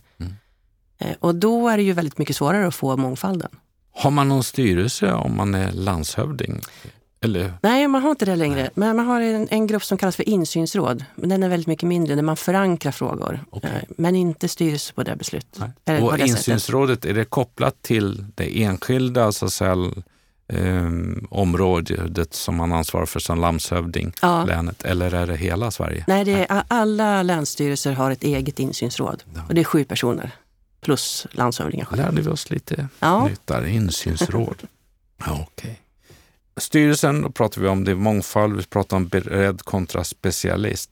Eh, 0.99 1.17
Och 1.19 1.35
då 1.35 1.69
är 1.69 1.77
det 1.77 1.83
ju 1.83 1.93
väldigt 1.93 2.19
mycket 2.19 2.37
svårare 2.37 2.67
att 2.67 2.75
få 2.75 2.97
mångfalden. 2.97 3.49
Har 3.95 4.11
man 4.11 4.29
någon 4.29 4.45
styrelse 4.45 5.13
om 5.13 5.37
man 5.37 5.55
är 5.55 5.73
landshövding? 5.73 6.61
Eller, 7.25 7.53
Nej, 7.63 7.89
man 7.89 8.03
har 8.03 8.11
inte 8.11 8.25
det 8.25 8.37
längre. 8.37 8.71
Men 8.75 8.97
man 8.97 9.07
har 9.07 9.21
en, 9.21 9.49
en 9.51 9.67
grupp 9.67 9.85
som 9.85 9.99
kallas 9.99 10.17
för 10.17 10.29
insynsråd. 10.29 11.05
Men 11.15 11.29
den 11.29 11.43
är 11.43 11.49
väldigt 11.49 11.67
mycket 11.67 11.89
mindre, 11.89 12.15
där 12.15 12.23
man 12.23 12.37
förankrar 12.37 12.93
frågor. 12.93 13.45
Okej. 13.51 13.71
Eh, 13.75 13.95
Men 13.99 14.17
inte 14.17 14.49
styrelse 14.49 14.93
på 14.93 15.03
det 15.03 15.17
beslutet. 15.17 15.59
Och 15.63 15.69
det 15.85 15.99
sättet. 16.09 16.27
insynsrådet, 16.29 17.05
är 17.05 17.15
det 17.15 17.25
kopplat 17.25 17.83
till 17.83 18.25
det 18.35 18.63
enskilda 18.63 19.33
så 19.33 19.47
att 19.47 19.53
säga, 19.53 19.77
eh, 20.49 20.91
området 21.31 22.35
som 22.35 22.57
man 22.57 22.73
ansvarar 22.73 23.07
för 23.07 23.21
som 23.21 23.41
landshövding, 23.41 24.13
Ja. 24.23 24.45
länet, 24.45 24.83
eller 24.85 25.15
är 25.15 25.27
det 25.27 25.37
hela 25.37 25.71
Sverige? 25.71 26.05
Nej, 26.09 26.25
det 26.25 26.47
är, 26.51 26.63
alla 26.69 27.23
länsstyrelser 27.23 27.93
har 27.93 28.11
ett 28.11 28.23
eget 28.25 28.59
insynsråd. 28.61 29.23
Och 29.49 29.55
det 29.55 29.61
är 29.61 29.65
sju 29.65 29.85
personer. 29.85 30.31
Plus 30.81 31.27
landshövdingen 31.33 31.87
själv. 31.87 32.03
Lärde 32.03 32.23
vi 32.23 32.29
oss 32.31 32.51
lite 32.51 32.89
Ja. 33.01 33.25
nytt 33.27 33.47
där, 33.47 33.67
insynsråd. 33.67 34.57
ja, 35.27 35.47
okej. 35.53 35.81
Styrelsen, 36.61 37.23
då 37.23 37.31
pratar 37.31 37.61
vi 37.61 37.69
om 37.69 37.85
det 37.85 37.95
mångfald, 37.95 38.57
vi 38.57 38.63
pratar 38.63 38.97
om 38.97 39.09
beredd 39.09 39.63
kontra 39.63 40.05
specialist. 40.05 40.91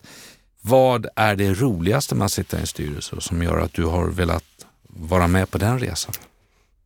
Vad 0.60 1.06
är 1.16 1.36
det 1.36 1.54
roligaste 1.54 2.14
med 2.14 2.24
att 2.24 2.32
sitta 2.32 2.56
i 2.56 2.60
en 2.60 2.66
styrelse 2.66 3.20
som 3.20 3.42
gör 3.42 3.58
att 3.58 3.72
du 3.72 3.84
har 3.84 4.06
velat 4.06 4.44
vara 4.82 5.26
med 5.26 5.50
på 5.50 5.58
den 5.58 5.78
resan? 5.78 6.14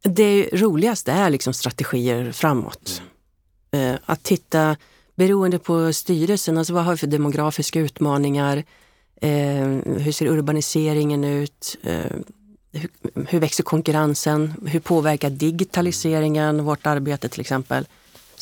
Det 0.03 0.49
roligaste 0.53 1.13
är 1.13 1.31
liksom 1.31 1.55
strategier 1.55 2.33
framåt. 2.33 3.03
Eh, 3.71 3.95
att 4.05 4.23
titta, 4.23 4.77
beroende 5.15 5.59
på 5.59 5.93
styrelsen, 5.93 6.59
alltså 6.59 6.73
vad 6.73 6.85
har 6.85 6.93
vi 6.93 6.99
för 6.99 7.07
demografiska 7.07 7.81
utmaningar? 7.81 8.65
Eh, 9.21 9.31
hur 9.85 10.13
ser 10.13 10.27
urbaniseringen 10.27 11.25
ut? 11.25 11.77
Eh, 11.83 12.17
hur 13.29 13.41
växer 13.41 13.65
konkurrensen? 13.65 14.55
Hur 14.67 14.81
påverkar 14.81 15.31
digitaliseringen 15.31 16.65
vårt 16.65 16.87
arbete 16.87 17.29
till 17.29 17.41
exempel? 17.41 17.87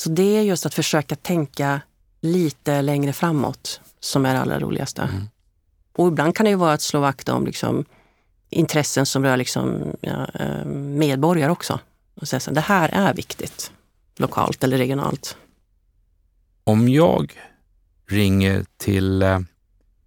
Så 0.00 0.08
det 0.08 0.36
är 0.36 0.42
just 0.42 0.66
att 0.66 0.74
försöka 0.74 1.16
tänka 1.16 1.80
lite 2.20 2.82
längre 2.82 3.12
framåt 3.12 3.80
som 4.00 4.26
är 4.26 4.34
det 4.34 4.40
allra 4.40 4.60
roligaste. 4.60 5.08
Och 5.96 6.08
ibland 6.08 6.36
kan 6.36 6.44
det 6.44 6.50
ju 6.50 6.56
vara 6.56 6.72
att 6.72 6.82
slå 6.82 7.00
vakt 7.00 7.28
om 7.28 7.46
liksom, 7.46 7.84
intressen 8.50 9.06
som 9.06 9.24
rör 9.24 9.36
liksom, 9.36 9.82
ja, 10.00 10.26
eh, 10.34 10.64
medborgare 10.74 11.50
också. 11.50 11.80
Och 12.14 12.28
säga 12.28 12.40
så, 12.40 12.50
det 12.50 12.60
här 12.60 12.88
är 12.88 13.14
viktigt, 13.14 13.72
lokalt 14.16 14.64
eller 14.64 14.78
regionalt. 14.78 15.36
Om 16.64 16.88
jag 16.88 17.32
ringer 18.08 18.64
till 18.76 19.22
eh, 19.22 19.40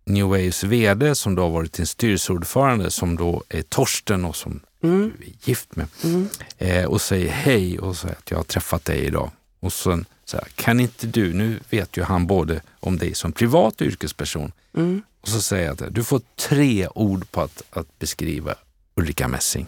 New 0.06 0.26
Waves 0.26 0.64
VD 0.64 1.16
som 1.16 1.36
då 1.36 1.41
har 1.41 1.50
varit 1.50 1.74
din 1.74 1.88
styrelseordförande 1.88 2.91
som 2.91 3.16
då 3.16 3.44
är 3.50 3.62
Torsten 3.62 4.26
och 4.26 4.36
som 4.36 4.60
Mm. 4.84 5.12
du 5.20 5.26
är 5.26 5.32
gift 5.50 5.76
med 5.76 5.88
Mm. 6.04 6.30
eh, 6.58 6.86
och 6.86 7.02
säger 7.02 7.30
hej 7.32 7.80
och 7.80 7.96
säger 7.98 8.16
att 8.16 8.32
jag 8.32 8.38
har 8.38 8.44
träffat 8.44 8.86
dig 8.86 9.00
idag. 9.06 9.32
Och 9.64 9.74
sen 9.74 10.05
så 10.26 10.38
här, 10.38 10.47
kan 10.55 10.80
inte 10.80 11.07
du, 11.07 11.34
nu 11.34 11.59
vet 11.70 11.97
ju 11.97 12.03
han 12.03 12.28
både 12.28 12.61
om 12.80 12.97
dig 12.97 13.16
som 13.16 13.32
privat 13.32 13.82
yrkesperson, 13.82 14.51
Mm. 14.76 15.01
och 15.22 15.28
så 15.28 15.41
säger 15.41 15.66
jag 15.66 15.84
att 15.84 15.93
du 15.95 16.03
får 16.03 16.22
tre 16.36 16.88
ord 16.88 17.32
på 17.32 17.41
att, 17.41 17.64
att 17.70 17.99
beskriva 17.99 18.55
Ulrika 18.95 19.28
Messing. 19.28 19.68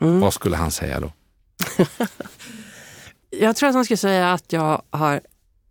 Mm. 0.00 0.20
Vad 0.20 0.34
skulle 0.34 0.56
han 0.56 0.70
säga 0.70 1.00
då? 1.00 1.12
Jag 3.30 3.56
tror 3.56 3.68
att 3.68 3.74
han 3.74 3.84
skulle 3.84 3.96
säga 3.96 4.32
att 4.32 4.52
jag 4.52 4.82
har 4.90 5.20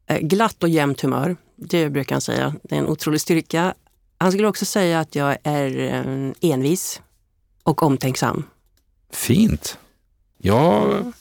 eh, 0.08 0.20
glatt 0.20 0.64
och 0.64 0.70
jämnt 0.70 1.02
humör. 1.02 1.38
Det 1.56 1.90
brukar 1.90 2.16
han 2.16 2.22
säga. 2.22 2.56
Det 2.64 2.76
är 2.76 2.80
en 2.80 2.88
otrolig 2.88 3.22
styrka. 3.22 3.74
Han 4.18 4.32
skulle 4.32 4.48
också 4.48 4.66
säga 4.66 5.00
att 5.00 5.16
jag 5.16 5.38
är 5.44 5.80
eh, 5.80 6.32
envis 6.52 7.02
och 7.64 7.84
omtänksam. 7.84 8.44
Fint. 9.12 9.78
Jag 10.38 11.14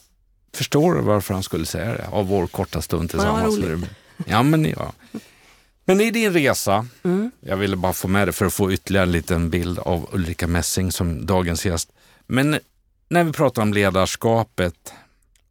förstår 0.56 0.94
varför 0.94 1.34
han 1.34 1.42
skulle 1.42 1.66
säga 1.66 1.92
det 1.92 2.06
av 2.12 2.26
vår 2.26 2.46
korta 2.46 2.82
stund 2.82 3.10
tillsammans. 3.10 3.58
Ja, 3.58 3.86
ja, 4.26 4.42
men, 4.42 4.64
ja. 4.64 4.92
men 5.84 6.00
i 6.00 6.10
din 6.10 6.32
resa, 6.32 6.86
Mm. 7.02 7.30
jag 7.40 7.56
ville 7.56 7.76
bara 7.76 7.92
få 7.92 8.08
med 8.08 8.28
det 8.28 8.32
för 8.32 8.46
att 8.46 8.54
få 8.54 8.72
ytterligare 8.72 9.06
en 9.06 9.12
liten 9.12 9.50
bild 9.50 9.78
av 9.78 10.08
Ulrika 10.12 10.46
Messing 10.46 10.92
som 10.92 11.26
dagens 11.26 11.66
gäst. 11.66 11.92
Men 12.26 12.58
när 13.08 13.24
vi 13.24 13.32
pratar 13.32 13.62
om 13.62 13.74
ledarskapet, 13.74 14.92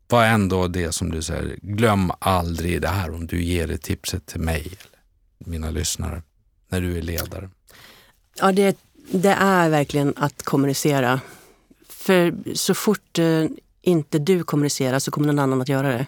vad 0.08 0.26
är 0.26 0.30
ändå 0.30 0.68
det 0.68 0.92
som 0.92 1.12
du 1.12 1.22
säger, 1.22 1.56
glöm 1.62 2.12
aldrig 2.20 2.82
det 2.82 2.88
här 2.88 3.14
om 3.14 3.28
du 3.28 3.44
ger 3.44 3.68
det 3.68 3.78
tipset 3.78 4.26
till 4.26 4.40
mig 4.42 4.60
eller 4.62 5.52
mina 5.52 5.70
lyssnare 5.72 6.22
när 6.70 6.82
du 6.82 6.98
är 6.98 7.02
ledare. 7.02 7.50
Ja, 8.40 8.52
det, 8.52 8.78
det 9.12 9.30
är 9.40 9.70
verkligen 9.70 10.14
att 10.18 10.44
kommunicera. 10.44 11.22
För 11.90 12.34
så 12.56 12.74
fort 12.74 13.20
eh, 13.20 13.46
inte 13.84 14.20
du 14.20 14.44
kommunicerar 14.44 15.00
så 15.00 15.12
kommer 15.12 15.28
någon 15.28 15.40
annan 15.40 15.62
att 15.62 15.70
göra 15.70 15.88
det. 15.88 16.06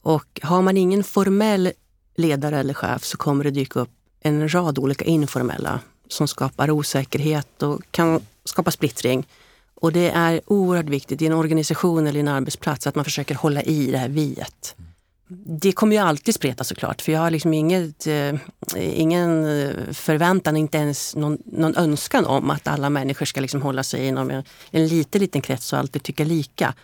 Och 0.00 0.40
har 0.42 0.62
man 0.62 0.76
ingen 0.76 1.04
formell 1.04 1.72
ledare 2.16 2.58
eller 2.58 2.74
chef 2.74 3.04
så 3.04 3.16
kommer 3.16 3.44
det 3.44 3.50
dyka 3.50 3.80
upp 3.80 3.90
en 4.20 4.54
rad 4.54 4.78
olika 4.78 5.04
informella 5.04 5.80
som 6.08 6.28
skapar 6.28 6.70
osäkerhet 6.70 7.62
och 7.62 7.82
kan 7.90 8.20
skapa 8.44 8.70
splittring. 8.70 9.26
Och 9.74 9.92
det 9.92 10.10
är 10.10 10.40
oerhört 10.46 10.88
viktigt 10.88 11.22
i 11.22 11.26
en 11.26 11.32
organisation 11.32 12.06
eller 12.06 12.18
i 12.18 12.20
en 12.20 12.28
arbetsplats 12.28 12.86
att 12.86 12.94
man 12.94 13.04
försöker 13.04 13.34
hålla 13.34 13.62
i 13.62 13.90
det 13.90 13.98
här 13.98 14.08
viet. 14.08 14.76
Det 15.46 15.72
kommer 15.72 15.96
ju 15.96 16.02
alltid 16.02 16.34
spreta 16.34 16.64
såklart, 16.64 17.02
för 17.02 17.12
jag 17.12 17.20
har 17.20 17.30
liksom 17.30 17.54
inget, 17.54 18.06
eh, 18.06 18.34
ingen 18.76 19.44
eh, 19.44 19.92
förväntan, 19.92 20.56
inte 20.56 20.78
ens 20.78 21.16
någon, 21.16 21.38
någon 21.44 21.76
önskan 21.76 22.24
om 22.24 22.50
att 22.50 22.68
alla 22.68 22.90
människor 22.90 23.26
ska 23.26 23.40
liksom 23.40 23.62
hålla 23.62 23.82
sig 23.82 24.06
inom 24.06 24.30
en, 24.30 24.44
en 24.70 24.86
liten, 24.86 25.20
liten 25.20 25.42
krets 25.42 25.72
och 25.72 25.78
alltid 25.78 26.02
tycka 26.02 26.24
lika. 26.24 26.74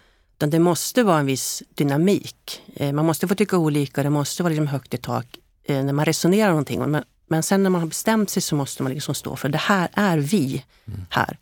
Utan 0.41 0.51
det 0.51 0.59
måste 0.59 1.03
vara 1.03 1.19
en 1.19 1.27
viss 1.27 1.63
dynamik. 1.75 2.63
Eh, 2.77 2.93
man 2.93 3.07
måste 3.07 3.29
få 3.29 3.35
tycka 3.35 3.59
olika, 3.59 4.03
det 4.03 4.11
måste 4.11 4.43
vara 4.43 4.51
liksom 4.51 4.67
högt 4.67 4.95
i 4.95 4.99
tak 4.99 5.27
eh, 5.65 5.85
när 5.85 5.93
man 5.93 6.05
resonerar 6.05 6.49
om 6.49 6.53
någonting. 6.53 6.91
Men, 6.91 7.05
men 7.29 7.43
sen 7.43 7.63
när 7.63 7.71
man 7.71 7.81
har 7.81 7.89
bestämt 7.89 8.31
sig 8.31 8.43
så 8.43 8.57
måste 8.57 8.83
man 8.83 8.93
liksom 8.93 9.15
stå 9.15 9.37
för 9.37 9.49
det 9.49 9.59
här 9.59 9.89
är 9.93 10.19
vi 10.19 10.65
här. 11.11 11.39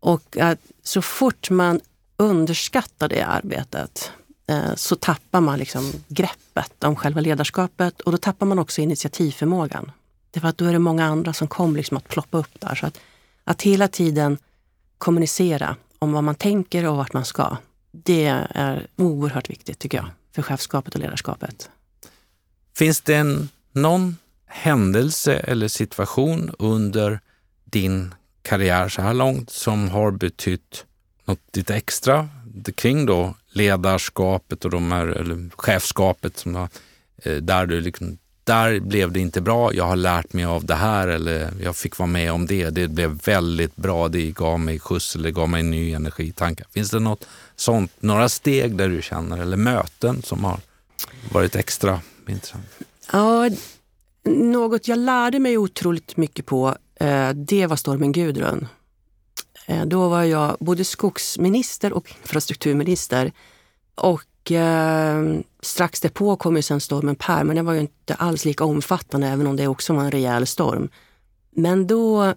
Och 0.00 0.36
att 0.36 0.58
så 0.82 1.02
fort 1.02 1.50
man 1.50 1.80
underskattar 2.16 3.08
det 3.08 3.22
arbetet 3.22 4.10
så 4.74 4.96
tappar 4.96 5.40
man 5.40 5.58
liksom 5.58 5.92
greppet 6.08 6.84
om 6.84 6.96
själva 6.96 7.20
ledarskapet 7.20 8.00
och 8.00 8.12
då 8.12 8.18
tappar 8.18 8.46
man 8.46 8.58
också 8.58 8.80
initiativförmågan. 8.80 9.92
Därför 10.30 10.48
att 10.48 10.58
då 10.58 10.64
är 10.64 10.72
det 10.72 10.78
många 10.78 11.04
andra 11.04 11.32
som 11.32 11.48
kommer 11.48 11.76
liksom 11.76 11.96
att 11.96 12.08
ploppa 12.08 12.38
upp 12.38 12.60
där. 12.60 12.74
Så 12.74 12.86
att, 12.86 12.98
att 13.44 13.62
hela 13.62 13.88
tiden 13.88 14.38
kommunicera 14.98 15.76
om 15.98 16.12
vad 16.12 16.24
man 16.24 16.34
tänker 16.34 16.88
och 16.88 16.96
vart 16.96 17.12
man 17.12 17.24
ska. 17.24 17.56
Det 17.92 18.26
är 18.54 18.86
oerhört 18.96 19.50
viktigt 19.50 19.78
tycker 19.78 19.98
jag 19.98 20.10
för 20.34 20.42
chefskapet 20.42 20.94
och 20.94 21.00
ledarskapet. 21.00 21.70
Finns 22.74 23.00
det 23.00 23.14
en, 23.14 23.48
någon 23.72 24.16
händelse 24.46 25.34
eller 25.34 25.68
situation 25.68 26.54
under 26.58 27.20
din 27.64 28.14
karriär 28.42 28.88
så 28.88 29.02
här 29.02 29.14
långt 29.14 29.50
som 29.50 29.88
har 29.88 30.10
betytt 30.10 30.84
något 31.24 31.56
lite 31.56 31.74
extra 31.74 32.28
kring 32.74 33.06
då 33.06 33.34
ledarskapet 33.52 34.64
och 34.64 34.70
de 34.70 34.92
här, 34.92 35.06
eller 35.06 35.50
chefskapet 35.56 36.38
som 36.38 36.54
har, 36.54 36.68
eh, 37.16 37.36
där 37.36 37.66
du 37.66 37.80
liksom 37.80 38.18
där 38.44 38.80
blev 38.80 39.12
det 39.12 39.20
inte 39.20 39.40
bra, 39.40 39.74
jag 39.74 39.84
har 39.84 39.96
lärt 39.96 40.32
mig 40.32 40.44
av 40.44 40.64
det 40.64 40.74
här 40.74 41.08
eller 41.08 41.52
jag 41.62 41.76
fick 41.76 41.98
vara 41.98 42.06
med 42.06 42.32
om 42.32 42.46
det, 42.46 42.70
det 42.70 42.88
blev 42.88 43.20
väldigt 43.24 43.76
bra, 43.76 44.08
det 44.08 44.30
gav 44.30 44.60
mig 44.60 44.78
skjuts 44.78 45.16
eller 45.16 45.30
gav 45.30 45.48
mig 45.48 45.60
en 45.60 45.70
ny 45.70 45.92
energitankar. 45.92 46.66
Finns 46.70 46.90
det 46.90 46.98
något 46.98 47.26
sånt, 47.56 47.92
några 48.00 48.28
steg 48.28 48.76
där 48.76 48.88
du 48.88 49.02
känner 49.02 49.38
eller 49.38 49.56
möten 49.56 50.22
som 50.22 50.44
har 50.44 50.60
varit 51.32 51.56
extra 51.56 52.00
intressant? 52.28 52.64
Ja, 53.12 53.50
något 54.24 54.88
jag 54.88 54.98
lärde 54.98 55.38
mig 55.38 55.58
otroligt 55.58 56.16
mycket 56.16 56.46
på, 56.46 56.76
eh, 56.94 57.30
det 57.30 57.66
var 57.66 57.76
stormen 57.76 58.12
Gudrun. 58.12 58.68
Eh, 59.66 59.84
då 59.84 60.08
var 60.08 60.22
jag 60.22 60.56
både 60.60 60.84
skogsminister 60.84 61.92
och 61.92 62.14
infrastrukturminister. 62.22 63.32
Och 63.94 64.22
eh, 64.50 65.40
strax 65.62 66.00
därpå 66.00 66.36
kom 66.36 66.56
ju 66.56 66.62
sen 66.62 66.80
stormen 66.80 67.16
Per, 67.16 67.44
men 67.44 67.56
den 67.56 67.64
var 67.64 67.72
ju 67.72 67.80
inte 67.80 68.14
alls 68.14 68.44
lika 68.44 68.64
omfattande, 68.64 69.26
även 69.26 69.46
om 69.46 69.56
det 69.56 69.68
också 69.68 69.92
var 69.92 70.02
en 70.02 70.10
rejäl 70.10 70.46
storm. 70.46 70.88
Men 71.50 71.86
då 71.86 72.34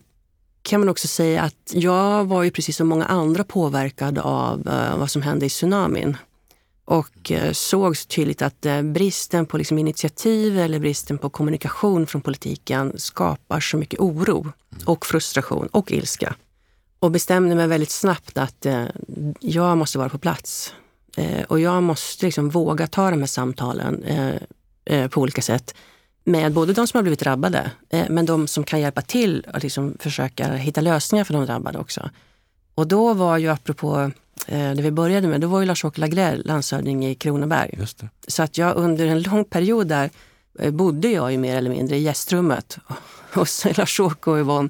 kan 0.61 0.79
man 0.79 0.89
också 0.89 1.07
säga 1.07 1.41
att 1.41 1.71
jag 1.73 2.25
var 2.25 2.43
ju 2.43 2.51
precis 2.51 2.77
som 2.77 2.87
många 2.87 3.05
andra 3.05 3.43
påverkad 3.43 4.17
av 4.17 4.67
eh, 4.67 4.97
vad 4.97 5.11
som 5.11 5.21
hände 5.21 5.45
i 5.45 5.49
tsunamin. 5.49 6.17
Och 6.85 7.31
eh, 7.31 7.51
såg 7.51 8.07
tydligt 8.07 8.41
att 8.41 8.65
eh, 8.65 8.81
bristen 8.81 9.45
på 9.45 9.57
liksom, 9.57 9.77
initiativ 9.77 10.59
eller 10.59 10.79
bristen 10.79 11.17
på 11.17 11.29
kommunikation 11.29 12.07
från 12.07 12.21
politiken 12.21 12.93
skapar 12.95 13.59
så 13.59 13.77
mycket 13.77 13.99
oro 13.99 14.51
och 14.85 15.05
frustration 15.05 15.67
och 15.67 15.91
ilska. 15.91 16.35
Och 16.99 17.11
bestämde 17.11 17.55
mig 17.55 17.67
väldigt 17.67 17.91
snabbt 17.91 18.37
att 18.37 18.65
eh, 18.65 18.85
jag 19.39 19.77
måste 19.77 19.97
vara 19.97 20.09
på 20.09 20.17
plats. 20.17 20.73
Eh, 21.15 21.43
och 21.43 21.59
jag 21.59 21.83
måste 21.83 22.25
liksom 22.25 22.49
våga 22.49 22.87
ta 22.87 23.11
de 23.11 23.19
här 23.19 23.27
samtalen 23.27 24.03
eh, 24.03 24.35
eh, 24.85 25.07
på 25.07 25.21
olika 25.21 25.41
sätt 25.41 25.75
med 26.23 26.53
både 26.53 26.73
de 26.73 26.87
som 26.87 26.97
har 26.97 27.03
blivit 27.03 27.19
drabbade, 27.19 27.71
eh, 27.89 28.05
men 28.09 28.25
de 28.25 28.47
som 28.47 28.63
kan 28.63 28.81
hjälpa 28.81 29.01
till 29.01 29.45
att 29.53 29.63
liksom 29.63 29.97
försöka 29.99 30.53
hitta 30.53 30.81
lösningar 30.81 31.23
för 31.23 31.33
de 31.33 31.45
drabbade 31.45 31.77
också. 31.77 32.09
Och 32.75 32.87
då 32.87 33.13
var 33.13 33.37
ju, 33.37 33.49
apropå 33.49 34.11
eh, 34.47 34.71
det 34.71 34.81
vi 34.81 34.91
började 34.91 35.27
med, 35.27 35.41
då 35.41 35.47
var 35.47 35.59
ju 35.59 35.65
Lars-Åke 35.65 36.01
Lagrell 36.01 36.45
landshövding 36.45 37.05
i 37.05 37.15
Kronoberg. 37.15 37.79
Så 38.27 38.43
att 38.43 38.57
jag 38.57 38.75
under 38.75 39.05
en 39.05 39.21
lång 39.21 39.45
period 39.45 39.87
där 39.87 40.09
bodde 40.71 41.07
jag 41.07 41.31
ju 41.31 41.37
mer 41.37 41.57
eller 41.57 41.69
mindre 41.69 41.97
i 41.97 42.01
gästrummet 42.01 42.77
hos 43.33 43.65
Lars-Åke 43.65 44.29
och 44.29 44.39
Yvonne 44.39 44.69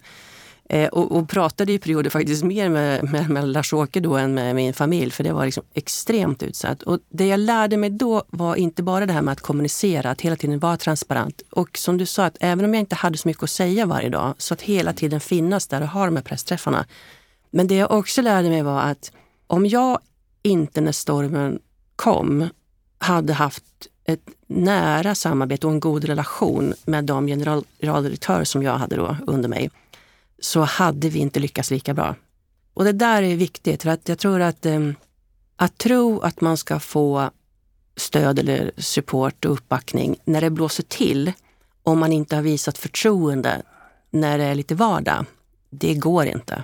Eh, 0.69 0.87
och, 0.87 1.11
och, 1.11 1.29
pratade 1.29 1.73
i 1.73 1.79
perioder 1.79 2.09
faktiskt 2.09 2.43
mer 2.43 2.69
med, 2.69 3.11
med, 3.11 3.29
med 3.29 3.47
Lars-Åke 3.47 3.99
då 3.99 4.17
än 4.17 4.33
med 4.33 4.55
min 4.55 4.73
familj, 4.73 5.11
för 5.11 5.23
det 5.23 5.33
var 5.33 5.45
liksom 5.45 5.63
extremt 5.73 6.43
utsatt. 6.43 6.83
Och 6.83 6.99
det 7.09 7.27
jag 7.27 7.39
lärde 7.39 7.77
mig 7.77 7.89
då 7.89 8.23
var 8.27 8.55
inte 8.55 8.83
bara 8.83 9.05
det 9.05 9.13
här 9.13 9.21
med 9.21 9.31
att 9.31 9.41
kommunicera, 9.41 10.09
att 10.09 10.21
hela 10.21 10.35
tiden 10.35 10.59
vara 10.59 10.77
transparent. 10.77 11.41
Och 11.49 11.77
som 11.77 11.97
du 11.97 12.05
sa, 12.05 12.25
att 12.25 12.37
även 12.39 12.65
om 12.65 12.73
jag 12.73 12.79
inte 12.79 12.95
hade 12.95 13.17
så 13.17 13.27
mycket 13.27 13.43
att 13.43 13.49
säga 13.49 13.85
varje 13.85 14.09
dag, 14.09 14.33
så 14.37 14.53
att 14.53 14.61
hela 14.61 14.93
tiden 14.93 15.19
finnas 15.19 15.67
där 15.67 15.81
och 15.81 15.87
ha 15.87 16.05
de 16.05 16.15
här 16.15 16.23
pressträffarna. 16.23 16.85
Men 17.51 17.67
det 17.67 17.75
jag 17.75 17.91
också 17.91 18.21
lärde 18.21 18.49
mig 18.49 18.61
var 18.61 18.81
att 18.81 19.11
om 19.47 19.65
jag 19.65 19.99
inte 20.43 20.81
när 20.81 20.91
stormen 20.91 21.59
kom 21.95 22.49
hade 22.97 23.33
haft 23.33 23.63
ett 24.05 24.29
nära 24.47 25.15
samarbete 25.15 25.67
och 25.67 25.73
en 25.73 25.79
god 25.79 26.05
relation 26.05 26.73
med 26.85 27.03
de 27.03 27.27
generaldirektörer 27.27 28.43
som 28.43 28.63
jag 28.63 28.77
hade 28.77 28.95
då 28.95 29.17
under 29.27 29.49
mig, 29.49 29.69
så 30.41 30.61
hade 30.61 31.09
vi 31.09 31.19
inte 31.19 31.39
lyckats 31.39 31.71
lika 31.71 31.93
bra. 31.93 32.15
Och 32.73 32.83
det 32.83 32.91
där 32.91 33.23
är 33.23 33.35
viktigt, 33.35 33.83
för 33.83 33.89
att 33.89 34.09
jag 34.09 34.19
tror 34.19 34.41
att 34.41 34.65
eh, 34.65 34.79
att 35.55 35.77
tro 35.77 36.19
att 36.19 36.41
man 36.41 36.57
ska 36.57 36.79
få 36.79 37.29
stöd 37.95 38.39
eller 38.39 38.71
support 38.77 39.45
och 39.45 39.53
uppbackning 39.53 40.15
när 40.25 40.41
det 40.41 40.49
blåser 40.49 40.83
till, 40.83 41.31
om 41.83 41.99
man 41.99 42.13
inte 42.13 42.35
har 42.35 42.43
visat 42.43 42.77
förtroende 42.77 43.61
när 44.09 44.37
det 44.37 44.43
är 44.43 44.55
lite 44.55 44.75
vardag, 44.75 45.25
det 45.69 45.93
går 45.93 46.25
inte. 46.25 46.63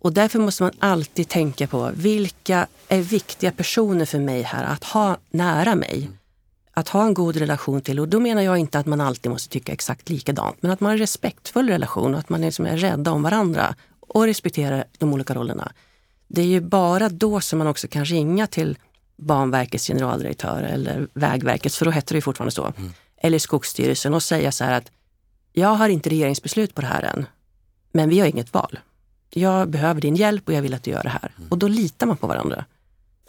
Och 0.00 0.12
därför 0.12 0.38
måste 0.38 0.62
man 0.62 0.72
alltid 0.78 1.28
tänka 1.28 1.66
på 1.66 1.90
vilka 1.94 2.66
är 2.88 3.00
viktiga 3.00 3.52
personer 3.52 4.04
för 4.04 4.18
mig 4.18 4.42
här 4.42 4.64
att 4.64 4.84
ha 4.84 5.16
nära 5.30 5.74
mig 5.74 6.10
att 6.78 6.88
ha 6.88 7.04
en 7.04 7.14
god 7.14 7.36
relation 7.36 7.80
till. 7.80 8.00
Och 8.00 8.08
då 8.08 8.20
menar 8.20 8.42
jag 8.42 8.58
inte 8.58 8.78
att 8.78 8.86
man 8.86 9.00
alltid 9.00 9.30
måste 9.30 9.48
tycka 9.48 9.72
exakt 9.72 10.10
likadant, 10.10 10.56
men 10.60 10.70
att 10.70 10.80
man 10.80 10.86
har 10.88 10.92
en 10.92 10.98
respektfull 10.98 11.68
relation 11.68 12.14
och 12.14 12.20
att 12.20 12.28
man 12.28 12.40
liksom 12.40 12.66
är 12.66 12.76
rädda 12.76 13.10
om 13.12 13.22
varandra 13.22 13.74
och 14.00 14.24
respekterar 14.24 14.84
de 14.98 15.12
olika 15.12 15.34
rollerna. 15.34 15.72
Det 16.28 16.40
är 16.40 16.46
ju 16.46 16.60
bara 16.60 17.08
då 17.08 17.40
som 17.40 17.58
man 17.58 17.68
också 17.68 17.88
kan 17.88 18.04
ringa 18.04 18.46
till 18.46 18.78
Banverkets 19.16 19.86
generaldirektör 19.86 20.62
eller 20.62 21.08
Vägverkets, 21.14 21.78
för 21.78 21.84
då 21.84 21.90
hette 21.90 22.14
det 22.14 22.18
ju 22.18 22.22
fortfarande 22.22 22.52
så, 22.52 22.72
mm. 22.76 22.92
eller 23.16 23.38
Skogsstyrelsen 23.38 24.14
och 24.14 24.22
säga 24.22 24.52
så 24.52 24.64
här 24.64 24.72
att 24.72 24.90
jag 25.52 25.68
har 25.68 25.88
inte 25.88 26.10
regeringsbeslut 26.10 26.74
på 26.74 26.80
det 26.80 26.86
här 26.86 27.02
än, 27.02 27.26
men 27.92 28.08
vi 28.08 28.20
har 28.20 28.26
inget 28.26 28.54
val. 28.54 28.78
Jag 29.30 29.68
behöver 29.68 30.00
din 30.00 30.16
hjälp 30.16 30.48
och 30.48 30.54
jag 30.54 30.62
vill 30.62 30.74
att 30.74 30.82
du 30.82 30.90
gör 30.90 31.02
det 31.02 31.08
här. 31.08 31.32
Mm. 31.36 31.48
Och 31.48 31.58
då 31.58 31.68
litar 31.68 32.06
man 32.06 32.16
på 32.16 32.26
varandra. 32.26 32.64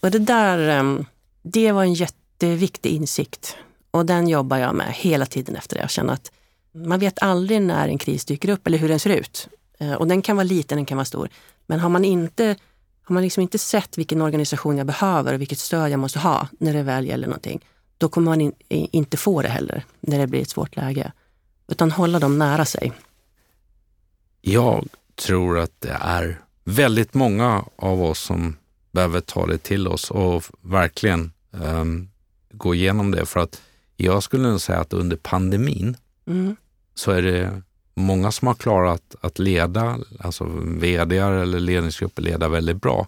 Och 0.02 0.12
det 0.12 0.20
där, 0.20 0.70
ehm, 0.80 1.06
det 1.42 1.72
var 1.72 1.84
en 1.84 1.94
jätte 1.94 2.16
jätteviktig 2.40 2.90
insikt 2.90 3.56
och 3.92 4.06
den 4.06 4.28
jobbar 4.28 4.58
jag 4.58 4.76
med 4.76 4.94
hela 4.94 5.26
tiden 5.26 5.56
efter 5.56 5.76
det. 5.76 5.82
Jag 5.82 5.90
känner 5.90 6.14
att 6.14 6.32
man 6.72 7.00
vet 7.00 7.22
aldrig 7.22 7.62
när 7.62 7.88
en 7.88 7.98
kris 7.98 8.26
dyker 8.26 8.50
upp 8.50 8.68
eller 8.68 8.78
hur 8.78 8.90
den 8.90 9.00
ser 9.00 9.10
ut. 9.10 9.48
Eh, 9.80 9.94
och 9.94 10.08
den 10.08 10.22
kan 10.22 10.36
vara 10.36 10.44
liten, 10.44 10.78
den 10.78 10.86
kan 10.86 10.98
vara 10.98 11.06
stor. 11.06 11.30
Men 11.66 11.80
har 11.80 11.90
man 11.90 12.06
inte, 12.06 12.56
har 13.04 13.14
man 13.14 13.24
liksom 13.24 13.42
inte 13.42 13.58
sett 13.58 13.98
vilken 13.98 14.22
organisation 14.22 14.78
jag 14.78 14.88
behöver 14.88 15.34
och 15.34 15.42
vilket 15.42 15.60
stöd 15.60 15.92
jag 15.92 16.00
måste 16.00 16.20
ha 16.20 16.48
när 16.60 16.74
det 16.74 16.84
väl 16.84 17.08
gäller 17.08 17.28
någonting, 17.28 17.66
då 17.98 18.10
kommer 18.10 18.32
man 18.32 18.42
in, 18.42 18.54
inte 18.70 19.18
få 19.18 19.42
det 19.42 19.50
heller 19.50 19.84
när 20.00 20.20
det 20.20 20.28
blir 20.28 20.42
ett 20.42 20.50
svårt 20.50 20.76
läge. 20.76 21.12
Utan 21.68 21.92
hålla 21.92 22.20
dem 22.20 22.38
nära 22.38 22.66
sig. 22.66 22.94
Jag 24.42 24.88
tror 25.16 25.60
att 25.60 25.82
det 25.82 25.98
är 26.02 26.42
väldigt 26.64 27.14
många 27.14 27.64
av 27.76 28.04
oss 28.04 28.20
som 28.20 28.58
behöver 28.92 29.22
ta 29.22 29.46
det 29.46 29.58
till 29.58 29.88
oss 29.88 30.12
och 30.12 30.44
verkligen 30.62 31.32
um, 31.52 32.10
gå 32.52 32.76
igenom 32.76 33.12
det. 33.12 33.26
För 33.26 33.40
att 33.40 33.62
jag 33.98 34.24
skulle 34.24 34.48
nog 34.48 34.62
säga 34.62 34.80
att 34.80 34.94
under 34.94 35.18
pandemin 35.18 35.98
mm. 36.28 36.56
så 36.96 37.12
är 37.12 37.22
det 37.22 37.62
många 37.96 38.32
som 38.32 38.48
har 38.48 38.56
klarat 38.56 39.16
att 39.22 39.40
leda, 39.40 40.00
alltså 40.20 40.46
vd 40.64 41.18
eller 41.18 41.60
ledningsgrupper 41.60 42.22
leda 42.22 42.48
väldigt 42.48 42.82
bra. 42.82 43.08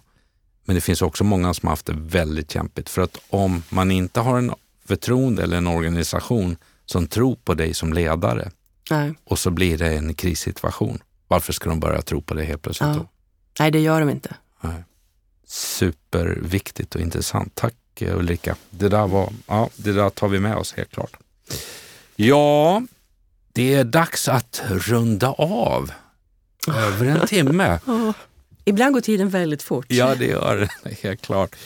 Men 0.64 0.74
det 0.74 0.80
finns 0.80 1.02
också 1.02 1.24
många 1.24 1.54
som 1.54 1.66
har 1.66 1.72
haft 1.72 1.86
det 1.86 1.96
väldigt 1.96 2.50
kämpigt. 2.50 2.88
För 2.88 3.02
att 3.02 3.18
om 3.28 3.62
man 3.68 3.90
inte 3.90 4.20
har 4.20 4.38
en 4.38 4.54
förtroende 4.84 5.42
eller 5.42 5.56
en 5.56 5.66
organisation 5.66 6.56
som 6.86 7.06
tror 7.06 7.36
på 7.44 7.54
dig 7.54 7.74
som 7.74 7.92
ledare 7.92 8.50
Nej. 8.90 9.14
och 9.24 9.38
så 9.38 9.50
blir 9.50 9.78
det 9.78 9.96
en 9.96 10.14
krissituation. 10.14 10.98
Varför 11.28 11.52
ska 11.52 11.68
de 11.68 11.80
börja 11.80 12.02
tro 12.02 12.22
på 12.22 12.34
det 12.34 12.44
helt 12.44 12.62
plötsligt? 12.62 12.96
Ja. 12.96 13.06
Nej, 13.58 13.70
det 13.70 13.80
gör 13.80 14.00
de 14.00 14.10
inte. 14.10 14.36
Nej. 14.60 14.84
Superviktigt 15.46 16.94
och 16.94 17.00
intressant. 17.00 17.54
Tack 17.54 17.74
Ulrika. 18.00 18.56
Det 18.70 18.88
där, 18.88 19.06
var, 19.06 19.32
ja, 19.46 19.68
det 19.76 19.92
där 19.92 20.10
tar 20.10 20.28
vi 20.28 20.40
med 20.40 20.56
oss 20.56 20.74
helt 20.74 20.90
klart. 20.90 21.16
Ja, 22.16 22.82
det 23.52 23.74
är 23.74 23.84
dags 23.84 24.28
att 24.28 24.62
runda 24.68 25.32
av. 25.32 25.92
Över 26.68 27.06
en 27.06 27.26
timme. 27.26 27.78
Ibland 28.64 28.94
går 28.94 29.00
tiden 29.00 29.28
väldigt 29.28 29.62
fort. 29.62 29.86
Ja, 29.88 30.14
det 30.14 30.26
gör 30.26 30.56
det. 30.56 30.94
Helt 31.02 31.22
klart. 31.22 31.56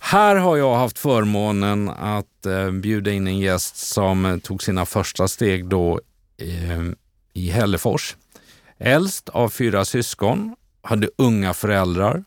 Här 0.00 0.36
har 0.36 0.56
jag 0.56 0.74
haft 0.76 0.98
förmånen 0.98 1.88
att 1.88 2.46
eh, 2.46 2.70
bjuda 2.70 3.10
in 3.10 3.26
en 3.26 3.38
gäst 3.38 3.76
som 3.76 4.40
tog 4.44 4.62
sina 4.62 4.86
första 4.86 5.28
steg 5.28 5.66
då 5.66 6.00
eh, 6.36 6.82
i 7.32 7.50
Hällefors. 7.50 8.16
Äldst 8.78 9.28
av 9.28 9.48
fyra 9.48 9.84
syskon, 9.84 10.56
hade 10.82 11.08
unga 11.16 11.54
föräldrar 11.54 12.24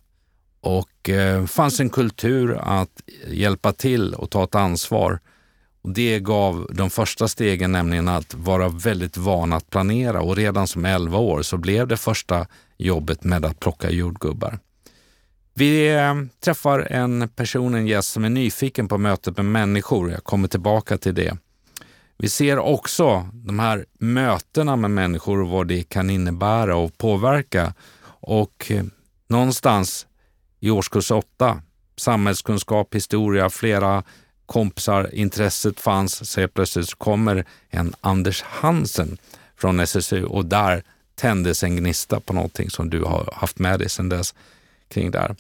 och 0.62 1.10
eh, 1.10 1.46
fanns 1.46 1.80
en 1.80 1.90
kultur 1.90 2.58
att 2.62 3.02
hjälpa 3.28 3.74
till 3.74 4.14
och 4.14 4.30
ta 4.30 4.44
ett 4.44 4.56
ansvar. 4.56 5.20
Och 5.82 5.90
det 5.90 6.20
gav 6.20 6.68
de 6.74 6.90
första 6.90 7.28
stegen, 7.28 7.72
nämligen 7.72 8.08
att 8.08 8.34
vara 8.34 8.70
väldigt 8.70 9.18
van 9.18 9.54
att 9.54 9.70
planera 9.70 10.22
och 10.22 10.36
redan 10.36 10.68
som 10.68 10.86
11 10.86 11.18
år 11.18 11.42
så 11.42 11.58
blev 11.58 11.88
det 11.88 11.98
första 11.98 12.48
jobbet 12.78 13.24
med 13.24 13.46
att 13.46 13.60
plocka 13.60 13.90
jordgubbar. 13.90 14.60
Vi 15.54 15.94
eh, 15.94 16.16
träffar 16.44 16.80
en 16.80 17.30
person, 17.30 17.76
en 17.76 17.88
gäst 17.88 18.12
som 18.12 18.26
är 18.26 18.30
nyfiken 18.30 18.88
på 18.88 18.98
mötet 18.98 19.38
med 19.38 19.46
människor. 19.46 20.12
Jag 20.12 20.24
kommer 20.24 20.48
tillbaka 20.48 20.98
till 20.98 21.16
det. 21.16 21.38
Vi 22.18 22.30
ser 22.30 22.60
också 22.60 23.30
de 23.34 23.60
här 23.60 23.86
mötena 24.00 24.76
med 24.76 24.92
människor 24.92 25.42
och 25.42 25.50
vad 25.50 25.68
det 25.68 25.84
kan 25.84 26.10
innebära 26.10 26.76
och 26.76 26.98
påverka. 26.98 27.74
Och 28.04 28.72
eh, 28.72 28.84
någonstans 29.28 30.08
i 30.62 30.72
årskurs 30.72 31.12
8. 31.12 31.62
Samhällskunskap, 31.96 32.96
historia, 32.96 33.50
flera 33.50 34.04
kompisar, 34.46 35.10
intresset 35.14 35.80
fanns. 35.80 36.30
Så 36.30 36.48
plötsligt 36.48 36.94
kommer 36.94 37.46
en 37.70 37.94
Anders 38.02 38.42
Hansen 38.42 39.18
från 39.58 39.80
SSU 39.80 40.26
och 40.26 40.46
där 40.46 40.84
tändes 41.16 41.64
en 41.64 41.76
gnista 41.76 42.20
på 42.20 42.34
någonting 42.34 42.70
som 42.70 42.90
du 42.90 43.04
har 43.04 43.34
haft 43.34 43.60
med 43.60 43.80
dig 43.80 43.90
sedan 43.90 44.10
dess 44.10 44.36
kring 44.88 45.12
där. 45.12 45.36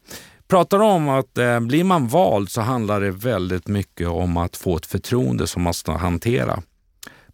Pratar 0.48 0.80
om 0.80 1.10
att 1.10 1.38
eh, 1.38 1.60
blir 1.60 1.84
man 1.84 2.08
vald 2.08 2.50
så 2.50 2.62
handlar 2.62 3.02
det 3.02 3.12
väldigt 3.12 3.68
mycket 3.68 4.08
om 4.08 4.38
att 4.38 4.58
få 4.58 4.78
ett 4.78 4.86
förtroende 4.86 5.48
som 5.48 5.62
man 5.62 5.74
ska 5.74 5.98
hantera. 5.98 6.64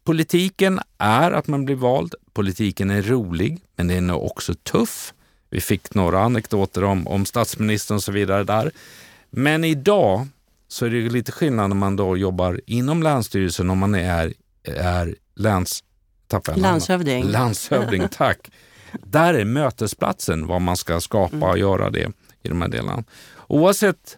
Politiken 0.03 0.79
är 0.97 1.31
att 1.31 1.47
man 1.47 1.65
blir 1.65 1.75
vald. 1.75 2.15
Politiken 2.33 2.89
är 2.89 3.01
rolig, 3.01 3.61
men 3.75 3.87
den 3.87 4.09
är 4.09 4.23
också 4.23 4.53
tuff. 4.53 5.13
Vi 5.49 5.61
fick 5.61 5.93
några 5.93 6.19
anekdoter 6.19 6.83
om, 6.83 7.07
om 7.07 7.25
statsministern 7.25 7.95
och 7.95 8.03
så 8.03 8.11
vidare 8.11 8.43
där. 8.43 8.71
Men 9.29 9.63
idag 9.63 10.27
så 10.67 10.85
är 10.85 10.89
det 10.89 11.09
lite 11.09 11.31
skillnad 11.31 11.69
när 11.69 11.75
man 11.75 11.95
då 11.95 12.17
jobbar 12.17 12.61
inom 12.65 13.03
Länsstyrelsen 13.03 13.69
om 13.69 13.77
man 13.77 13.95
är, 13.95 14.33
är 14.63 15.15
läns... 15.35 15.83
Landshövding. 16.55 17.23
Landshövding, 17.23 18.07
tack. 18.11 18.51
Där 19.03 19.33
är 19.33 19.45
mötesplatsen 19.45 20.47
vad 20.47 20.61
man 20.61 20.77
ska 20.77 20.99
skapa 20.99 21.49
och 21.49 21.57
göra 21.57 21.89
det 21.89 22.11
i 22.43 22.49
de 22.49 22.61
här 22.61 22.69
delarna. 22.69 23.03
Oavsett 23.47 24.17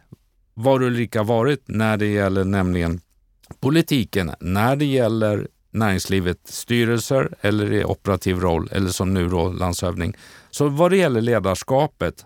vad 0.53 0.83
Ulrika 0.83 1.23
varit 1.23 1.63
när 1.65 1.97
det 1.97 2.05
gäller 2.05 2.43
nämligen 2.43 3.01
politiken, 3.59 4.31
när 4.39 4.75
det 4.75 4.85
gäller 4.85 5.47
näringslivets 5.71 6.57
styrelser 6.57 7.33
eller 7.41 7.73
i 7.73 7.83
operativ 7.83 8.39
roll 8.39 8.69
eller 8.71 8.89
som 8.89 9.13
nu 9.13 9.29
då 9.29 9.49
landshövding. 9.49 10.13
Så 10.51 10.67
vad 10.67 10.91
det 10.91 10.97
gäller 10.97 11.21
ledarskapet 11.21 12.25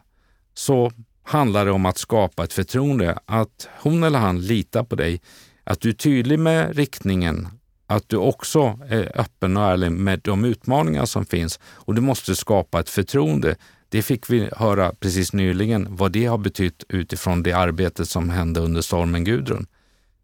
så 0.54 0.92
handlar 1.24 1.66
det 1.66 1.72
om 1.72 1.86
att 1.86 1.98
skapa 1.98 2.44
ett 2.44 2.54
förtroende, 2.54 3.18
att 3.26 3.70
hon 3.82 4.04
eller 4.04 4.20
han 4.20 4.42
litar 4.42 4.84
på 4.84 4.96
dig, 4.96 5.22
att 5.64 5.82
du 5.82 5.90
är 5.90 5.94
tydlig 5.94 6.40
med 6.40 6.76
riktningen, 6.76 7.48
att 7.88 8.10
du 8.10 8.18
också 8.18 8.80
är 8.90 9.20
öppen 9.20 9.58
och 9.58 9.64
ärlig 9.64 9.92
med 9.92 10.20
de 10.24 10.46
utmaningar 10.46 11.06
som 11.06 11.26
finns 11.26 11.60
och 11.66 11.96
du 11.96 12.02
måste 12.02 12.36
skapa 12.36 12.80
ett 12.80 12.90
förtroende. 12.90 13.56
Det 13.90 14.02
fick 14.02 14.30
vi 14.30 14.50
höra 14.58 14.94
precis 15.00 15.34
nyligen 15.34 15.96
vad 15.96 16.12
det 16.12 16.26
har 16.26 16.38
betytt 16.38 16.84
utifrån 16.90 17.44
det 17.44 17.54
arbetet 17.54 18.10
som 18.10 18.30
hände 18.30 18.60
under 18.60 18.82
stormen 18.82 19.24
Gudrun. 19.24 19.68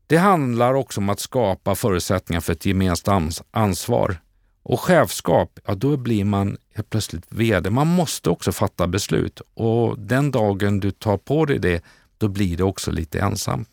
Det 0.09 0.17
handlar 0.17 0.73
också 0.73 1.01
om 1.01 1.09
att 1.09 1.19
skapa 1.19 1.75
förutsättningar 1.75 2.41
för 2.41 2.53
ett 2.53 2.65
gemensamt 2.65 3.41
ansvar. 3.51 4.17
Och 4.63 4.79
chefskap, 4.79 5.59
ja 5.65 5.75
då 5.75 5.97
blir 5.97 6.25
man 6.25 6.57
helt 6.73 6.89
plötsligt 6.89 7.25
VD. 7.29 7.69
Man 7.69 7.87
måste 7.87 8.29
också 8.29 8.51
fatta 8.51 8.87
beslut 8.87 9.41
och 9.53 9.99
den 9.99 10.31
dagen 10.31 10.79
du 10.79 10.91
tar 10.91 11.17
på 11.17 11.45
dig 11.45 11.59
det, 11.59 11.83
då 12.17 12.27
blir 12.27 12.57
det 12.57 12.63
också 12.63 12.91
lite 12.91 13.19
ensamt. 13.19 13.69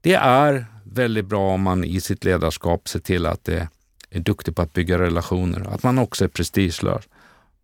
Det 0.00 0.14
är 0.14 0.66
väldigt 0.84 1.26
bra 1.26 1.54
om 1.54 1.62
man 1.62 1.84
i 1.84 2.00
sitt 2.00 2.24
ledarskap 2.24 2.88
ser 2.88 3.00
till 3.00 3.26
att 3.26 3.44
det 3.44 3.68
är 4.10 4.20
duktig 4.20 4.56
på 4.56 4.62
att 4.62 4.72
bygga 4.72 4.98
relationer, 4.98 5.74
att 5.74 5.82
man 5.82 5.98
också 5.98 6.24
är 6.24 6.28
prestigelös. 6.28 7.04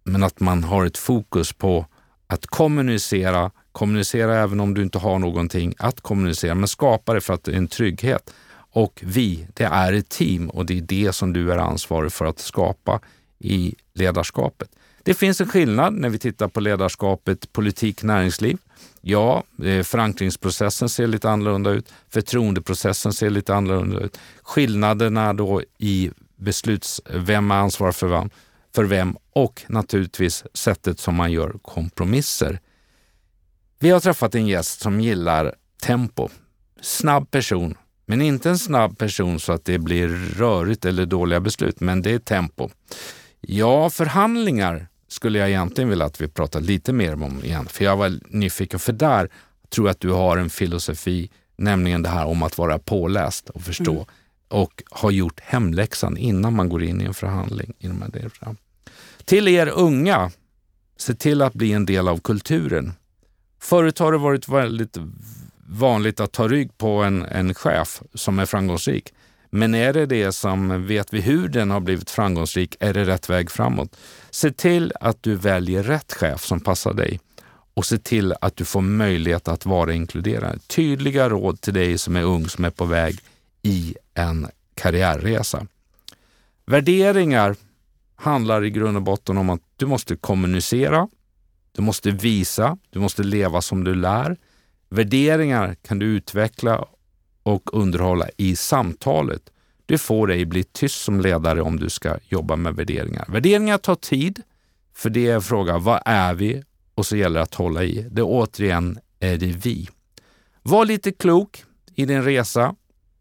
Men 0.04 0.22
att 0.22 0.40
man 0.40 0.64
har 0.64 0.86
ett 0.86 0.98
fokus 0.98 1.52
på 1.52 1.86
att 2.26 2.46
kommunicera, 2.46 3.50
kommunicera 3.76 4.38
även 4.38 4.60
om 4.60 4.74
du 4.74 4.82
inte 4.82 4.98
har 4.98 5.18
någonting 5.18 5.74
att 5.78 6.00
kommunicera, 6.00 6.54
men 6.54 6.68
skapa 6.68 7.14
det 7.14 7.20
för 7.20 7.34
att 7.34 7.44
det 7.44 7.52
är 7.52 7.56
en 7.56 7.68
trygghet. 7.68 8.34
Och 8.56 9.02
vi, 9.04 9.46
det 9.54 9.64
är 9.64 9.92
ett 9.92 10.08
team 10.08 10.50
och 10.50 10.66
det 10.66 10.78
är 10.78 10.80
det 10.80 11.12
som 11.12 11.32
du 11.32 11.52
är 11.52 11.58
ansvarig 11.58 12.12
för 12.12 12.24
att 12.24 12.38
skapa 12.38 13.00
i 13.38 13.74
ledarskapet. 13.94 14.68
Det 15.02 15.14
finns 15.14 15.40
en 15.40 15.48
skillnad 15.48 15.94
när 15.94 16.08
vi 16.08 16.18
tittar 16.18 16.48
på 16.48 16.60
ledarskapet 16.60 17.52
politik, 17.52 18.02
näringsliv. 18.02 18.58
Ja, 19.00 19.44
eh, 19.64 19.82
förankringsprocessen 19.82 20.88
ser 20.88 21.06
lite 21.06 21.30
annorlunda 21.30 21.70
ut. 21.70 21.92
Förtroendeprocessen 22.08 23.12
ser 23.12 23.30
lite 23.30 23.54
annorlunda 23.54 24.00
ut. 24.00 24.18
Skillnaderna 24.42 25.32
då 25.32 25.62
i 25.78 26.10
besluts, 26.36 27.00
vem 27.14 27.50
är 27.50 27.54
ansvarig 27.56 27.94
för 27.94 28.06
vem, 28.06 28.30
för 28.74 28.84
vem 28.84 29.16
och 29.32 29.62
naturligtvis 29.66 30.44
sättet 30.54 31.00
som 31.00 31.14
man 31.14 31.32
gör 31.32 31.54
kompromisser. 31.62 32.60
Vi 33.86 33.90
har 33.90 34.00
träffat 34.00 34.34
en 34.34 34.46
gäst 34.46 34.80
som 34.80 35.00
gillar 35.00 35.54
tempo. 35.82 36.28
Snabb 36.80 37.30
person, 37.30 37.74
men 38.06 38.22
inte 38.22 38.50
en 38.50 38.58
snabb 38.58 38.98
person 38.98 39.40
så 39.40 39.52
att 39.52 39.64
det 39.64 39.78
blir 39.78 40.08
rörigt 40.36 40.84
eller 40.84 41.06
dåliga 41.06 41.40
beslut, 41.40 41.80
men 41.80 42.02
det 42.02 42.10
är 42.10 42.18
tempo. 42.18 42.70
Ja, 43.40 43.90
förhandlingar 43.90 44.86
skulle 45.08 45.38
jag 45.38 45.48
egentligen 45.48 45.90
vilja 45.90 46.04
att 46.04 46.20
vi 46.20 46.28
pratar 46.28 46.60
lite 46.60 46.92
mer 46.92 47.22
om 47.22 47.44
igen, 47.44 47.66
för 47.66 47.84
jag 47.84 47.96
var 47.96 48.12
nyfiken, 48.28 48.78
för 48.78 48.92
där 48.92 49.28
tror 49.68 49.86
jag 49.86 49.92
att 49.92 50.00
du 50.00 50.10
har 50.10 50.36
en 50.36 50.50
filosofi, 50.50 51.30
nämligen 51.56 52.02
det 52.02 52.08
här 52.08 52.26
om 52.26 52.42
att 52.42 52.58
vara 52.58 52.78
påläst 52.78 53.50
och 53.50 53.62
förstå 53.62 53.92
mm. 53.92 54.06
och 54.48 54.82
ha 54.90 55.10
gjort 55.10 55.40
hemläxan 55.40 56.16
innan 56.16 56.54
man 56.54 56.68
går 56.68 56.82
in 56.82 57.00
i 57.00 57.04
en 57.04 57.14
förhandling. 57.14 57.72
Till 59.24 59.48
er 59.48 59.66
unga, 59.66 60.30
se 60.96 61.14
till 61.14 61.42
att 61.42 61.54
bli 61.54 61.72
en 61.72 61.86
del 61.86 62.08
av 62.08 62.20
kulturen. 62.20 62.92
Förut 63.60 63.98
har 63.98 64.12
det 64.12 64.18
varit 64.18 64.48
väldigt 64.48 64.96
vanligt 65.68 66.20
att 66.20 66.32
ta 66.32 66.48
rygg 66.48 66.78
på 66.78 66.88
en, 66.88 67.22
en 67.22 67.54
chef 67.54 68.02
som 68.14 68.38
är 68.38 68.46
framgångsrik. 68.46 69.12
Men 69.50 69.74
är 69.74 69.92
det 69.92 70.06
det 70.06 70.32
som 70.32 70.86
vet 70.86 71.12
vi 71.12 71.20
hur 71.20 71.48
den 71.48 71.70
har 71.70 71.80
blivit 71.80 72.10
framgångsrik? 72.10 72.76
Är 72.80 72.94
det 72.94 73.04
rätt 73.04 73.30
väg 73.30 73.50
framåt? 73.50 73.96
Se 74.30 74.50
till 74.50 74.92
att 75.00 75.22
du 75.22 75.34
väljer 75.34 75.82
rätt 75.82 76.12
chef 76.12 76.44
som 76.44 76.60
passar 76.60 76.94
dig 76.94 77.20
och 77.74 77.86
se 77.86 77.98
till 77.98 78.34
att 78.40 78.56
du 78.56 78.64
får 78.64 78.80
möjlighet 78.80 79.48
att 79.48 79.66
vara 79.66 79.92
inkluderande. 79.92 80.58
Tydliga 80.58 81.28
råd 81.28 81.60
till 81.60 81.74
dig 81.74 81.98
som 81.98 82.16
är 82.16 82.22
ung, 82.22 82.48
som 82.48 82.64
är 82.64 82.70
på 82.70 82.84
väg 82.84 83.18
i 83.62 83.94
en 84.14 84.46
karriärresa. 84.74 85.66
Värderingar 86.66 87.56
handlar 88.16 88.64
i 88.64 88.70
grund 88.70 88.96
och 88.96 89.02
botten 89.02 89.38
om 89.38 89.50
att 89.50 89.60
du 89.76 89.86
måste 89.86 90.16
kommunicera, 90.16 91.08
du 91.76 91.82
måste 91.82 92.10
visa, 92.10 92.78
du 92.90 92.98
måste 92.98 93.22
leva 93.22 93.60
som 93.60 93.84
du 93.84 93.94
lär. 93.94 94.36
Värderingar 94.88 95.74
kan 95.74 95.98
du 95.98 96.06
utveckla 96.06 96.84
och 97.42 97.74
underhålla 97.74 98.28
i 98.36 98.56
samtalet. 98.56 99.42
Du 99.86 99.98
får 99.98 100.30
ej 100.30 100.44
bli 100.44 100.64
tyst 100.64 101.02
som 101.02 101.20
ledare 101.20 101.62
om 101.62 101.78
du 101.78 101.90
ska 101.90 102.18
jobba 102.28 102.56
med 102.56 102.74
värderingar. 102.74 103.24
Värderingar 103.28 103.78
tar 103.78 103.94
tid, 103.94 104.42
för 104.94 105.10
det 105.10 105.26
är 105.26 105.34
en 105.34 105.42
fråga, 105.42 105.78
vad 105.78 106.02
är 106.04 106.34
vi? 106.34 106.62
Och 106.94 107.06
så 107.06 107.16
gäller 107.16 107.40
det 107.40 107.42
att 107.42 107.54
hålla 107.54 107.84
i. 107.84 108.06
Det 108.10 108.22
återigen 108.22 108.98
är 109.20 109.36
det 109.36 109.46
vi. 109.46 109.88
Var 110.62 110.84
lite 110.84 111.12
klok 111.12 111.64
i 111.94 112.04
din 112.04 112.22
resa. 112.22 112.74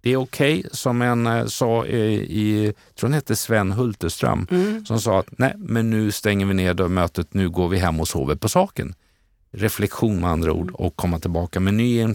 Det 0.05 0.11
är 0.11 0.17
okej, 0.17 0.59
okay, 0.59 0.69
som 0.73 1.01
en 1.01 1.27
eh, 1.27 1.45
sa 1.45 1.85
i, 1.85 2.73
tror 2.95 3.07
han 3.07 3.13
hette 3.13 3.35
Sven 3.35 3.71
Hulterström, 3.71 4.47
mm. 4.51 4.85
som 4.85 5.01
sa 5.01 5.19
att 5.19 5.37
nej, 5.37 5.53
men 5.57 5.89
nu 5.89 6.11
stänger 6.11 6.45
vi 6.45 6.53
ner 6.53 6.87
mötet, 6.87 7.33
nu 7.33 7.49
går 7.49 7.67
vi 7.67 7.77
hem 7.77 7.99
och 7.99 8.07
sover 8.07 8.35
på 8.35 8.49
saken 8.49 8.95
reflektion 9.55 10.19
med 10.19 10.29
andra 10.29 10.53
ord 10.53 10.71
och 10.71 10.95
komma 10.95 11.19
tillbaka 11.19 11.59
med 11.59 11.73
ny 11.73 12.07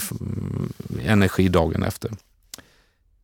energi 1.04 1.48
dagen 1.48 1.82
efter. 1.82 2.10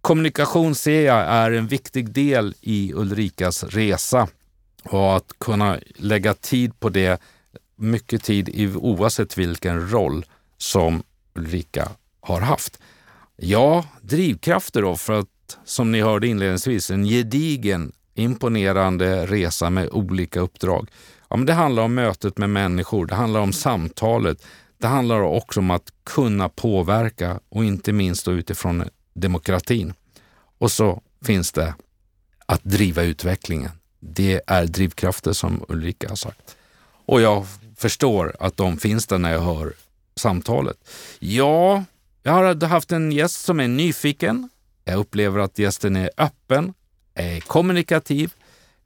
Kommunikation 0.00 0.74
ser 0.74 1.06
jag 1.06 1.18
är 1.18 1.50
en 1.50 1.66
viktig 1.66 2.10
del 2.10 2.54
i 2.60 2.92
Ulrikas 2.94 3.64
resa 3.64 4.28
och 4.82 5.16
att 5.16 5.32
kunna 5.38 5.78
lägga 5.96 6.34
tid 6.34 6.80
på 6.80 6.88
det, 6.88 7.20
mycket 7.76 8.22
tid 8.22 8.48
i, 8.48 8.68
oavsett 8.68 9.38
vilken 9.38 9.90
roll 9.90 10.24
som 10.58 11.02
Ulrika 11.34 11.88
har 12.20 12.40
haft. 12.40 12.78
Ja, 13.36 13.84
drivkrafter 14.02 14.82
då 14.82 14.96
för 14.96 15.12
att, 15.12 15.58
som 15.64 15.92
ni 15.92 16.00
hörde 16.00 16.26
inledningsvis, 16.26 16.90
en 16.90 17.04
gedigen, 17.04 17.92
imponerande 18.14 19.26
resa 19.26 19.70
med 19.70 19.88
olika 19.92 20.40
uppdrag. 20.40 20.90
Ja, 21.28 21.36
men 21.36 21.46
det 21.46 21.52
handlar 21.52 21.82
om 21.82 21.94
mötet 21.94 22.38
med 22.38 22.50
människor, 22.50 23.06
det 23.06 23.14
handlar 23.14 23.40
om 23.40 23.52
samtalet. 23.52 24.46
Det 24.78 24.86
handlar 24.86 25.20
också 25.20 25.60
om 25.60 25.70
att 25.70 25.92
kunna 26.04 26.48
påverka 26.48 27.40
och 27.48 27.64
inte 27.64 27.92
minst 27.92 28.28
utifrån 28.28 28.84
demokratin. 29.14 29.94
Och 30.58 30.70
så 30.70 31.02
finns 31.24 31.52
det 31.52 31.74
att 32.46 32.64
driva 32.64 33.02
utvecklingen. 33.02 33.70
Det 34.00 34.40
är 34.46 34.66
drivkrafter 34.66 35.32
som 35.32 35.64
Ulrika 35.68 36.08
har 36.08 36.16
sagt. 36.16 36.56
Och 37.06 37.20
jag 37.20 37.46
förstår 37.76 38.36
att 38.40 38.56
de 38.56 38.76
finns 38.78 39.06
där 39.06 39.18
när 39.18 39.32
jag 39.32 39.40
hör 39.40 39.72
samtalet. 40.16 40.76
Ja, 41.18 41.84
jag 42.26 42.32
har 42.32 42.66
haft 42.66 42.92
en 42.92 43.12
gäst 43.12 43.44
som 43.44 43.60
är 43.60 43.68
nyfiken. 43.68 44.48
Jag 44.84 44.98
upplever 44.98 45.40
att 45.40 45.58
gästen 45.58 45.96
är 45.96 46.10
öppen, 46.16 46.74
är 47.14 47.40
kommunikativ, 47.40 48.32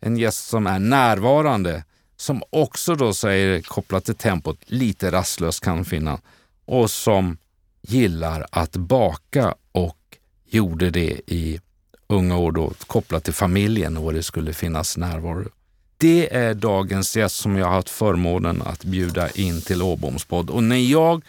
en 0.01 0.17
gäst 0.17 0.49
som 0.49 0.67
är 0.67 0.79
närvarande 0.79 1.85
som 2.17 2.43
också 2.51 2.95
då 2.95 3.15
säger, 3.15 3.63
kopplat 3.63 4.05
till 4.05 4.15
tempot, 4.15 4.59
lite 4.67 5.11
rastlös 5.11 5.61
kan 5.61 5.85
finna 5.85 6.21
och 6.65 6.91
som 6.91 7.39
gillar 7.83 8.47
att 8.51 8.77
baka 8.77 9.55
och 9.73 10.19
gjorde 10.47 10.91
det 10.91 11.21
i 11.27 11.61
unga 12.07 12.37
år 12.37 12.53
då 12.53 12.73
kopplat 12.87 13.25
till 13.25 13.35
familjen 13.35 13.97
och 13.97 14.13
det 14.13 14.23
skulle 14.23 14.53
finnas 14.53 14.97
närvaro. 14.97 15.49
Det 15.97 16.35
är 16.37 16.55
dagens 16.55 17.17
gäst 17.17 17.37
som 17.37 17.57
jag 17.57 17.67
har 17.67 17.75
haft 17.75 17.91
förmånen 17.91 18.63
att 18.63 18.85
bjuda 18.85 19.31
in 19.31 19.61
till 19.61 19.83
Åbomspodd. 19.83 20.51
Och 20.51 20.63
när 20.63 20.91
jag, 20.91 21.23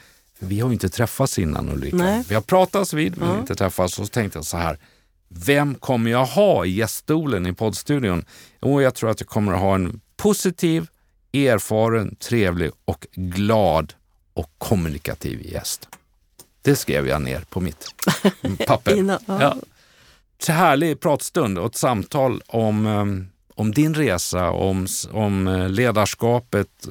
vi 0.43 0.59
har 0.59 0.69
ju 0.69 0.73
inte 0.73 0.89
träffats 0.89 1.39
innan 1.39 1.69
Ulrika, 1.69 1.95
Nej. 1.95 2.23
vi 2.29 2.35
har 2.35 2.41
pratats 2.41 2.93
vid 2.93 3.17
men 3.17 3.29
mm. 3.29 3.39
inte 3.39 3.55
träffats, 3.55 3.95
så 3.95 4.05
tänkte 4.05 4.37
jag 4.37 4.45
så 4.45 4.57
här, 4.57 4.77
vem 5.29 5.75
kommer 5.75 6.11
jag 6.11 6.25
ha 6.25 6.65
i 6.65 6.69
gäststolen 6.71 7.47
i 7.47 7.53
poddstudion? 7.53 8.25
Och 8.59 8.81
jag 8.81 8.95
tror 8.95 9.09
att 9.09 9.19
jag 9.19 9.29
kommer 9.29 9.53
att 9.53 9.59
ha 9.59 9.75
en 9.75 10.01
positiv, 10.17 10.87
erfaren, 11.33 12.15
trevlig 12.15 12.71
och 12.85 13.07
glad 13.11 13.93
och 14.33 14.51
kommunikativ 14.57 15.45
gäst. 15.45 15.87
Det 16.61 16.75
skrev 16.75 17.07
jag 17.07 17.21
ner 17.21 17.39
på 17.49 17.61
mitt 17.61 17.85
papper. 18.67 19.19
ja. 19.27 19.55
härlig 20.47 20.99
pratstund 20.99 21.59
och 21.59 21.65
ett 21.65 21.75
samtal 21.75 22.41
om, 22.47 22.85
eh, 22.85 23.05
om 23.55 23.71
din 23.71 23.93
resa, 23.93 24.49
om, 24.49 24.87
om 25.11 25.47
eh, 25.47 25.69
ledarskapet, 25.69 26.87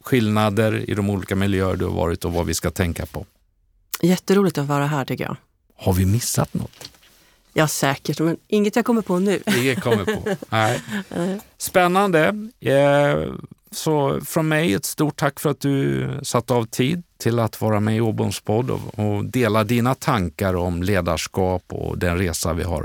skillnader 0.00 0.90
i 0.90 0.94
de 0.94 1.10
olika 1.10 1.36
miljöer 1.36 1.76
du 1.76 1.84
har 1.84 1.92
varit 1.92 2.24
och 2.24 2.32
vad 2.32 2.46
vi 2.46 2.54
ska 2.54 2.70
tänka 2.70 3.06
på. 3.06 3.26
Jätteroligt 4.02 4.58
att 4.58 4.66
vara 4.66 4.86
här 4.86 5.04
tycker 5.04 5.24
jag. 5.24 5.36
Har 5.76 5.92
vi 5.92 6.06
missat 6.06 6.54
något? 6.54 6.90
Ja, 7.52 7.68
säkert, 7.68 8.20
men 8.20 8.36
inget 8.48 8.76
jag 8.76 8.84
kommer 8.84 9.02
på 9.02 9.18
nu. 9.18 9.42
Inget 9.56 9.80
kommer 9.80 10.04
på. 10.04 10.36
Nej. 10.48 10.80
Spännande. 11.58 12.50
Eh, 12.60 13.34
så 13.70 14.20
från 14.24 14.48
mig 14.48 14.74
ett 14.74 14.84
stort 14.84 15.16
tack 15.16 15.40
för 15.40 15.50
att 15.50 15.60
du 15.60 16.08
satt 16.22 16.50
av 16.50 16.64
tid 16.64 17.02
till 17.18 17.38
att 17.38 17.60
vara 17.60 17.80
med 17.80 17.96
i 17.96 18.00
Åboms 18.00 18.40
podd 18.40 18.70
och, 18.70 19.24
dela 19.24 19.64
dina 19.64 19.94
tankar 19.94 20.54
om 20.54 20.82
ledarskap 20.82 21.64
och 21.68 21.98
den 21.98 22.18
resa 22.18 22.52
vi 22.52 22.62
har 22.62 22.82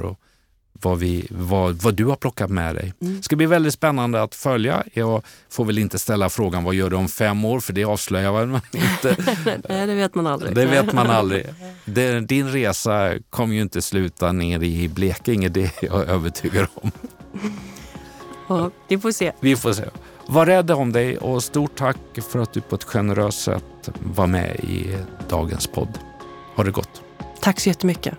vad, 0.82 1.00
vi, 1.00 1.28
vad, 1.30 1.76
vad 1.76 1.94
du 1.94 2.06
har 2.06 2.16
plockat 2.16 2.50
med 2.50 2.76
dig. 2.76 2.94
Det 3.00 3.24
ska 3.24 3.36
bli 3.36 3.46
väldigt 3.46 3.74
spännande 3.74 4.22
att 4.22 4.36
följa. 4.36 4.84
Jag 4.94 5.24
får 5.50 5.66
väl 5.66 5.78
inte 5.78 6.00
ställa 6.00 6.30
frågan 6.30 6.64
vad 6.64 6.76
gör 6.76 6.90
du 6.90 6.96
om 6.96 7.08
fem 7.08 7.46
år, 7.46 7.60
för 7.60 7.74
det 7.74 7.84
avslöjar 7.86 8.46
man 8.46 8.62
inte. 8.72 9.16
Nej, 9.70 9.88
det 9.88 9.96
vet 9.96 10.16
man 10.16 10.28
aldrig. 10.28 10.56
Det 10.56 10.66
vet 10.66 10.94
man 10.94 11.10
aldrig. 11.10 11.46
Din 12.28 12.52
resa 12.52 13.14
kommer 13.30 13.56
ju 13.56 13.62
inte 13.62 13.82
sluta 13.82 14.32
ner 14.32 14.64
i 14.64 14.88
Blekinge, 14.88 15.50
det 15.50 15.64
är 15.64 15.72
jag 15.82 16.08
övertygad 16.08 16.68
om. 16.74 16.92
Ja, 18.48 18.72
vi 18.88 18.98
får 18.98 19.12
se. 19.12 19.32
Vi 19.40 19.56
får 19.56 19.74
se. 19.74 19.84
Var 20.28 20.46
rädd 20.46 20.72
om 20.72 20.92
dig 20.92 21.18
och 21.18 21.44
stort 21.44 21.76
tack 21.76 21.98
för 22.32 22.40
att 22.40 22.54
du 22.54 22.62
på 22.62 22.76
ett 22.76 22.84
generöst 22.84 23.42
sätt 23.44 23.90
var 24.16 24.28
med 24.28 24.56
i 24.56 24.98
dagens 25.30 25.68
podd. 25.68 26.00
Ha 26.56 26.64
det 26.64 26.72
gott. 26.72 27.02
Tack 27.42 27.60
så 27.60 27.70
jättemycket. 27.70 28.14